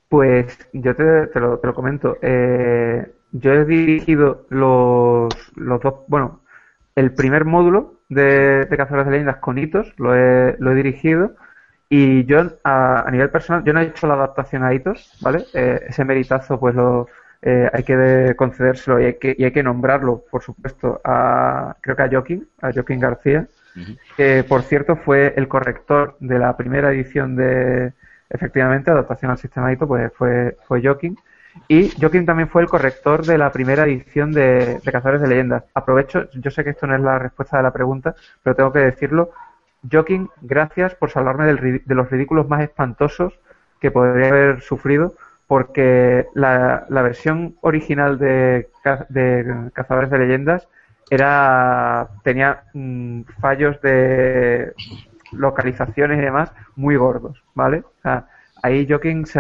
[0.10, 2.18] Pues yo te, te lo, te lo comento.
[2.22, 6.42] Eh, yo he dirigido los, los dos, bueno,
[6.98, 11.36] el primer módulo de, de Cazadores de Leyendas con hitos, lo he, lo he dirigido.
[11.90, 15.46] Y yo, a, a nivel personal, yo no he hecho la adaptación a hitos, ¿vale?
[15.54, 17.08] Eh, ese meritazo, pues lo
[17.44, 21.96] eh, hay que concedérselo y hay que, y hay que nombrarlo, por supuesto, a, creo
[21.96, 23.48] que a Joaquín, a Joaquín García,
[24.18, 27.94] que por cierto fue el corrector de la primera edición de,
[28.28, 31.16] efectivamente, adaptación al sistema ITO, pues fue, fue Joaquín.
[31.68, 35.64] Y Joaquín también fue el corrector de la primera edición de, Cazadores de Leyendas.
[35.74, 38.80] Aprovecho, yo sé que esto no es la respuesta de la pregunta, pero tengo que
[38.80, 39.32] decirlo.
[39.90, 43.40] Joaquín, gracias por salvarme del de los ridículos más espantosos
[43.80, 45.14] que podría haber sufrido,
[45.46, 48.70] porque la, versión original de,
[49.10, 50.68] de Cazadores de Leyendas
[51.10, 54.74] era tenía mm, fallos de
[55.32, 57.80] localizaciones y demás muy gordos, ¿vale?
[57.80, 58.28] O sea,
[58.64, 59.40] ahí Joaquín se,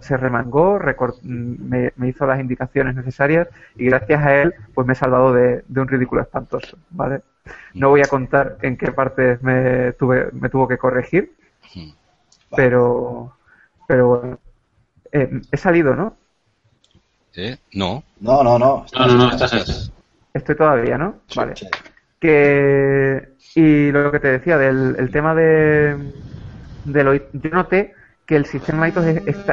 [0.00, 4.86] se remangó, recor- mm, me, me hizo las indicaciones necesarias y gracias a él pues
[4.86, 7.22] me he salvado de, de un ridículo espantoso, ¿vale?
[7.74, 11.32] No voy a contar en qué partes me, tuve, me tuvo que corregir,
[12.54, 13.36] pero,
[13.86, 14.38] pero bueno.
[15.12, 16.16] Eh, he salido, ¿no?
[17.34, 17.56] ¿Eh?
[17.72, 18.02] No.
[18.20, 18.86] No, no, no.
[18.96, 19.92] No, no, no, estás, estás.
[20.34, 21.16] Estoy todavía, ¿no?
[21.34, 21.56] Vale.
[21.56, 21.66] Sí.
[22.20, 26.12] que y lo que te decía del el tema de,
[26.84, 27.94] de lo, yo noté
[28.30, 29.06] que el sistema ITOS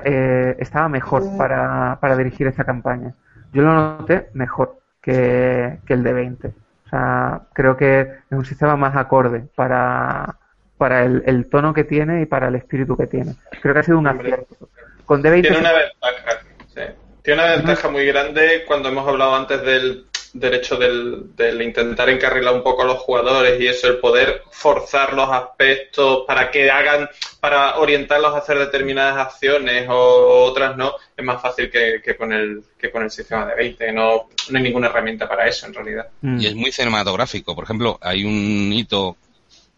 [0.05, 3.11] eh, estaba mejor para, para dirigir esta campaña.
[3.51, 8.45] Yo lo noté mejor que, que el de 20 o sea creo que es un
[8.45, 10.37] sistema más acorde para
[10.77, 13.33] para el, el tono que tiene y para el espíritu que tiene.
[13.63, 14.69] Creo que ha sido un acierto.
[15.05, 16.81] Con D20 Tiene una ventaja, sí.
[17.23, 22.09] Tiene una ventaja muy grande cuando hemos hablado antes del, del hecho del, del intentar
[22.09, 26.69] encarrilar un poco a los jugadores y eso, el poder forzar los aspectos para que
[26.69, 27.09] hagan,
[27.39, 32.33] para orientarlos a hacer determinadas acciones o otras no, es más fácil que, que con
[32.33, 33.91] el que con el sistema de 20.
[33.91, 36.07] No, no hay ninguna herramienta para eso en realidad.
[36.21, 36.41] Mm.
[36.41, 37.55] Y es muy cinematográfico.
[37.55, 39.17] Por ejemplo, hay un hito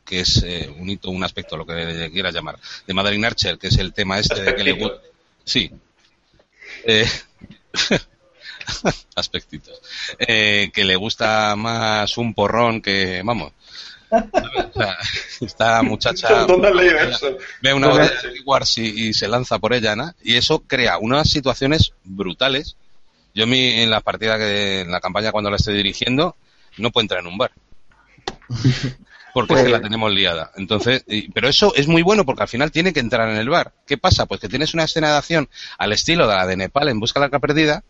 [0.10, 2.58] que es eh, un hito, un aspecto, lo que le quieras llamar,
[2.88, 5.02] de Madeline Archer, que es el tema este de que le gusta.
[5.44, 5.72] Sí.
[6.84, 7.06] Eh,
[9.16, 9.80] aspectitos.
[10.20, 13.52] Eh, que le gusta más un porrón que, vamos.
[14.12, 14.98] O sea,
[15.42, 16.46] esta muchacha
[17.62, 20.14] ve una botella de Wars y, y se lanza por ella, ¿no?
[20.24, 22.76] Y eso crea unas situaciones brutales.
[23.36, 26.36] Yo mi, en la partida que, en la campaña cuando la estoy dirigiendo,
[26.78, 27.52] no puedo entrar en un bar.
[29.34, 30.52] Porque es que la tenemos liada.
[30.56, 33.48] Entonces, y- pero eso es muy bueno porque al final tiene que entrar en el
[33.48, 33.74] bar.
[33.86, 34.26] ¿Qué pasa?
[34.26, 37.20] Pues que tienes una escena de acción al estilo de la de Nepal en Busca
[37.20, 37.84] de la Arca Perdida,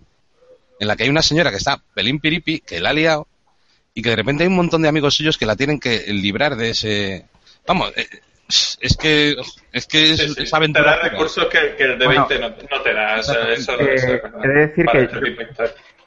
[0.79, 3.27] en la que hay una señora que está pelín piripi, que la ha liado,
[3.93, 6.55] y que de repente hay un montón de amigos suyos que la tienen que librar
[6.55, 7.25] de ese...
[7.67, 8.07] Vamos, eh,
[8.81, 9.35] es que
[9.71, 10.43] es que es, Sí, sí.
[10.43, 13.19] es Te aventura da recursos que, que el de Bueno, 20 no, no te da.
[13.19, 15.07] Eso, eso, eh, eso- he de decir que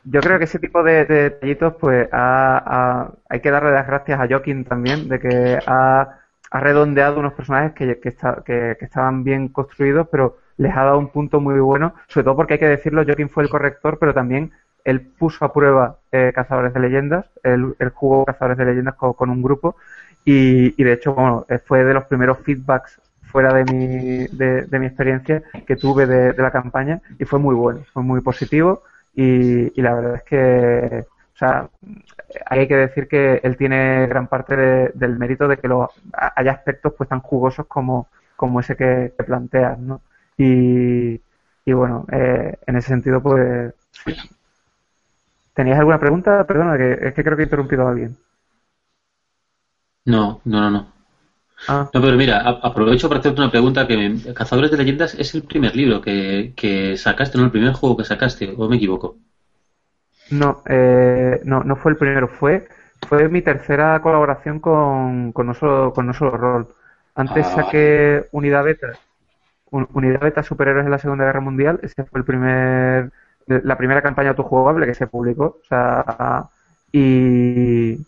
[0.05, 4.27] yo creo que ese tipo de, de detallitos, pues hay que darle las gracias a
[4.27, 6.19] Joaquín también, de que ha,
[6.51, 11.41] redondeado unos personajes que, que, que, estaban bien construidos, pero les ha dado un punto
[11.41, 14.53] muy bueno, sobre todo porque hay que decirlo, Joaquín fue el corrector, pero también
[14.85, 19.43] él puso a prueba eh, Cazadores de Leyendas, él, jugó Cazadores de Leyendas con, un
[19.43, 19.77] grupo
[20.24, 23.01] y, y, de hecho bueno, eh, fue de los primeros feedbacks
[23.33, 27.81] fuera de mi, de, mi experiencia que tuve de, la campaña y fue muy bueno,
[27.93, 28.83] fue muy positivo
[29.15, 31.05] y, la verdad es que
[31.35, 31.69] o sea,
[32.47, 34.55] hay que decir que él tiene gran parte
[34.95, 39.79] del mérito de que lo, haya aspectos pues tan jugosos como, como ese que, planteas,
[39.79, 40.03] ¿no?
[40.37, 41.21] Y,
[41.65, 43.75] y bueno, eh, en ese sentido pues
[45.55, 46.45] ¿Tenías alguna pregunta?
[46.47, 48.17] Perdona, que es que creo que he interrumpido a alguien.
[50.05, 50.93] No, no, no, no.
[51.69, 51.91] Ah.
[51.93, 55.77] No, pero mira, aprovecho para hacerte una pregunta que Cazadores de Leyendas es el primer
[55.77, 59.17] libro que, que sacaste, no el primer juego que sacaste, o me equivoco.
[60.31, 62.67] No, eh, no, no fue el primero, fue
[63.09, 66.69] fue mi tercera colaboración con, con, no, solo, con no solo rol.
[67.15, 68.93] Antes ah, saqué Unidad Beta,
[69.73, 73.11] Unidad Beta Superhéroes en la Segunda Guerra Mundial, ese fue el primer
[73.47, 76.49] la primera campaña autojugable que se publicó, o sea,
[76.93, 77.99] y,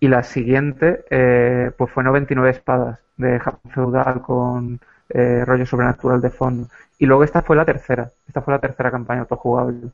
[0.00, 6.20] y la siguiente eh, pues fue 99 espadas de Japón feudal con eh, rollo sobrenatural
[6.20, 6.68] de fondo.
[6.98, 9.88] Y luego esta fue la tercera, esta fue la tercera campaña autojugable.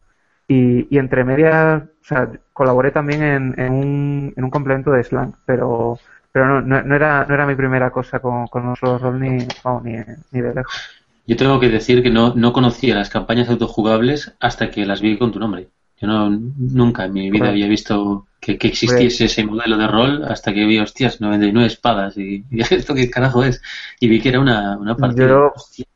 [0.48, 5.04] Y, y entre medias, o sea, colaboré también en, en, un, en un complemento de
[5.04, 5.98] Slang, pero
[6.32, 9.38] pero no, no, era, no era mi primera cosa con, con rol ni,
[9.82, 9.96] ni,
[10.30, 10.99] ni de lejos.
[11.30, 15.16] Yo tengo que decir que no, no conocía las campañas autojugables hasta que las vi
[15.16, 15.68] con tu nombre.
[16.00, 20.52] Yo no, nunca en mi vida había visto que, existiese ese modelo de rol hasta
[20.52, 23.62] que vi, hostias, 99 espadas y, y esto qué carajo es.
[24.00, 25.52] Y vi que era una, una partida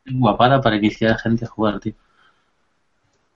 [0.06, 1.94] guapada para iniciar a gente a jugar, tío.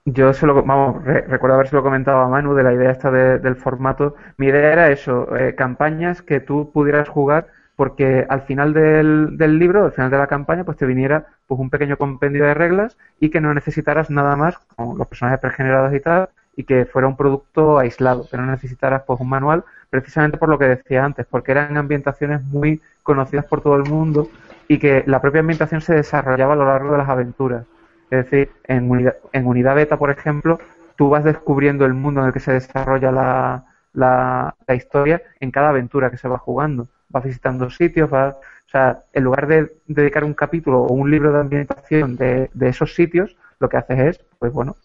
[0.05, 4.15] Yo se lo, vamos, recuerdo haberse comentado a Manu de la idea esta del formato.
[4.37, 7.49] Mi idea era eso, eh, campañas que tú pudieras jugar
[7.79, 11.61] porque al final del, del, libro, al final de la campaña, pues te viniera pues
[11.61, 15.95] un pequeño compendio de reglas y que no necesitaras nada más con los personajes pregenerados
[15.95, 20.39] y tal, y que fuera un producto aislado, que no necesitaras pues un manual, precisamente
[20.39, 24.29] por lo que decía antes, porque eran ambientaciones muy conocidas por todo el mundo
[24.67, 27.65] y que la propia ambientación se desarrollaba a lo largo de las aventuras.
[28.11, 30.59] Es decir, en unidad, en unidad beta, por ejemplo,
[30.97, 35.53] tú vas descubriendo el mundo en el que se desarrolla la, la, la historia en
[35.53, 39.73] cada aventura que se va jugando vas visitando sitios, vas, o sea, en lugar de
[39.87, 43.99] dedicar un capítulo o un libro de ambientación de, de esos sitios, lo que haces
[43.99, 44.77] es, pues bueno,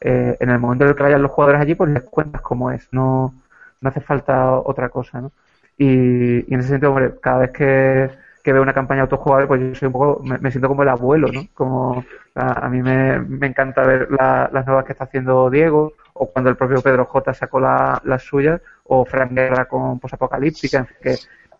[0.00, 2.70] eh, en el momento en el que vayan los jugadores allí, pues les cuentas cómo
[2.70, 3.34] es, no,
[3.80, 5.32] no hace falta otra cosa, ¿no?
[5.78, 8.10] Y, y en ese sentido, hombre, cada vez que,
[8.42, 11.28] que veo una campaña autojugable, pues yo soy un poco, me, siento como el abuelo,
[11.32, 11.42] ¿no?
[11.54, 16.50] Como a, mí me, me, encanta ver las nuevas que está haciendo Diego, o cuando
[16.50, 21.16] el propio Pedro J sacó las suyas, o Frank Guerra con Posapocalíptica, que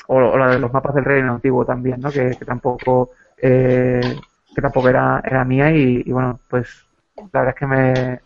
[0.08, 2.10] o, la de los mapas del reino antiguo también, ¿no?
[2.10, 3.10] Que, tampoco
[3.40, 4.18] eh,
[4.54, 6.68] que tampoco era, era mía y, bueno, pues
[7.16, 8.20] la verdad es que me,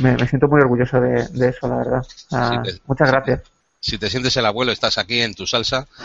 [0.00, 2.06] me, siento muy orgulloso de, eso, la verdad.
[2.86, 3.42] muchas gracias.
[3.84, 5.88] Si te sientes el abuelo, estás aquí en tu salsa.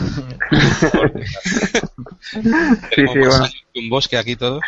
[2.32, 3.46] sí, sí, bueno.
[3.76, 4.58] Un bosque aquí todo.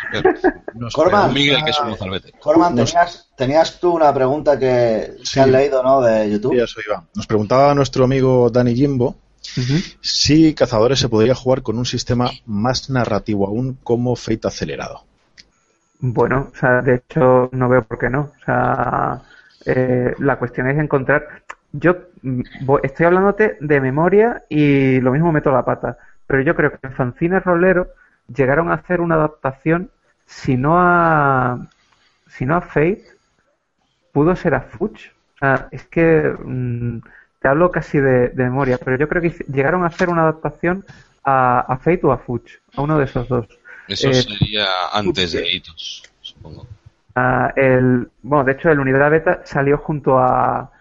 [0.93, 1.93] Corman, Miguel, que es un
[2.39, 5.99] Corman, tenías, tenías, tú una pregunta que, se has leído, ¿no?
[5.99, 6.53] De YouTube.
[6.53, 7.03] Sí, eso iba.
[7.13, 9.17] Nos preguntaba nuestro amigo Dani Jimbo
[10.01, 15.03] si Cazadores se podría jugar con un sistema más narrativo aún como Fate acelerado.
[15.99, 18.31] Bueno, o sea, de hecho no veo por qué no.
[18.41, 19.21] O sea,
[19.65, 21.43] eh, la cuestión es encontrar.
[21.71, 21.95] Yo
[22.83, 25.97] estoy hablándote de memoria y lo mismo meto la pata,
[26.27, 27.89] pero yo creo que en Fanzines Rolero
[28.35, 29.91] llegaron a hacer una adaptación,
[30.25, 31.67] si no a,
[32.27, 33.05] si no a Fate,
[34.11, 35.11] pudo ser a Fuchs.
[35.35, 36.99] O sea, es que mm,
[37.41, 40.85] te hablo casi de, memoria, pero yo creo que llegaron a hacer una adaptación
[41.23, 43.47] a, a Fate o a Fuch, a uno de esos dos.
[43.87, 46.67] Eso eh, sería antes de Hitos, supongo.
[47.55, 50.71] el, bueno, de hecho, el Unidad Beta salió junto a.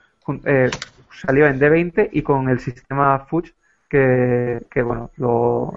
[0.45, 0.71] Eh,
[1.11, 3.51] salió en D20 y con el sistema Fuch,
[3.89, 5.11] que, que bueno,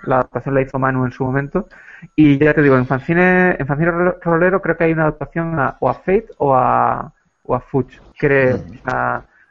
[0.05, 1.69] la adaptación la hizo Manu en su momento.
[2.15, 3.91] Y ya te digo, en Fanzine, en Fanzine
[4.21, 7.99] Rolero creo que hay una adaptación a, o a Fate o a, o a Fuch.
[8.17, 8.61] Creo.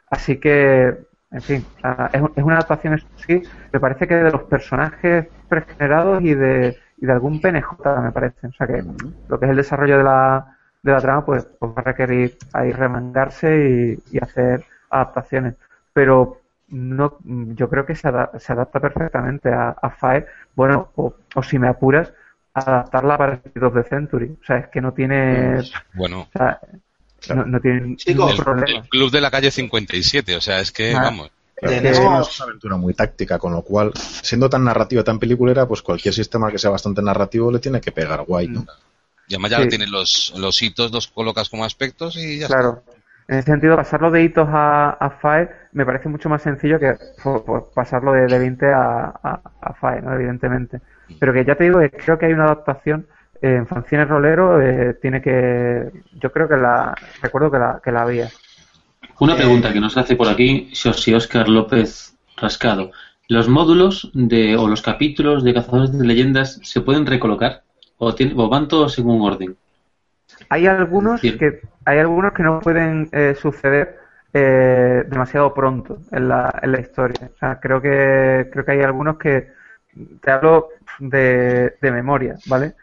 [0.09, 0.95] así que
[1.33, 1.65] en fin,
[2.13, 3.41] es, una adaptación, sí,
[3.71, 8.47] me parece que de los personajes pregenerados y de, y de algún PNJ, me parece.
[8.47, 8.83] O sea que
[9.27, 12.37] lo que es el desarrollo de la, de la trama, pues, pues va a requerir
[12.53, 15.55] ahí remangarse y, hacer adaptaciones.
[15.91, 16.37] Pero
[16.67, 21.67] no yo creo que se, se adapta perfectamente a, a FAE, bueno, o, si me
[21.67, 22.13] apuras,
[22.53, 24.37] adaptarla para el of the Century.
[24.39, 25.61] O sea, es que no tiene...
[25.95, 26.27] Bueno
[27.29, 28.79] no, no tienen Chicos, ningún problema.
[28.81, 31.01] El club de la calle 57, o sea, es que, Ah.
[31.03, 31.31] vamos.
[31.55, 35.65] Claro, Tenemos- es una aventura muy táctica, con lo cual, siendo tan narrativa, tan peliculera,
[35.67, 38.65] pues cualquier sistema que sea bastante narrativo le tiene que pegar guay, ¿no?
[39.29, 39.69] Y además ya Sí.
[39.69, 42.83] tienes los, los hitos, los colocas como aspectos y ya Claro.
[43.29, 46.95] En ese sentido, pasarlo de hitos a, a FAE me parece mucho más sencillo que
[47.23, 50.13] pues, pasarlo de, de 20 a, a, a FAE, ¿no?
[50.13, 50.81] Evidentemente.
[51.19, 53.07] Pero que ya te digo que creo que hay una adaptación
[53.43, 55.91] en Fanzines Rolero, eh, tiene que...
[56.13, 56.95] Yo creo que la...
[57.21, 58.29] Recuerdo que la, que la había.
[59.19, 62.91] Una pregunta que nos hace por aquí si Oscar López Rascado.
[63.27, 67.63] ¿Los módulos de, o los capítulos de Cazadores de Leyendas se pueden recolocar?
[67.97, 69.55] ¿O, tiene- o van todos en un orden?
[70.49, 71.37] Hay algunos Sí.
[71.37, 73.99] que hay algunos que no pueden eh, suceder
[74.33, 77.29] eh, demasiado pronto en la, en la historia.
[77.35, 79.49] O sea, creo que creo que hay algunos que
[80.21, 82.73] te hablo de, de memoria, ¿vale?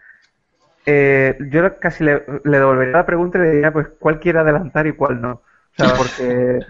[0.86, 4.86] Eh, yo casi le, le devolvería la pregunta y le diría pues cuál quiere adelantar
[4.86, 5.32] y cuál no.
[5.32, 5.42] O
[5.76, 6.66] sea, porque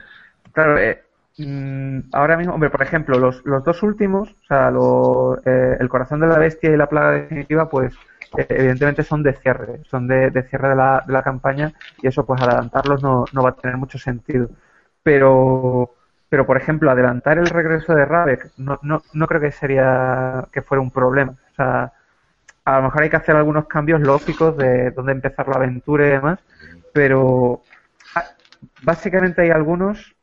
[0.53, 1.03] claro, eh,
[1.39, 5.89] mm, ahora mismo, hombre, por ejemplo, los, los dos últimos, o sea, lo- eh, el
[5.89, 8.01] corazón de la bestia y la plaga definitiva, pues
[8.37, 12.09] eh, evidentemente son de cierre, son de, de cierre de la, de la campaña y
[12.09, 14.51] eso pues adelantarlos no, no va a tener mucho sentido.
[15.03, 15.95] Pero,
[16.28, 20.62] pero por ejemplo, adelantar el regreso de Ravek no, no, no creo que sería que
[20.62, 21.32] fuera un problema.
[21.53, 21.93] O sea,
[22.65, 26.11] a lo mejor hay que hacer algunos cambios lógicos de dónde empezar la aventura y
[26.11, 26.41] demás,
[26.93, 27.66] pero
[28.15, 28.24] ah,
[28.82, 30.15] básicamente hay algunos.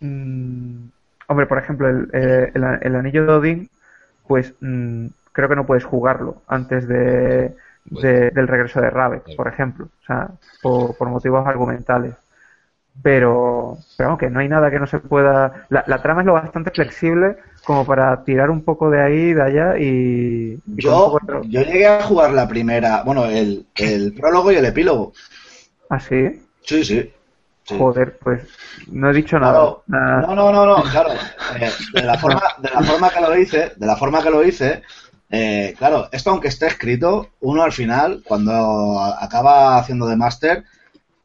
[0.00, 0.88] mm,
[1.28, 3.70] hombre, por ejemplo, el, eh, el, el anillo de Odín,
[4.26, 7.56] pues mm, creo que no puedes jugarlo antes de,
[7.90, 10.30] de- del regreso de Ravek, por ejemplo, o sea,
[10.60, 12.16] por, por motivos argumentales.
[13.02, 15.66] Pero, pero vamos, que no hay nada que no se pueda.
[15.68, 19.42] La, la trama es lo bastante flexible como para tirar un poco de ahí, de
[19.42, 20.58] allá y.
[20.66, 25.12] Yo, de yo llegué a jugar la primera, bueno, el, el prólogo y el epílogo.
[25.88, 26.40] ¿Ah, sí?
[26.62, 27.12] Sí, sí.
[27.64, 27.76] sí.
[27.78, 28.42] Joder, pues
[28.88, 29.82] no he dicho Claro.
[29.86, 30.20] nada.
[30.22, 31.10] No, no, no, no, claro.
[31.60, 34.44] Eh, de, la forma, de la forma que lo hice, de la forma que lo
[34.44, 34.82] hice,
[35.30, 40.64] eh, claro, esto aunque esté escrito, uno al final, cuando acaba haciendo de máster,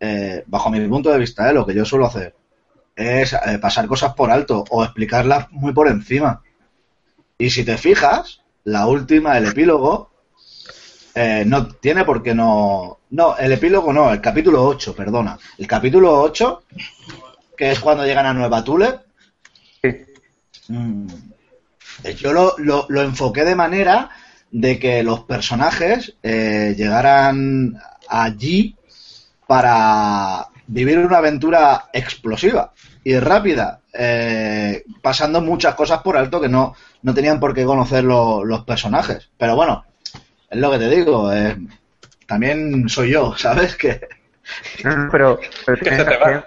[0.01, 2.35] eh, bajo mi punto de vista, eh, lo que yo suelo hacer
[2.95, 6.41] es eh, pasar cosas por alto o explicarlas muy por encima.
[7.37, 10.11] Y si te fijas, la última, el epílogo,
[11.15, 12.99] eh, no tiene por qué no.
[13.11, 15.37] No, el epílogo no, el capítulo 8, perdona.
[15.57, 16.63] El capítulo 8,
[17.57, 18.99] que es cuando llegan a Nueva Tule,
[19.81, 19.89] Sí.
[20.67, 21.07] Mm.
[22.17, 24.09] Yo lo, lo- lo enfoqué de manera
[24.51, 27.75] de que los personajes eh, llegaran
[28.07, 28.75] allí
[29.51, 32.71] para vivir una aventura explosiva
[33.03, 38.05] y rápida, eh, pasando muchas cosas por alto que no, no tenían por qué conocer
[38.05, 39.29] lo- los personajes.
[39.37, 39.83] Pero bueno,
[40.49, 41.57] es lo que te digo, eh,
[42.25, 43.75] también soy yo, ¿sabes?
[43.75, 43.99] Que
[44.85, 46.25] No, no, pero, pero Que tienes, se te va.
[46.25, 46.45] tienes-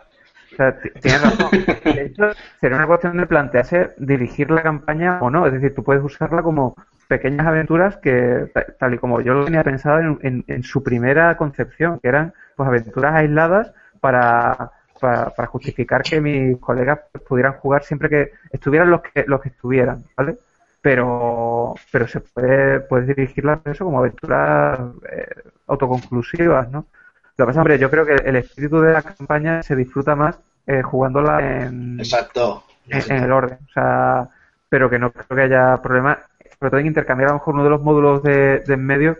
[0.52, 1.50] o sea, ti- tienes razón.
[1.84, 2.30] De hecho,
[2.62, 5.46] sería una cuestión de plantearse dirigir la campaña o no.
[5.46, 6.74] Es decir, tú puedes usarla como
[7.06, 10.82] pequeñas aventuras que, ta- tal y como yo lo tenía pensado en, en- en su
[10.82, 14.70] primera concepción, que eran pues aventuras aisladas para,
[15.00, 19.50] para, para justificar que mis colegas pudieran jugar siempre que estuvieran los que los que
[19.50, 20.36] estuvieran, ¿vale?
[20.80, 24.78] Pero, pero se puede, puedes dirigirla eso como aventuras
[25.10, 25.26] eh,
[25.66, 26.86] autoconclusivas, ¿no?
[27.36, 30.38] Lo que pasa, hombre, yo creo que el espíritu de la campaña se disfruta más
[30.66, 32.64] eh, jugándola en, exacto.
[32.88, 33.58] en, en el orden.
[33.68, 34.28] O sea,
[34.68, 36.18] pero que no creo que haya problema,
[36.58, 39.18] sobre todo en intercambiar a lo mejor uno de los módulos de, de en medio,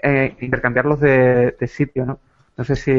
[0.00, 2.18] eh, intercambiarlos de, de sitio, ¿no?
[2.56, 2.92] No sé si,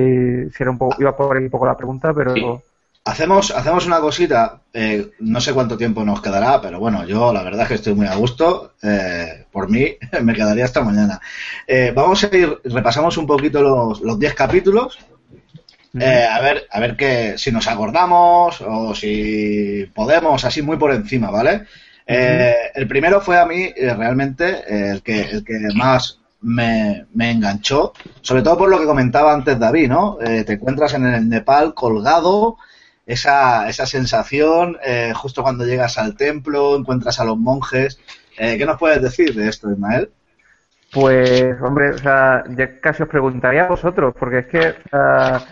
[0.50, 2.62] si era un poco, iba por ahí un poco la pregunta, pero Sí.
[3.04, 7.42] Hacemos, hacemos una cosita, eh, no sé cuánto tiempo nos quedará, pero bueno, yo la
[7.42, 8.74] verdad es que estoy muy a gusto.
[8.84, 11.20] eh, por mí, me quedaría hasta mañana.
[11.68, 15.00] Eh, vamos a ir, repasamos un poquito los los 10 capítulos.
[16.00, 20.92] eh, a ver, a ver que, si nos acordamos o si podemos, así muy por
[20.94, 21.66] encima, ¿vale?
[22.08, 27.94] Eh, el primero fue a mí realmente el, que, el que más me, me enganchó,
[28.22, 30.18] sobre todo por lo que comentaba antes David, ¿no?
[30.22, 32.58] Eh, te encuentras en el Nepal colgado,
[33.06, 38.00] esa, esa sensación, eh, justo cuando llegas al templo, encuentras a los monjes.
[38.38, 40.12] Eh, ¿Qué nos puedes decir de esto, Ismael?
[40.92, 45.46] Pues, hombre, o sea, ya casi os preguntaría a vosotros, porque es que sea,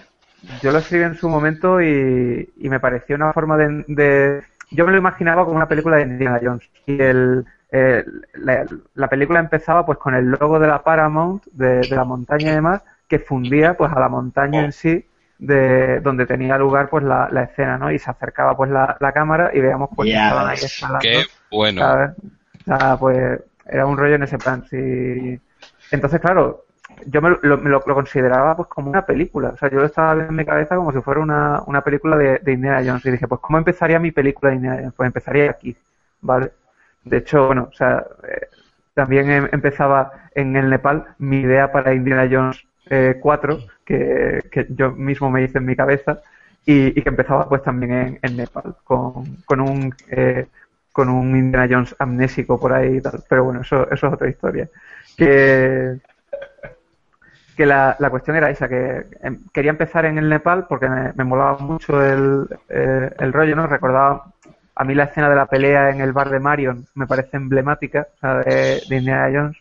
[0.62, 4.86] yo lo escribí en su momento y, y me pareció una forma de, de- Yo
[4.86, 6.70] me lo imaginaba como una película de Indiana Jones.
[6.86, 8.66] Y el, el- la,
[8.96, 12.56] la película empezaba pues con el logo de la Paramount, de, de la montaña y
[12.56, 15.06] demás, que fundía pues a la montaña en sí,
[15.38, 17.92] de donde tenía lugar pues la, la escena, ¿no?
[17.92, 21.00] Y se acercaba pues la, la cámara y veíamos pues Ya estaban ahí escalando.
[21.02, 21.82] Qué bueno.
[21.82, 22.12] ¿sabes?
[22.62, 24.64] O sea, pues era un rollo en ese plan.
[24.70, 25.40] Sí.
[25.92, 26.66] Entonces, claro,
[27.06, 29.50] yo me, lo, me lo, lo consideraba pues como una película.
[29.50, 32.18] O sea, yo lo estaba viendo en mi cabeza como si fuera una, una película
[32.18, 33.06] de, de Indiana Jones.
[33.06, 34.94] Y dije, pues ¿cómo empezaría mi película de Indiana Jones?
[34.96, 35.76] Pues empezaría aquí,
[36.22, 36.52] ¿vale?
[37.10, 38.48] De hecho, bueno, o sea, eh,
[38.94, 44.92] también em- empezaba en el Nepal mi idea para Indiana Jones eh, 4, que, yo
[44.92, 46.22] mismo me hice en mi cabeza,
[46.66, 50.48] y, que empezaba pues también en, en Nepal, con, con un eh,
[50.92, 53.24] con un Indiana Jones amnésico por ahí y tal.
[53.30, 54.70] Pero bueno, eso, eso es otra historia.
[55.16, 55.98] Que,
[57.58, 61.58] la, cuestión era esa, que em, quería empezar en el Nepal porque me, me molaba
[61.60, 63.68] mucho el, eh, el rollo, ¿no?
[63.68, 64.26] Recordaba
[64.80, 68.08] a mí la escena de la pelea en el bar de Marion me parece emblemática
[68.16, 69.58] o sea, de, de Indiana Jones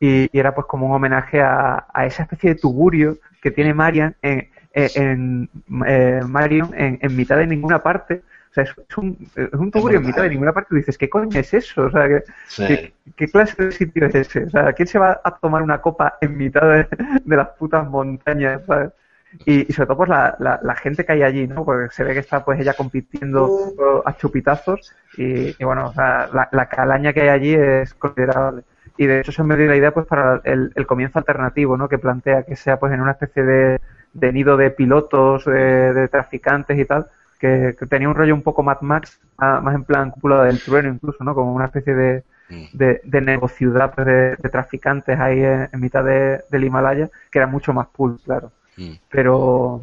[0.00, 3.72] y, y era pues como un homenaje a, a esa especie de tugurio que tiene
[3.74, 5.48] Marion en, en,
[5.86, 8.22] eh, Marion en, en mitad de ninguna parte.
[8.50, 10.74] O sea, es, es un, es un tugurio en mitad de ninguna parte.
[10.74, 11.84] Y dices, ¿qué coño es eso?
[11.84, 12.66] O sea, ¿qué, Sí.
[12.66, 14.44] qué, qué clase de sitio es ese?
[14.44, 16.88] O sea, ¿quién se va a tomar una copa en mitad de,
[17.24, 18.62] de las putas montañas?
[18.66, 18.90] ¿sabes?
[19.44, 21.64] Y, y sobre todo pues la, la, la gente que hay allí, ¿no?
[21.64, 23.52] Porque se ve que está pues ella compitiendo
[24.04, 28.62] a chupitazos y, y bueno, o sea, la, la calaña que hay allí es considerable.
[28.96, 31.88] Y de hecho se me dio la idea pues para el, el comienzo alternativo, ¿no?
[31.88, 33.80] Que plantea que sea pues en una especie de,
[34.14, 37.06] de nido de pilotos, de, de traficantes y tal,
[37.38, 40.88] que, que tenía un rollo un poco Mad Max, más en plan cúpula del trueno
[40.88, 41.34] incluso, ¿no?
[41.34, 42.24] Como una especie de,
[42.72, 47.38] de, de negociudad pues, de, de traficantes ahí en, en mitad de- del Himalaya, que
[47.38, 48.52] era mucho más cool, claro.
[48.76, 48.92] Mm.
[49.10, 49.82] Pero,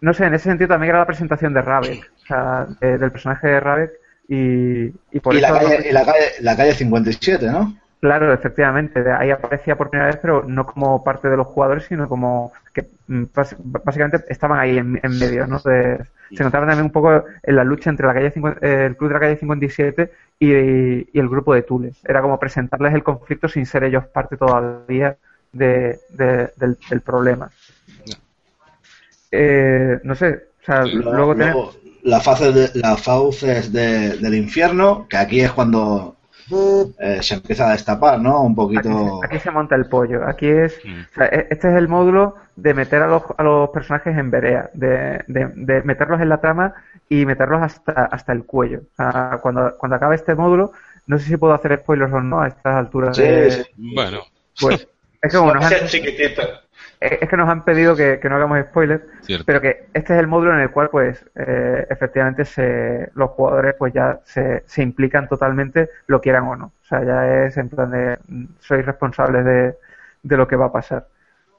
[0.00, 3.12] no sé, en ese sentido también era la presentación de Ravek, o sea, de- del
[3.12, 3.92] personaje de Ravek,
[4.28, 4.84] y,
[5.16, 5.58] y por Y la eso...
[5.58, 7.74] calle, y la calle, la calle 57, ¿no?
[8.00, 11.84] Claro, efectivamente, de ahí aparecía por primera vez, pero no como parte de los jugadores,
[11.84, 13.24] sino como que mm,
[13.84, 15.60] básicamente estaban ahí en, en medio, ¿no?
[15.60, 16.04] De-
[16.34, 19.14] se encontraban también un poco en la lucha entre la calle 50 el club de
[19.14, 20.10] la calle 57
[20.40, 22.00] y, y el grupo de Tules.
[22.04, 25.16] Era como presentarles el conflicto sin ser ellos parte todavía
[25.52, 27.50] de, de- del, del problema.
[29.30, 31.52] Eh, no sé, o sea, Luego, luego tener...
[31.54, 31.74] luego,
[32.04, 36.16] la fase de, las fauces de- del infierno, que aquí es cuando
[36.98, 38.42] eh, se empieza a destapar, ¿no?
[38.42, 39.20] Un Aquí, poquito.
[39.20, 40.26] se- aquí se monta el pollo.
[40.26, 40.78] Aquí es.
[40.84, 41.00] Mm.
[41.00, 44.30] o sea, e- este es el módulo de meter a los, a los personajes en
[44.30, 46.74] verea, de, de, de meterlos en la trama
[47.08, 48.80] y meterlos hasta, hasta el cuello.
[48.92, 50.72] O sea, cuando, cuando acabe este módulo,
[51.06, 53.16] no sé si puedo hacer spoilers o no a estas alturas.
[53.16, 53.62] Sí, de- sí.
[53.94, 54.20] Bueno,
[54.60, 54.86] Pues,
[55.22, 56.42] es que como nos han, Ese chiquitito.
[57.02, 59.44] Es es que nos han pedido que, que no hagamos spoilers, cierto.
[59.46, 63.74] pero que este es el módulo en el cual, pues, eh, efectivamente se, los jugadores,
[63.78, 66.66] pues, ya se, se implican totalmente, lo quieran o no.
[66.66, 69.74] O sea, ya es en plan de, mm, sois responsables de,
[70.22, 71.06] de lo que va a pasar.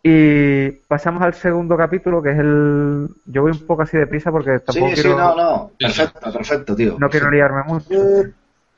[0.05, 3.07] Y pasamos al segundo capítulo, que es el...
[3.25, 5.71] Yo voy un poco así deprisa porque tampoco Sí, sí, quiero, no, no.
[5.79, 6.01] Sí, sí.
[6.01, 6.95] Perfecto, perfecto, tío.
[6.99, 7.93] no quiero liarme mucho.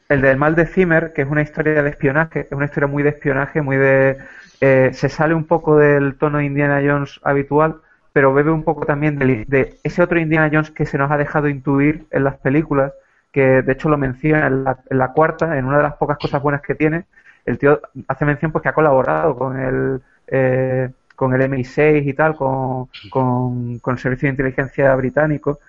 [0.07, 3.01] El del mal de Zimmer, que es una historia de espionaje, es una historia muy
[3.01, 4.17] de espionaje, muy de...
[4.61, 7.77] eh, se sale un poco del tono de Indiana Jones habitual,
[8.13, 11.17] pero bebe un poco también del- de, ese otro Indiana Jones que se nos ha
[11.17, 12.93] dejado intuir en las películas,
[13.31, 16.17] que de hecho lo menciona en la, en la cuarta, en una de las pocas
[16.17, 17.05] cosas buenas que tiene.
[17.45, 20.01] El tío hace mención pues que ha colaborado con el...
[20.27, 25.59] eh, con el MI6 y tal, con, con, con el Servicio de Inteligencia británico,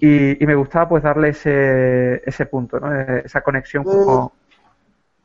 [0.00, 2.94] y, y me gustaba pues darle ese, ese punto, ¿no?
[2.94, 4.28] Eh, esa conexión con...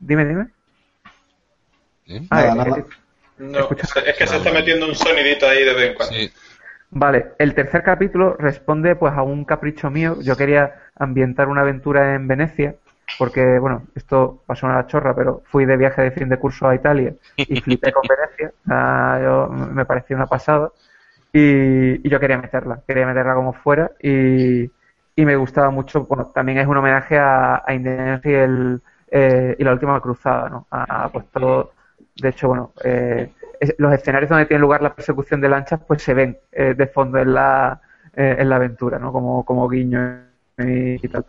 [0.00, 0.48] Dime, dime.
[2.06, 2.22] ¿Eh?
[2.30, 2.84] Ah, Nada, eh, nada.
[3.38, 3.86] No, Escucha.
[4.06, 6.14] es que se está metiendo un sonidito ahí de vez en cuando.
[6.14, 6.32] Sí.
[6.90, 10.16] Vale, el tercer capítulo responde pues a un capricho mío.
[10.22, 12.76] Yo quería ambientar una aventura en Venecia,
[13.18, 16.74] porque, bueno, esto pasó una chorra, pero fui de viaje de fin de curso a
[16.74, 18.52] Italia y flipé con Venecia.
[18.68, 20.70] Ah, yo, me pareció una pasada.
[21.32, 24.62] Y, y yo quería meterla, quería meterla como fuera y,
[25.16, 26.04] y me gustaba mucho.
[26.04, 28.80] Bueno, también es un homenaje a, a Indiana y, el,
[29.10, 30.66] eh, y la última cruzada, ¿no?
[30.70, 31.72] A, pues todo,
[32.16, 33.32] de hecho, bueno, eh,
[33.78, 37.18] los escenarios donde tiene lugar la persecución de lanchas, pues se ven eh, de fondo
[37.18, 37.80] en la,
[38.14, 39.12] eh, en la aventura, ¿no?
[39.12, 40.20] Como, como guiño
[40.58, 41.24] y, tal.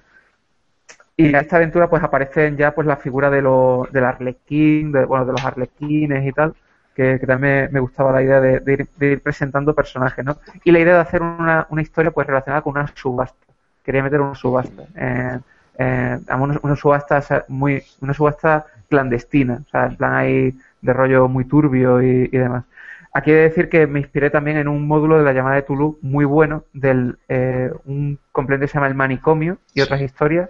[1.16, 5.06] Y en esta aventura pues aparecen ya pues la figura de los del arlequín, de,
[5.06, 6.54] bueno, de los arlequines y tal,
[6.96, 10.38] que, también me, gustaba la idea de, ir, de ir presentando personajes, ¿no?
[10.64, 13.46] Y la idea de hacer una, una historia pues relacionada con una subasta.
[13.84, 14.84] Quería meter una subasta.
[14.96, 15.40] Eh,
[15.80, 20.56] eh, una, una subasta o sea, muy, una subasta clandestina, o sea, en plan ahí
[20.82, 22.66] de rollo muy turbio y, y demás.
[23.14, 25.64] Aquí he de decir que me inspiré también en un módulo de la llamada de
[25.64, 30.50] Toulouse muy bueno, del eh, un complemento que se llama El Manicomio y otras historias,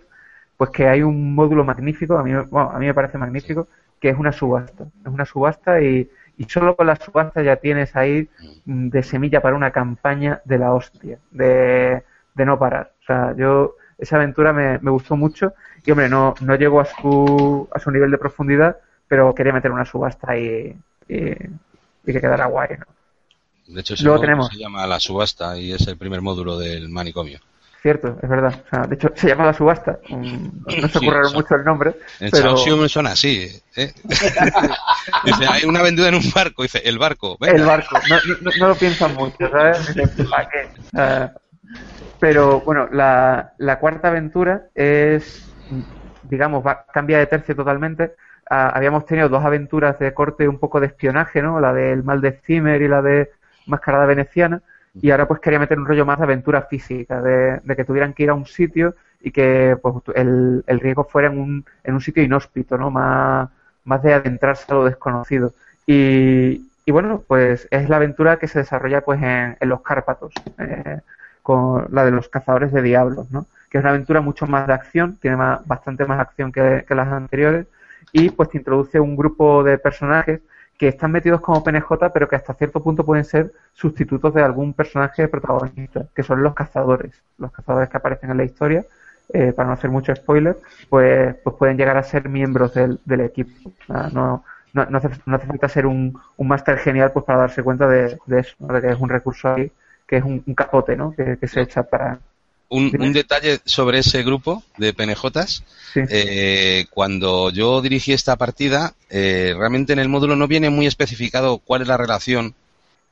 [0.58, 3.68] pues que hay un módulo magnífico, a mí, bueno, a mí me parece magnífico,
[4.00, 4.86] que es una subasta.
[5.02, 8.30] Es una subasta y, y solo con la subasta ya tienes ahí
[8.66, 12.94] mm, de semilla para una campaña de la hostia, de, de no parar.
[13.02, 15.54] O sea, yo, esa aventura me, me gustó mucho
[15.86, 18.78] y, hombre, no, no llego a su, a su nivel de profundidad,
[19.08, 20.76] pero quería meter una subasta y,
[21.08, 22.86] y, y que quedara guay, ¿no?
[23.74, 26.88] De hecho, ese Luego tenemos- se llama La Subasta y es el primer módulo del
[26.90, 27.40] manicomio.
[27.82, 28.64] Cierto, es verdad.
[28.66, 30.00] O sea, de hecho, se llama La Subasta.
[30.10, 32.56] No se ocurrieron mucho el nombre, En pero...
[32.56, 33.50] Chaosium suena así.
[33.76, 33.94] ¿eh?
[35.26, 36.64] dice, hay una aventura en un barco.
[36.64, 37.38] Dice, el barco.
[37.40, 37.56] venga.
[37.58, 39.94] El barco, no, no, no lo piensan mucho, ¿sabes?
[39.94, 40.70] Dicen, ¿Para qué?
[40.96, 41.32] Ah,
[42.20, 45.52] pero bueno, la, la cuarta aventura es,
[46.24, 48.16] digamos, va- cambia de tercio totalmente.
[48.50, 51.60] Habíamos tenido dos aventuras de corte un poco de espionaje, ¿no?
[51.60, 53.32] La del mal de Zimmer y la de
[53.66, 54.62] Mascarada Veneciana.
[55.02, 58.14] Y ahora pues quería meter un rollo más de aventura física, de, de que tuvieran
[58.14, 61.94] que ir a un sitio y que pues el, el riesgo fuera en un, en
[61.94, 62.90] un sitio inhóspito, ¿no?
[62.90, 63.50] Más,
[63.84, 65.54] más de adentrarse a lo desconocido.
[65.86, 70.34] Y, y bueno, pues es la aventura que se desarrolla pues en, en los Cárpatos,
[70.58, 71.02] eh,
[71.44, 73.46] con la de los cazadores de diablos, ¿no?
[73.70, 76.96] Que es una aventura mucho más de acción, tiene más, bastante más acción que, que
[76.96, 77.68] las anteriores,
[78.12, 80.42] y pues te introduce un grupo de personajes
[80.78, 84.74] que están metidos como PNJ, pero que hasta cierto punto pueden ser sustitutos de algún
[84.74, 88.86] personaje protagonista, que son los cazadores, los cazadores que aparecen en la historia,
[89.34, 90.58] eh, para no hacer mucho spoiler,
[90.90, 93.72] pues, pues pueden llegar a ser miembros del, equipo.
[93.88, 94.44] No,
[94.74, 98.18] no, no hace, no falta ser un, un máster genial pues para darse cuenta de,
[98.26, 98.74] de eso, ¿no?
[98.74, 99.72] de que es un recurso ahí,
[100.06, 101.12] que es un, capote, ¿no?
[101.12, 102.20] Que se echa para...
[102.70, 105.64] Un, detalle sobre ese grupo de PNJs.
[105.94, 106.02] Sí.
[106.10, 111.60] Eh, cuando yo dirigí esta partida, eh, realmente en el módulo no viene muy especificado
[111.60, 112.56] cuál es la relación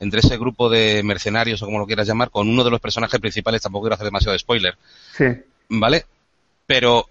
[0.01, 3.19] entre ese grupo de mercenarios o como lo quieras llamar con uno de los personajes
[3.21, 3.61] principales.
[3.61, 4.77] Tampoco quiero hacer demasiado spoiler,
[5.17, 5.25] Sí.
[5.69, 6.05] ¿vale?
[6.65, 7.07] Pero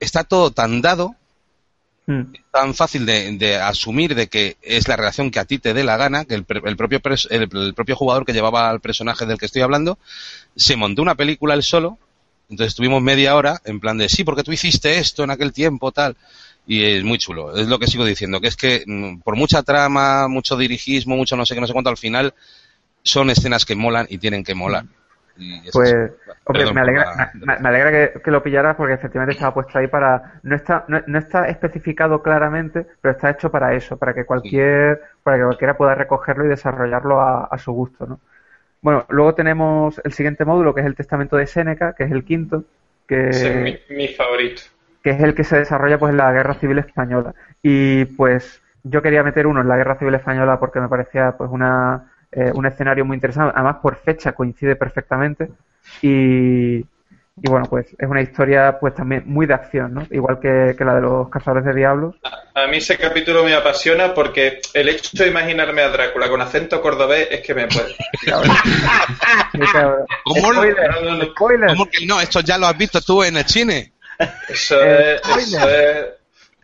[0.00, 1.14] está todo tan dado.
[2.50, 5.84] Tan fácil de, de asumir de que es la relación que a ti te dé
[5.84, 9.26] la gana, que el, el propio pres- el, el propio jugador que llevaba al personaje
[9.26, 9.98] del que estoy hablando
[10.56, 11.98] se montó una película él solo.
[12.48, 15.92] Entonces estuvimos media hora en plan de sí, porque tú hiciste esto en aquel tiempo,
[15.92, 16.16] tal.
[16.66, 17.56] Y es muy chulo.
[17.56, 21.36] Es lo que sigo diciendo, que es que mm, por mucha trama, mucho dirigismo, mucho
[21.36, 22.34] no sé qué, no sé cuánto, al final
[23.02, 24.84] son escenas que molan y tienen que molar.
[24.84, 24.99] Es
[25.72, 25.92] Pues,
[26.44, 29.54] hombre, Perdón me alegra, la- me, me alegra que, que lo pillaras porque efectivamente estaba
[29.54, 30.40] puesto ahí para.
[30.42, 35.00] No está, no, no está especificado claramente, pero está hecho para eso, para que cualquier,
[35.22, 38.20] para que cualquiera pueda recogerlo y desarrollarlo a, a su gusto, ¿no?
[38.82, 42.24] Bueno, luego tenemos el siguiente módulo, que es el Testamento de Séneca, que es el
[42.24, 42.64] quinto,
[43.06, 43.54] que, es
[43.90, 44.62] mi, mi favorito.
[45.02, 47.34] que es el que se desarrolla pues en la Guerra Civil Española.
[47.62, 51.50] Y pues yo quería meter uno en la Guerra Civil Española porque me parecía pues
[51.50, 55.48] una eh, un escenario muy interesante, además por fecha coincide perfectamente
[56.02, 60.06] y, y bueno pues es una historia pues también muy de acción, ¿no?
[60.10, 62.14] Igual que, que la de los cazadores de diablos.
[62.54, 66.80] A mí ese capítulo me apasiona porque el hecho de imaginarme a Drácula con acento
[66.82, 67.94] cordobés es que me puede.
[70.24, 71.24] ¿Cómo Spoiler, no, no, no.
[71.24, 71.68] spoiler.
[71.68, 72.20] ¿Cómo que no?
[72.20, 73.92] Esto ya lo has visto tú en el cine.
[74.48, 76.06] Eso Eh, es, eso es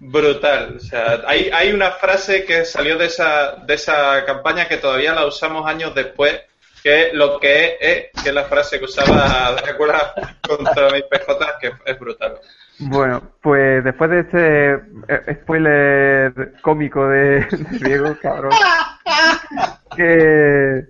[0.01, 0.75] brutal.
[0.77, 5.15] O sea, hay, hay una frase que salió de esa, de esa campaña que todavía
[5.15, 6.41] la usamos años después,
[6.83, 10.13] que lo que es, es que es la frase que usaba Drácula
[10.47, 12.37] contra mis PJ, que es brutal.
[12.79, 14.73] Bueno, pues después de este
[15.09, 18.53] eh, spoiler cómico de, de Diego, cabrón,
[19.97, 20.85] que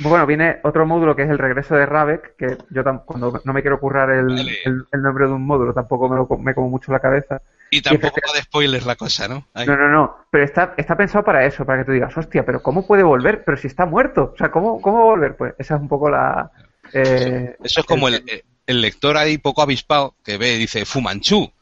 [0.00, 3.52] bueno, viene otro módulo que es el regreso de Ravek, que yo tam- cuando no
[3.52, 6.68] me quiero currar el, el- el nombre de un módulo tampoco me, lo, me como
[6.70, 7.42] mucho la cabeza.
[7.70, 9.46] Y tampoco va de spoilers la cosa, ¿no?
[9.54, 12.62] No, no, no, pero está, está pensado para eso, para que tú digas, hostia, pero
[12.62, 13.44] ¿cómo puede volver?
[13.44, 15.36] Pero si está muerto, o sea, ¿cómo, cómo volver?
[15.36, 16.50] Pues esa es un poco la...
[16.92, 18.24] eh, Eso es como el,
[18.66, 21.52] el lector ahí poco avispado que ve y dice Fumanchu.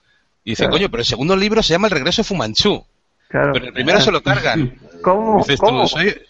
[0.45, 0.73] Y dice, Claro.
[0.79, 2.85] coño, pero el segundo libro se llama El regreso de Fumanchu.
[3.29, 3.53] claro.
[3.53, 4.79] Pero el primero se lo cargan.
[5.03, 5.39] ¿Cómo?
[5.39, 5.83] Dices ¿Cómo?
[5.83, 6.21] tú, "Soy-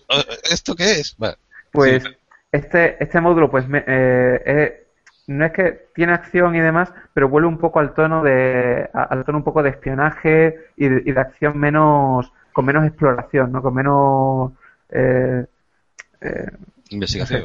[0.50, 1.14] ¿esto qué es?
[1.16, 1.36] Vale.
[1.70, 2.08] Pues Sí.
[2.50, 4.86] este, este módulo, pues me- eh, eh,
[5.28, 9.24] no es que tiene acción y demás, pero vuelve un poco al tono de, al
[9.24, 13.60] tono un poco de espionaje y de, y de acción menos, con menos exploración, ¿no?
[13.60, 14.52] Con menos,
[14.88, 15.44] eh,
[16.22, 16.50] eh,
[16.90, 17.42] Investigación.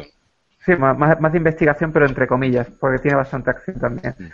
[0.59, 4.15] sí, más, más, de investigación, pero entre comillas, porque tiene bastante acción también.
[4.17, 4.27] Mm.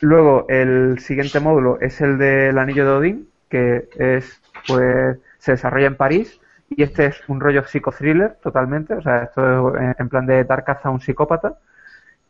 [0.00, 5.86] Luego, el siguiente módulo es el del Anillo de Odín, que es, pues, se desarrolla
[5.86, 10.26] en París, y este es un rollo psicothriller totalmente, o sea, esto es en plan
[10.26, 11.58] de dar caza a un psicópata.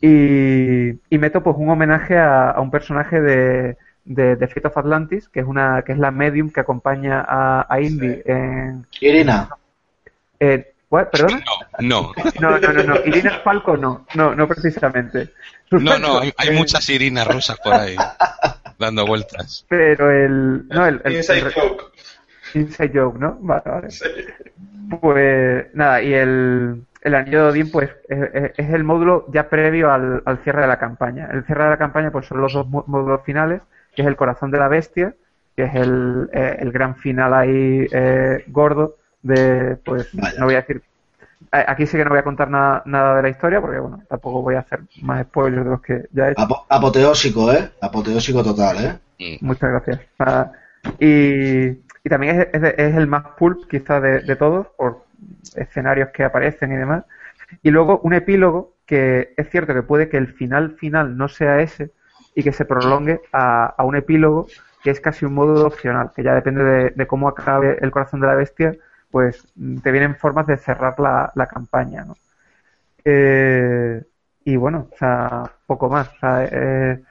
[0.00, 4.78] Y, y meto pues un homenaje a, a un personaje de, de, de Fate of
[4.78, 9.48] Atlantis, que es una, que es la medium que acompaña a, a Indy en, Irina.
[10.38, 11.08] en- ¿what?
[11.08, 11.42] ¿Perdona?
[11.80, 12.58] No, no.
[12.58, 12.96] No, no.
[13.04, 15.30] Irina Falco no, no, no precisamente.
[15.70, 17.94] No, no, hay, hay Eh, muchas irinas rusas por ahí
[18.78, 19.66] dando vueltas.
[19.68, 20.66] Pero el.
[20.68, 21.00] No, el.
[21.04, 21.84] el- Inside el- joke.
[22.54, 23.36] Inside joke, ¿no?
[23.40, 23.90] Vale, vale.
[23.90, 24.04] Sí.
[25.02, 29.48] Pues nada, y el, el anillo de Odín, pues es, es- es el módulo ya
[29.48, 31.28] previo al, al cierre de la campaña.
[31.32, 33.62] El cierre de la campaña, pues son los dos mó- módulos finales,
[33.94, 35.14] que es el corazón de la bestia,
[35.56, 40.38] que es el, eh, el gran final ahí eh, gordo, de, pues, Vaya.
[40.38, 40.82] no voy a decir,
[41.50, 44.42] aquí sí que no voy a contar nada, nada de la historia, porque bueno, tampoco
[44.42, 46.42] voy a hacer más spoilers de los que ya he hecho.
[46.42, 47.70] Apo- apoteósico, ¿eh?
[47.80, 48.76] Apoteósico total,
[49.18, 49.38] ¿eh?
[49.40, 49.46] Mm.
[49.46, 50.00] Muchas gracias.
[50.20, 50.52] Ah,
[50.98, 55.04] y, y también es, es de- es el más pulp quizá de, de todos, por
[55.54, 57.04] escenarios que aparecen y demás.
[57.62, 61.60] Y luego un epílogo que es cierto que puede que el final final no sea
[61.60, 61.92] ese
[62.34, 66.22] y que se prolongue a, a un epílogo que es casi un modo opcional, que
[66.22, 68.76] ya depende de, de cómo acabe el corazón de la bestia,
[69.10, 72.18] pues mm, te vienen formas de cerrar la, la campaña, ¿no?
[73.04, 74.02] Eh,
[74.44, 76.08] y bueno, o sea, poco más.
[76.08, 77.02] O sea, eh,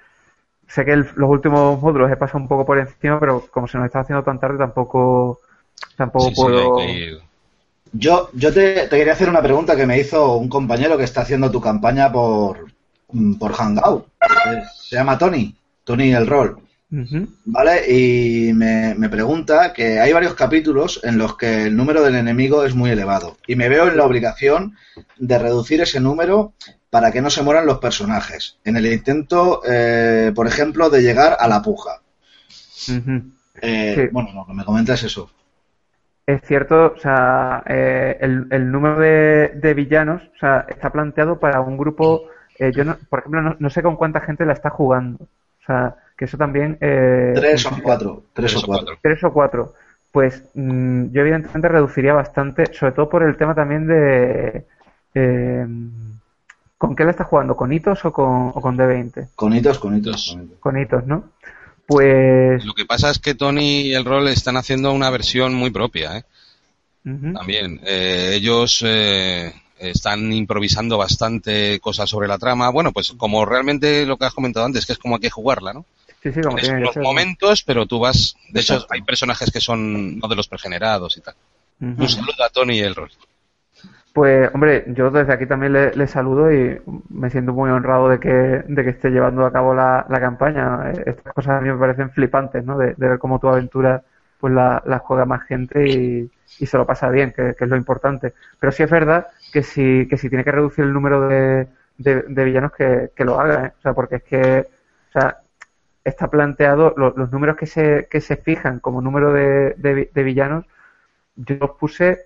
[0.67, 3.77] sé que el- los últimos módulos he pasado un poco por encima, pero como se
[3.77, 5.41] nos está haciendo tan tarde, tampoco,
[5.97, 7.26] tampoco Sí, puedo.
[7.93, 11.21] Yo, yo te, te quería hacer una pregunta que me hizo un compañero que está
[11.21, 12.67] haciendo tu campaña por,
[13.11, 14.05] mm, por Hangout.
[14.05, 16.59] Eh, Se llama Tony, Tony el rol.
[17.43, 17.83] ¿Vale?
[17.91, 22.63] Y me, me pregunta que hay varios capítulos en los que el número del enemigo
[22.63, 23.37] es muy elevado.
[23.45, 24.77] Y me veo en la obligación
[25.17, 26.53] de reducir ese número
[26.89, 28.57] para que no se mueran los personajes.
[28.63, 32.01] En el intento, eh, por ejemplo, de llegar a la puja.
[33.61, 34.01] Eh, Sí.
[34.11, 35.29] Bueno, lo que me comentas es eso.
[36.27, 41.39] Es cierto, o sea, eh, el, el número de, de villanos, o sea, está planteado
[41.39, 42.23] para un grupo,
[42.59, 45.23] eh, yo no, por ejemplo, no, no sé con cuánta gente la está jugando.
[45.23, 46.77] O sea, que eso también...
[46.81, 48.23] Eh, Tres o cuatro.
[48.33, 48.95] Tres o cuatro.
[49.01, 49.73] tres o cuatro.
[50.11, 54.65] Pues mm, yo evidentemente reduciría bastante, sobre todo por el tema también de...
[55.15, 55.65] eh,
[56.77, 57.55] ¿Con qué la estás jugando?
[57.55, 59.29] ¿Con hitos o con, o con D20?
[59.35, 60.11] Con hitos, con hitos.
[60.13, 60.33] Dos.
[60.33, 60.59] con hitos.
[60.59, 61.23] Con hitos, ¿no?
[61.87, 62.65] Pues...
[62.65, 66.17] Lo que pasa es que Tony y el rol están haciendo una versión muy propia,
[66.17, 66.23] ¿eh?
[67.33, 67.79] También.
[67.85, 72.69] Eh, ellos eh, están improvisando bastante cosas sobre la trama.
[72.69, 75.71] Bueno, pues como realmente lo que has comentado antes, que es como hay que jugarla,
[75.71, 75.85] ¿no?
[76.21, 76.97] Sí, sí, como tiene ser.
[76.97, 77.01] ¿no?
[77.03, 78.35] momentos, pero tú vas...
[78.49, 81.35] De hecho, hay personajes que son no de los pregenerados y tal.
[81.79, 83.11] Un saludo a Tony y el rol.
[84.17, 88.29] Pues, hombre, yo desde aquí también le, saludo y me siento muy honrado de que,
[88.29, 90.91] de que esté llevando a cabo la, la campaña.
[90.91, 92.77] Eh, Estas cosas a mí me parecen flipantes, ¿no?
[92.79, 94.03] De, ver cómo tu aventura
[94.39, 97.75] pues la, juega más gente y, y se lo pasa bien, que, que es lo
[97.77, 98.33] importante.
[98.59, 101.67] Pero sí es verdad que si, que si tiene que reducir el número de,
[101.99, 103.73] de, villanos, que, que lo haga, ¿eh?
[103.77, 104.67] O sea, porque es que,
[105.09, 105.41] o sea,
[106.03, 110.65] está planteado, lo- los números que se, que se fijan como número de, de villanos,
[111.35, 112.19] yo los puse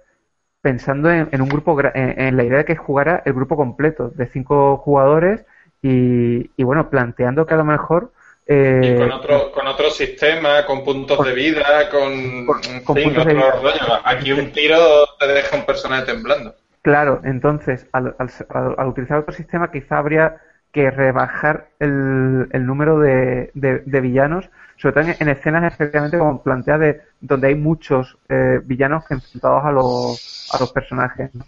[0.62, 4.10] pensando en, en un grupo, en, en la idea de que jugara el grupo completo,
[4.10, 5.46] de cinco jugadores,
[5.82, 8.12] y, y bueno, planteando que a lo mejor.
[8.48, 13.52] eh, Y con otro, con otro sistema, con puntos de vida, con, Con- puntos otro
[13.52, 14.00] rollo.
[14.06, 16.56] Aquí un tiro te deja un personaje temblando.
[16.82, 20.38] Claro, entonces, al, al- al- al utilizar otro sistema, quizá habría
[20.72, 26.78] que rebajar el, número de, de- villanos, sobre todo en, en escenas efectivamente como plantea
[26.78, 30.20] de donde hay muchos eh, villanos enfrentados a los,
[30.50, 31.46] a los personajes, ¿no?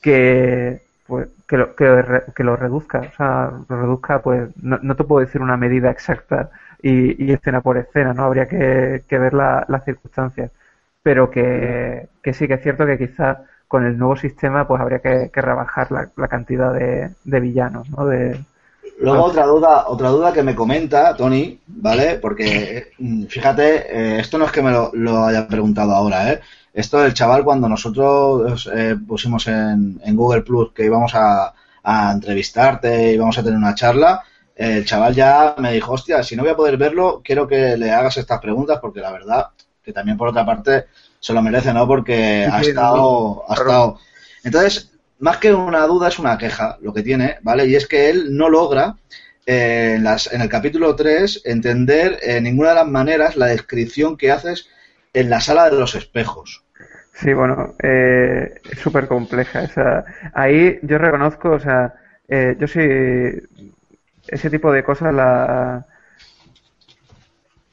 [0.00, 1.84] que pues que lo, que,
[2.44, 6.50] lo reduzca, o sea, lo reduzca, pues no, no te puedo decir una medida exacta
[6.82, 8.24] y, escena por escena, ¿no?
[8.24, 10.50] Habría que, ver la- las circunstancias,
[11.02, 15.30] pero que, sí que es cierto que quizá con el nuevo sistema pues habría que,
[15.42, 18.06] rebajar la, la cantidad de, de villanos, ¿no?
[18.06, 18.40] De,
[18.98, 22.18] Luego otra duda, otra duda que me comenta Tony, ¿vale?
[22.18, 26.40] Porque mm, fíjate, eh, esto no es que me lo, lo haya preguntado ahora, ¿eh?
[26.72, 31.52] Esto del chaval cuando nosotros eh, pusimos en, en Google Plus que íbamos a,
[31.82, 34.22] a entrevistarte íbamos a tener una charla,
[34.56, 37.76] eh, el chaval ya me dijo, hostia, si no voy a poder verlo, quiero que
[37.76, 39.48] le hagas estas preguntas porque la verdad
[39.82, 40.86] que también por otra parte
[41.20, 41.86] se lo merece, ¿no?
[41.86, 43.98] Porque ha sí, estado, ha estado.
[44.42, 44.90] Entonces,
[45.24, 47.64] más que una duda es una queja lo que tiene, ¿vale?
[47.66, 48.96] Y es que él no logra
[49.46, 54.68] eh, en, el capítulo 3 entender en ninguna de las maneras la descripción que haces
[55.14, 56.62] en la sala de los espejos.
[57.14, 59.62] Sí, bueno, eh, es súper compleja.
[59.62, 61.94] O sea, ahí yo reconozco, o sea,
[62.28, 62.80] eh, yo sí,
[64.28, 65.86] ese tipo de cosas la...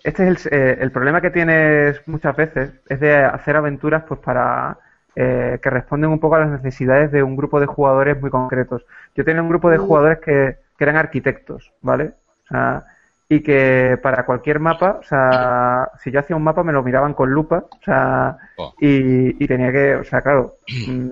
[0.06, 4.22] Este es el, eh, el problema que tienes muchas veces, es de hacer aventuras pues
[4.22, 4.78] para
[5.16, 8.86] eh, que responden un poco a las necesidades de un grupo de jugadores muy concretos.
[9.16, 12.14] Yo tenía un grupo de jugadores que, que eran arquitectos, ¿vale?
[12.46, 12.86] O sea,
[13.30, 17.14] y que para cualquier mapa, o sea, si yo hacía un mapa me lo miraban
[17.14, 18.74] con lupa, o sea, Oh.
[18.80, 20.58] y, y tenía que, o sea, claro,
[20.88, 21.10] mm,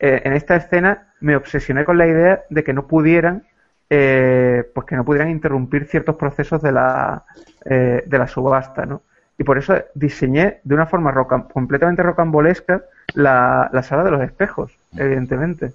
[0.00, 3.44] eh, en esta escena me obsesioné con la idea de que no pudieran,
[3.88, 7.24] eh, pues que no pudieran interrumpir ciertos procesos de la,
[7.64, 9.02] eh, de la subasta, ¿no?
[9.38, 12.82] Y por eso diseñé de una forma roca- completamente rocambolesca
[13.14, 15.66] la, la sala de los espejos, evidentemente.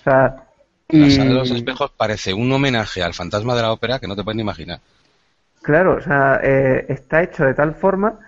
[0.00, 0.44] O sea,
[0.96, 4.16] La sala de los espejos parece un homenaje al fantasma de la ópera que no
[4.16, 4.80] te puedes ni imaginar.
[5.62, 8.18] Claro, o sea, eh, está hecho de tal forma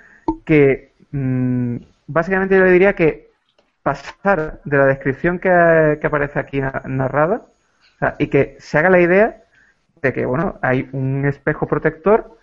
[0.45, 1.77] que mm,
[2.07, 3.31] básicamente yo le diría que
[3.83, 7.43] pasar de la descripción que, que aparece aquí na- narrada
[7.97, 9.43] o sea, y que se haga la idea
[10.03, 12.39] de que, bueno, hay un espejo protector,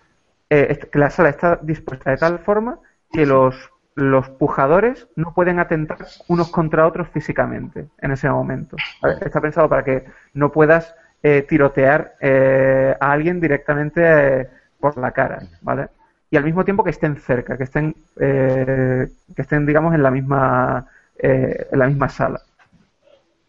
[0.50, 2.78] eh, que la sala está dispuesta de tal forma
[3.12, 3.56] que los,
[3.94, 5.98] los pujadores no pueden atentar
[6.28, 8.76] unos contra otros físicamente en ese momento.
[9.20, 14.48] Está pensado para que no puedas eh, tirotear eh, a alguien directamente eh,
[14.80, 15.88] por la cara, ¿vale?
[16.30, 20.10] Y al mismo tiempo que estén cerca, que estén, eh, que estén digamos, en la
[20.10, 20.86] misma,
[21.18, 22.40] eh, en la misma sala.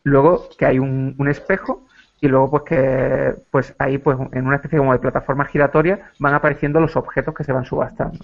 [0.04, 1.88] Luego que hay un, un espejo
[2.22, 6.36] y luego pues que pues ahí pues en una especie como de plataforma giratoria van
[6.36, 8.20] apareciendo los objetos que se van subastando.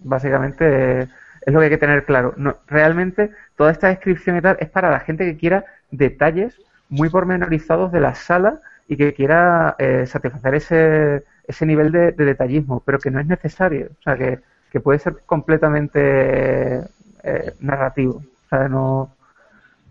[0.00, 2.34] Básicamente es lo que hay que tener claro.
[2.36, 6.56] No, realmente toda esta descripción y tal es para la gente que quiera detalles
[6.88, 12.24] muy pormenorizados de la sala y que quiera eh, satisfacer ese, ese nivel de, de
[12.24, 13.88] detallismo, pero que no es necesario.
[14.00, 16.82] O sea, que, que puede ser completamente
[17.22, 18.22] eh, narrativo.
[18.70, 19.14] No,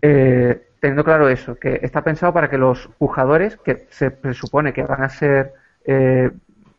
[0.02, 4.82] eh, teniendo claro eso, que está pensado para que los jugadores, que se presupone que
[4.82, 5.52] van a ser
[5.84, 6.30] eh,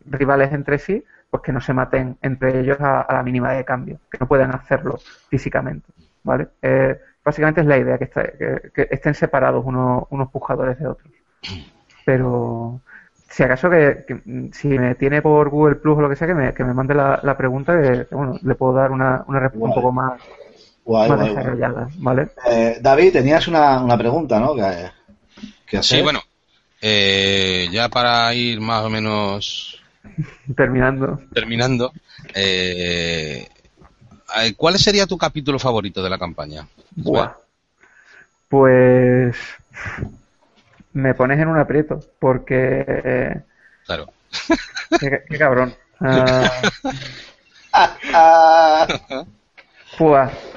[0.06, 3.66] rivales entre sí, pues que no se maten entre ellos a, a la mínima de
[3.66, 4.98] cambio, que no puedan hacerlo
[5.30, 5.88] físicamente,
[6.24, 6.48] ¿vale?
[6.62, 10.88] Eh, básicamente es la idea, que, está- que- que estén separados unos, unos pujadores de
[10.88, 11.12] otros.
[12.06, 12.82] Pero
[13.30, 16.34] si acaso que, que, si me tiene por Google Plus o lo que sea, que
[16.34, 19.40] me, que me mande la, la pregunta, que, que, bueno, le puedo dar una, una
[19.40, 20.22] respuesta un poco más,
[20.86, 21.36] Guay, más guay, guay.
[21.36, 22.30] desarrollada, ¿vale?
[22.48, 24.56] Eh, David, tenías una, una pregunta, ¿no?
[24.56, 24.90] Que,
[25.68, 25.98] que hacer.
[26.00, 26.22] Sí, bueno,
[26.82, 29.79] eh, ya para ir más o menos
[30.56, 31.20] Terminando.
[31.34, 31.92] terminando,
[32.34, 33.48] eh,
[34.42, 36.68] eh, ¿cuál sería tu capítulo favorito de la campaña?
[36.96, 37.34] Buah.
[38.48, 39.36] Pues
[40.94, 43.42] me pones en un aprieto, porque eh,
[43.86, 44.08] Claro.
[45.00, 45.74] qué, qué cabrón.
[47.72, 48.88] Ah,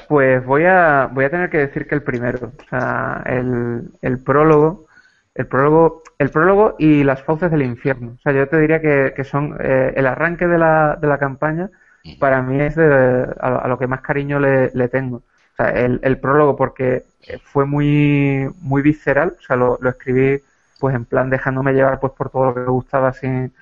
[0.08, 4.18] pues voy a voy a tener que decir que el primero, o sea, el, el
[4.22, 4.86] prólogo,
[5.34, 8.12] el prólogo, el prólogo y las fauces del infierno.
[8.18, 11.18] O sea, yo te diría que, que son eh, el arranque de la, de la
[11.18, 11.70] campaña.
[12.18, 12.84] Para mí es de,
[13.40, 15.16] a, lo, a lo que más cariño le, le tengo.
[15.18, 17.04] O sea, el, el prólogo porque
[17.42, 19.36] fue muy muy visceral.
[19.38, 20.40] O sea, lo, lo escribí
[20.78, 23.52] pues en plan dejándome llevar pues por todo lo que me gustaba sin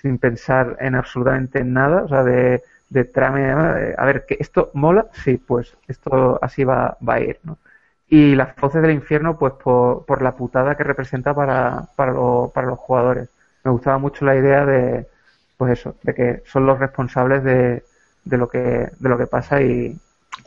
[0.00, 5.06] sin pensar en absolutamente nada, o sea, de, de de, a ver, que esto mola,
[5.12, 7.58] sí, pues esto así va, va a ir, ¿no?
[8.10, 12.50] Y las voces del infierno, pues por, por la putada que representa para, para, lo-
[12.54, 13.28] para los jugadores.
[13.64, 15.06] Me gustaba mucho la idea de,
[15.58, 17.82] pues eso, de que son los responsables de,
[18.24, 18.58] de lo que,
[18.98, 19.94] de lo que pasa y,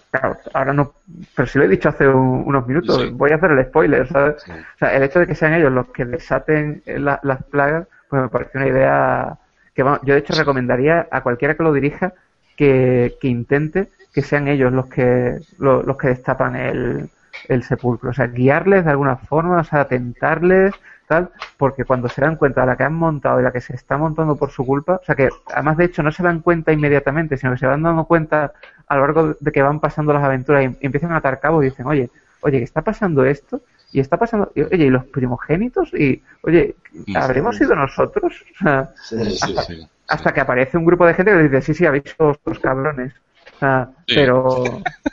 [0.10, 0.94] claro, ahora no,
[1.36, 3.10] pero si lo he dicho hace un- unos minutos, Sí.
[3.14, 4.42] voy a hacer el spoiler, ¿sabes?
[4.44, 4.52] Sí.
[4.52, 8.24] O sea, el hecho de que sean ellos los que desaten la- las plagas, pues
[8.24, 9.38] me parece una idea
[9.76, 12.14] que vamos, yo de hecho recomendaría a cualquiera que lo dirija
[12.58, 17.10] que, que intente que sean ellos los que lo- los que destapan el,
[17.48, 20.74] el sepulcro, o sea, guiarles de alguna forma, o sea, atentarles,
[21.08, 23.76] tal, porque cuando se dan cuenta de la que han montado y la que se
[23.76, 26.72] está montando por su culpa, o sea, que además de hecho no se dan cuenta
[26.72, 28.54] inmediatamente, sino que se van dando cuenta
[28.88, 31.70] a lo largo de que van pasando las aventuras y, empiezan a atar cabos y
[31.70, 32.10] dicen, oye,
[32.42, 33.62] oye, ¿qué está pasando esto?
[33.92, 35.94] Y está pasando, y, oye, ¿y los primogénitos?
[35.94, 36.76] Y, oye,
[37.16, 38.46] ¿habremos sido nosotros?
[38.56, 39.38] O sea, sí, sí.
[39.38, 39.88] Sí, sí.
[40.08, 42.60] hasta que aparece un grupo de gente que le dice, sí, sí, habéis sido los
[42.60, 43.14] cabrones.
[43.56, 44.64] O sea, pero...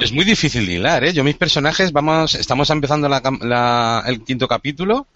[0.00, 1.12] Es muy difícil de hilar, ¿eh?
[1.12, 5.06] Yo mis personajes, vamos, estamos empezando la la- el quinto capítulo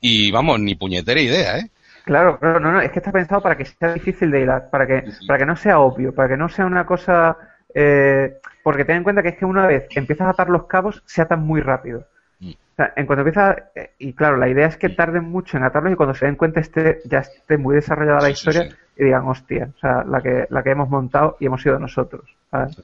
[0.00, 1.70] y vamos, ni puñetera idea, ¿eh?
[2.04, 4.86] Claro, claro, no, no, es que está pensado para que sea difícil de hilar, para
[4.86, 7.36] que, para que no sea obvio, para que no sea una cosa...
[7.74, 11.02] eh, porque ten en cuenta que es que una vez empiezas a atar los cabos,
[11.06, 12.06] se atan muy rápido.
[12.40, 12.50] Mm.
[12.50, 13.56] O sea, en cuanto empieza...
[13.74, 16.36] eh, y claro, la idea es que tarden mucho en atarlos y cuando se den
[16.36, 18.76] cuenta esté, ya esté muy desarrollada la sí, historia sí.
[18.98, 22.24] y digan, hostia, o sea, la que, la que hemos montado y hemos sido nosotros.
[22.52, 22.76] ¿sabes?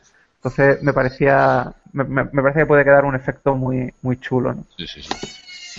[0.44, 1.72] Entonces me parecía...
[1.92, 4.64] Me, me- me parece que puede quedar un efecto muy, muy chulo, ¿no?
[4.76, 5.10] Sí, sí, sí.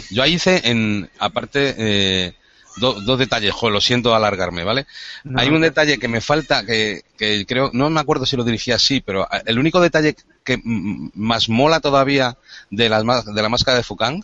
[0.10, 2.34] Yo ahí hice, en, aparte, eh,
[2.76, 4.86] do- dos detalles, jo, lo siento alargarme, ¿vale?
[5.24, 8.44] No, Hay un detalle que me falta, que, que creo, no me acuerdo si lo
[8.44, 12.38] dirigía así, pero el único detalle que más mola todavía
[12.70, 14.24] de la, de la máscara de Fukang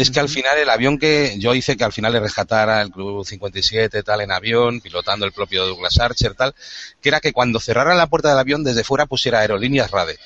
[0.00, 2.90] es que al final el avión que yo hice que al final le rescatara el
[2.90, 6.54] Club 57 tal en avión, pilotando el propio Douglas Archer tal,
[7.00, 10.16] que era que cuando cerraran la puerta del avión desde fuera pusiera aerolíneas Rade.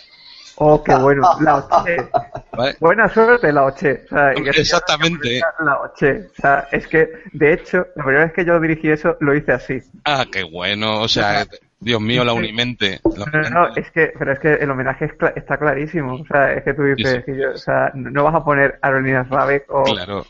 [0.57, 1.23] Oh, qué bueno.
[1.40, 1.97] La Oche.
[2.53, 2.77] ¿vale?
[2.78, 4.05] Buena suerte, la Oche.
[4.05, 5.40] O sea, Exactamente.
[5.65, 6.28] La Oche.
[6.39, 9.53] O sea, es que, de hecho, la primera vez que yo dirigí eso, lo hice
[9.53, 9.78] así.
[10.05, 11.47] Ah, qué bueno, o sea,
[11.83, 13.01] Dios mío, la Unimente.
[13.17, 16.15] La No, no, es que, pero es que el homenaje es está clarísimo.
[16.15, 17.23] O sea, es que tú dices, Sí, sí.
[17.27, 19.83] que yo- o sea, no vas a poner Aerolíneas Rabeck o...
[19.85, 20.25] Claro.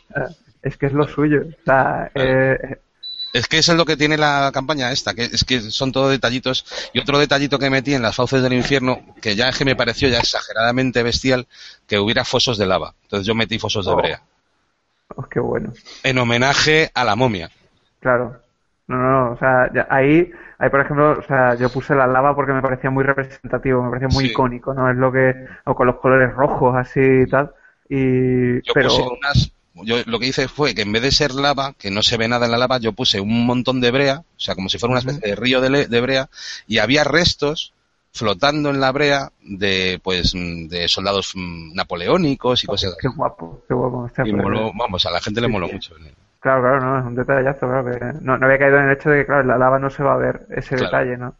[0.61, 1.41] es que es lo suyo.
[1.47, 2.77] O sea, eh,
[3.33, 6.11] Es que eso es lo que tiene la campaña esta, que es que son todos
[6.11, 6.65] detallitos.
[6.93, 9.75] Y otro detallito que metí en las fauces del infierno, que ya es que me
[9.75, 11.47] pareció ya exageradamente bestial,
[11.87, 12.93] que hubiera fosos de lava.
[13.03, 13.95] Entonces yo metí fosos de Oh.
[13.95, 14.21] brea.
[15.15, 15.73] Oh, qué bueno.
[16.03, 17.49] En homenaje a la momia.
[17.99, 18.39] Claro.
[18.87, 19.31] No, no, no.
[19.33, 20.31] O sea, ya- ahí,
[20.63, 23.89] ahí, por ejemplo, o sea, yo puse la lava porque me parecía muy representativo, me
[23.89, 24.31] parecía muy Sí.
[24.31, 24.89] icónico, ¿no?
[24.89, 25.33] Es lo que,
[25.65, 27.51] o con los colores rojos así y tal.
[27.89, 29.51] Y, Yo pero, puse unas.
[29.85, 32.27] Yo lo que hice fue que en vez de ser lava, que no se ve
[32.27, 34.91] nada en la lava, yo puse un montón de brea, o sea, como si fuera
[34.91, 36.29] una especie de río de, de brea,
[36.67, 37.73] y había restos
[38.11, 43.17] flotando en la brea de pues de soldados mm, napoleónicos y cosas qué así.
[43.17, 44.09] guapo, qué guapo.
[44.23, 45.95] Y moló, vamos, a la gente le moló mucho.
[46.43, 49.09] Claro, claro, no, es un detallazo, claro, que no, no había caído en el hecho
[49.09, 50.83] de que, claro, en la lava no se va a ver ese Claro.
[50.85, 51.35] detalle, ¿no?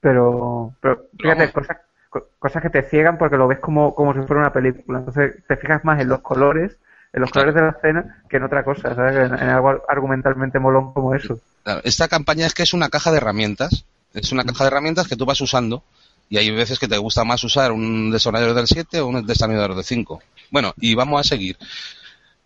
[0.00, 1.78] Pero, pero fíjate, cosas,
[2.10, 4.98] co- cosas que te ciegan porque lo ves como, como si fuera una película.
[4.98, 6.76] Entonces te fijas más en los colores,
[7.14, 7.52] en los Claro.
[7.52, 9.16] colores de la escena, que en otra cosa, ¿sabes?
[9.16, 11.38] En, en algo argumentalmente molón como eso.
[11.64, 13.84] Claro, Esta campaña es que es una caja de herramientas.
[14.12, 15.82] Es una caja de herramientas que tú vas usando.
[16.28, 19.74] Y hay veces que te gusta más usar un desarrollador del 7 o un desarrollador
[19.74, 20.22] del 5.
[20.50, 21.56] Bueno, y vamos a seguir.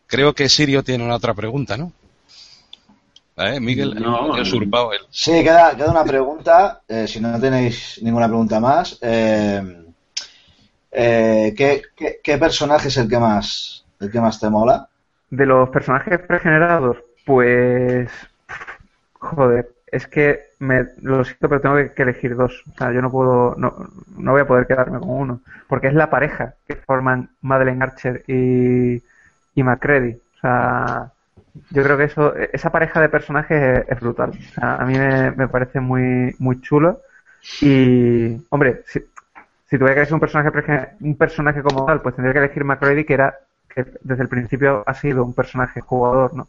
[0.06, 1.92] Creo que Sirio tiene una otra pregunta, ¿no?
[3.36, 3.60] ¿Eh?
[3.60, 5.00] Miguel, No, he usurpado él.
[5.10, 6.82] Sí, queda, queda una pregunta.
[6.88, 9.62] eh, si no tenéis ninguna pregunta más, eh,
[10.90, 14.88] eh, ¿qué, qué, qué personaje es el que más el que más te mola?
[15.30, 18.10] De los personajes pregenerados, pues.
[19.14, 22.62] Joder, es que me lo siento, pero tengo que, que elegir dos.
[22.72, 23.54] O sea, yo no puedo.
[23.56, 23.74] No,
[24.16, 25.40] no voy a poder quedarme con uno.
[25.68, 29.02] Porque es la pareja que forman Madeleine Archer y,
[29.56, 30.12] y McCready.
[30.36, 31.12] O sea,
[31.70, 34.30] yo creo que eso, esa pareja de personajes es, brutal.
[34.30, 37.00] O sea, a mí me, parece muy, muy chulo.
[37.60, 39.00] Y, hombre, si,
[39.66, 40.50] si tuviera que elegir un personaje,
[41.00, 43.34] un personaje como tal, pues tendría que elegir McCready, que era
[43.74, 46.48] que desde el principio ha sido un personaje jugador, ¿no?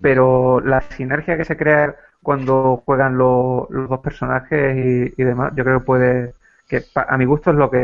[0.00, 4.76] Pero la sinergia que se crea cuando juegan lo- los dos personajes
[5.16, 6.34] y, demás, yo creo que puede,
[6.68, 7.78] que a mi gusto es lo que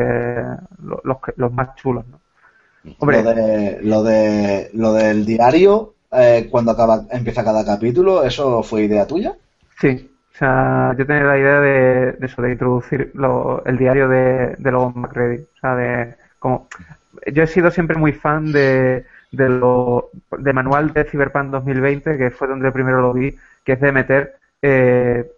[0.82, 2.20] lo- los, los más chulos, ¿no?
[2.98, 8.62] Hombre, Lo, de, lo, de, lo del diario, eh, cuando acaba, empieza cada capítulo, ¿eso
[8.62, 9.36] fue idea tuya?
[9.80, 14.08] Sí, o sea, yo tenía la idea de, de eso, de introducir lo- el diario
[14.08, 15.42] de, de Logan McCready.
[15.42, 16.68] O sea, de como.
[17.32, 22.30] Yo he sido siempre muy fan de, de lo, de manual de Cyberpunk 2020, que
[22.30, 25.30] fue donde primero lo vi, que es de meter eh,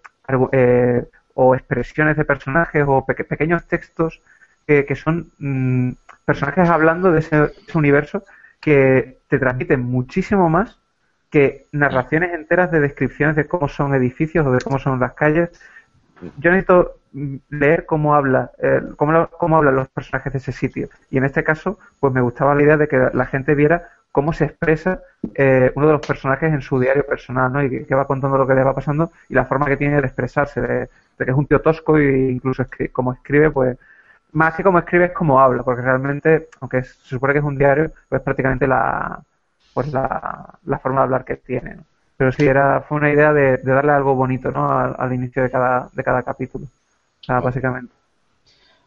[0.53, 1.05] eh,
[1.35, 4.21] o expresiones de personajes o peque- pequeños textos
[4.67, 5.91] que, que son mm,
[6.25, 8.23] personajes hablando de ese, universo
[8.61, 10.79] que te transmiten muchísimo más
[11.31, 15.51] que narraciones enteras de descripciones de cómo son edificios o de cómo son las calles.
[16.39, 16.97] Yo necesito
[17.51, 20.89] leer cómo habla, eh, cómo, cómo hablan los personajes de ese sitio.
[21.11, 24.33] Y en este caso, pues me gustaba la idea de que la gente viera cómo
[24.33, 25.01] se expresa
[25.35, 27.63] eh, uno de los personajes en su diario personal, ¿no?
[27.65, 30.01] Y que, que va contando lo que le va pasando y la forma que tiene
[30.01, 30.89] de expresarse, de,
[31.19, 33.77] que es un tío tosco y incluso escri- como escribe, pues
[34.35, 37.45] más que como escribe es como habla, porque realmente, aunque es- se supone que es
[37.45, 39.23] un diario, pues prácticamente la
[39.75, 41.77] pues la, la forma de hablar que tiene.
[41.77, 41.85] ¿no?
[42.17, 44.71] Pero sí, era, fue una idea de, de darle algo bonito ¿no?
[44.71, 46.67] al, al inicio de cada, de cada capítulo.
[46.67, 47.95] O sea, básicamente.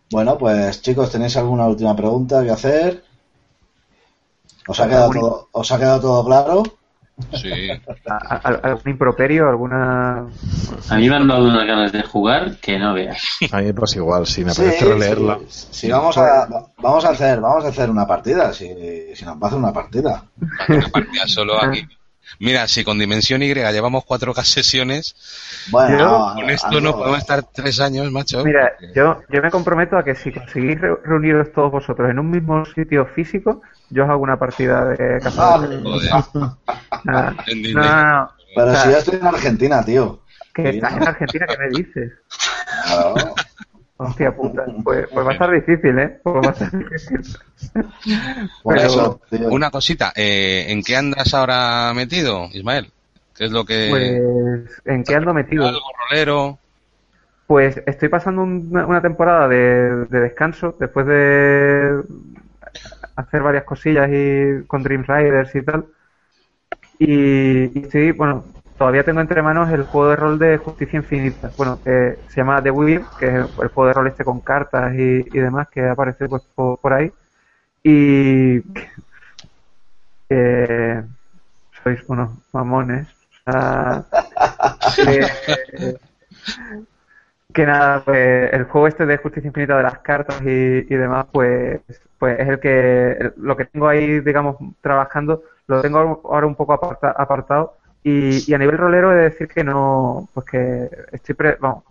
[0.09, 3.03] Bueno, pues chicos, ¿tenéis alguna última pregunta que hacer?
[4.71, 6.57] ¿Os ha quedado todo, os ha quedado todo claro?
[7.33, 7.69] Sí.
[8.63, 9.49] ¿Algún improperio?
[9.49, 10.27] ¿Alguna...?
[10.89, 13.21] A mí me han dado unas ganas de jugar que no veas.
[13.51, 15.39] A mí me pasa igual, sí, me Sí, apetece releerla.
[15.47, 19.35] sí, sí, vamos a vamos a hacer vamos a hacer una partida, si, si nos
[19.35, 20.23] va a hacer una partida.
[20.69, 21.87] Una partida solo aquí.
[22.39, 25.15] Mira, si con Dimensión Y llevamos cuatro sesiones,
[25.71, 28.43] Bueno, con esto amigo, no podemos estar tres años, macho.
[28.43, 32.29] Mira, yo, yo me comprometo a que si conseguís re- reuniros todos vosotros en un
[32.29, 35.69] mismo sitio físico, yo os hago una partida de Ah, cazadores.
[37.47, 38.29] En No, no, no.
[38.55, 40.19] Pero O sea, si yo estoy en Argentina, tío.
[40.53, 42.11] que estás en Argentina, ¿qué me dices?
[42.85, 43.15] Claro.
[43.99, 44.63] Hostia puta.
[44.83, 46.19] Pues, pues va a estar difícil, ¿eh?
[46.23, 47.21] Pues va a estar difícil.
[48.63, 49.21] Pero- eso.
[49.49, 52.91] Una cosita, eh, ¿en qué andas ahora metido, Ismael?
[53.35, 53.87] ¿Qué es lo que...
[53.89, 55.67] Pues, ¿en qué ando metido?
[55.67, 56.57] algo rolero?
[57.45, 62.01] Pues estoy pasando un- una, una temporada de, de descanso después de
[63.17, 65.85] hacer varias cosillas y con Dream Riders y tal.
[66.99, 68.45] Y, y estoy, bueno,
[68.77, 71.51] todavía tengo entre manos el juego de rol de Justicia Infinita.
[71.57, 74.93] Bueno, que se llama The Wheel, que es el, juego de rol este con cartas
[74.95, 77.11] y, y demás que aparece pues, por, por ahí.
[77.83, 78.61] Y
[81.83, 83.07] sois unos mamones.
[83.47, 84.05] O sea,
[87.57, 91.25] que nada, pues el juego este de Justicia Infinita de las cartas y, y demás,
[91.31, 91.81] pues,
[92.19, 96.73] pues es el que lo que tengo ahí, digamos, trabajando, lo tengo ahora un poco
[96.73, 97.73] aparta- apartado.
[98.03, 101.83] Y, a nivel rolero he de decir que no, pues que estoy, pre- vamos,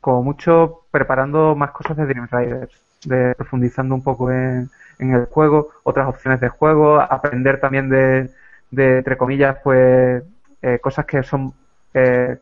[0.00, 2.72] como mucho preparando más cosas de Dream Riders,
[3.04, 8.30] de profundizando un poco en, en el juego, otras opciones de juego, aprender también de,
[8.70, 10.22] de entre comillas, pues
[10.62, 11.54] eh, cosas que son
[11.94, 12.38] eh,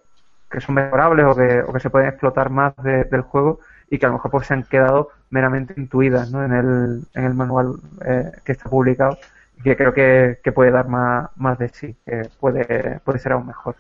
[0.51, 3.61] que son mejorables o que, o que se pueden explotar más de- del juego
[3.91, 6.45] y que a lo mejor pues se han quedado meramente intuidas ¿no?
[6.45, 7.75] en, el, en el manual
[8.05, 9.19] eh, que está publicado
[9.59, 13.33] y que creo que, que puede dar más, más de sí, que puede, puede ser
[13.33, 13.77] aún mejor.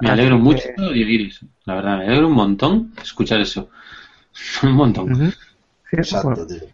[0.00, 1.46] Me alegro Así mucho que- eso.
[1.64, 3.68] La verdad, me alegro un montón escuchar eso.
[4.64, 5.12] un montón.
[5.12, 5.30] Ujú.
[5.30, 6.68] Sí, Exacto, bueno, tío.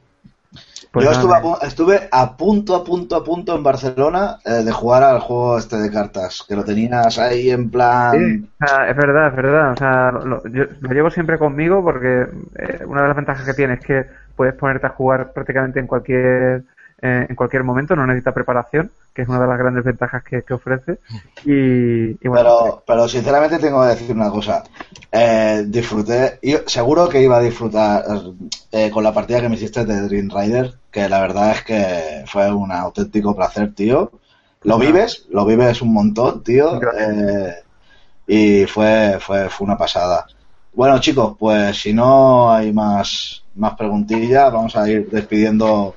[0.92, 4.38] Pues Yo nada, estuve a, pu- estuve a punto, a punto, a punto en Barcelona
[4.44, 8.16] eh, de jugar al juego este de cartas, que lo tenías ahí en plan...
[8.16, 9.72] Sí, o sea, es verdad, es verdad.
[9.72, 12.22] O sea, lo, lo- yo lo llevo siempre conmigo porque
[12.56, 15.86] eh, una de las ventajas que tiene es que puedes ponerte a jugar prácticamente en
[15.86, 16.64] cualquier
[17.00, 20.42] eh, en cualquier momento, no necesita preparación, que es una de las grandes ventajas que,
[20.42, 20.98] que ofrece.
[21.44, 24.64] Y, y bueno, Pero, pero sinceramente tengo que decir una cosa.
[25.12, 28.04] Eh, disfruté, yo seguro que iba a disfrutar
[28.72, 32.24] eh, con la partida que me hiciste de Dream Rider, que la verdad es que
[32.26, 34.10] fue un auténtico placer, tío.
[34.62, 36.80] Lo vives, lo vives un montón, tío.
[38.26, 40.26] y fue, fue, fue una pasada.
[40.72, 45.94] Bueno, chicos, pues si no hay más, más preguntillas, vamos a ir despidiendo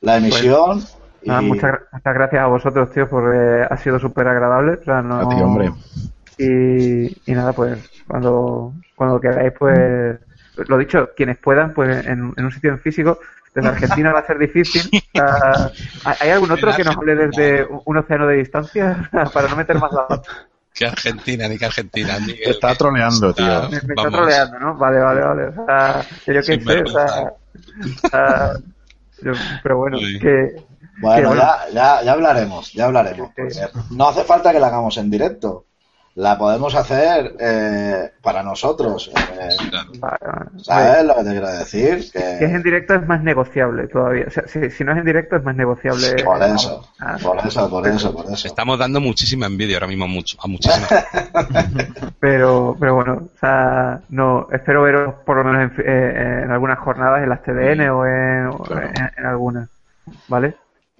[0.00, 0.84] la emisión.
[1.24, 4.78] nada, y- muchas, gra- muchas gracias a vosotros, tío, porque ha sido súper agradable.
[4.80, 5.72] O sea, no, A ti, hombre.
[6.38, 10.18] Y, y nada, pues cuando, cuando queráis, pues
[10.68, 13.18] lo dicho, quienes puedan, pues en, en un sitio en físico,
[13.54, 14.82] desde Argentina va a ser difícil.
[16.04, 19.78] ¿Hay algún otro que nos hable desde un- un océano de distancia para no meter
[19.78, 20.32] más la pata?
[20.72, 22.16] Que Argentina, ni que Argentina.
[22.42, 23.68] Está troleando, tío.
[23.70, 24.74] Me, me está troleando, ¿no?
[24.76, 25.44] Vale, vale, vale.
[25.48, 27.32] O sea, yo qué sé, o sea,
[29.62, 30.18] pero bueno, Sí.
[30.18, 30.64] que
[31.00, 31.42] Bueno, Que bueno.
[31.42, 33.30] Ya, ya, ya hablaremos, ya hablaremos.
[33.34, 33.48] Porque
[33.90, 35.64] No hace falta que la hagamos en directo.
[36.20, 39.10] La podemos hacer eh, para nosotros.
[39.16, 39.48] eh,
[39.98, 40.50] Claro.
[40.62, 42.02] ¿Sabes lo que te quiero decir?
[42.02, 44.26] Si es en Que directo es más negociable todavía.
[44.26, 46.22] O sea, si, si no es en directo es más negociable.
[46.22, 48.46] por eso, Ah, por eso, por eso, por eso.
[48.48, 50.86] Estamos dando muchísima envidia ahora mismo mucho, a muchísima.
[52.20, 56.78] Pero, pero bueno, o sea, no, espero veros por lo menos en, eh, en algunas
[56.80, 59.70] jornadas en las TDN o en, o en, en algunas.
[60.28, 60.54] ¿Vale?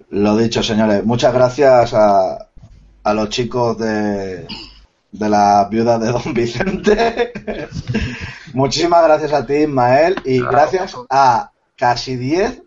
[0.09, 1.05] Lo dicho, señores.
[1.05, 2.47] Muchas gracias a,
[3.03, 4.47] a los chicos de,
[5.11, 7.31] de la viuda de Don Vicente.
[8.53, 10.15] Muchísimas gracias a ti, Ismael.
[10.25, 12.61] Y gracias a casi 10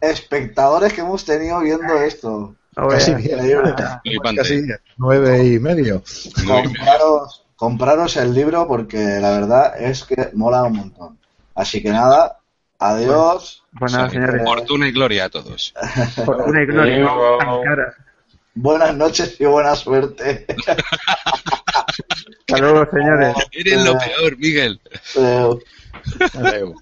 [0.00, 2.54] espectadores que hemos tenido viendo esto.
[2.76, 3.22] No Casi veas.
[3.22, 3.38] bien.
[3.38, 3.74] Increíble.
[4.02, 4.42] Flipante.
[4.42, 4.62] Casi
[4.98, 6.02] nueve y medio.
[6.46, 11.18] compraros, compraros el libro porque la verdad es que mola un montón.
[11.54, 12.38] Así que nada,
[12.78, 13.64] adiós.
[14.10, 14.42] Señores.
[14.44, 15.72] Fortuna y gloria a todos.
[16.24, 17.94] Fortuna y gloria.
[18.58, 20.46] Buenas noches y buena suerte.
[20.66, 23.34] Hasta luego, señores.
[23.52, 24.80] Eres lo peor, Miguel.
[25.14, 25.50] Eh,
[26.32, 26.74] Adeu.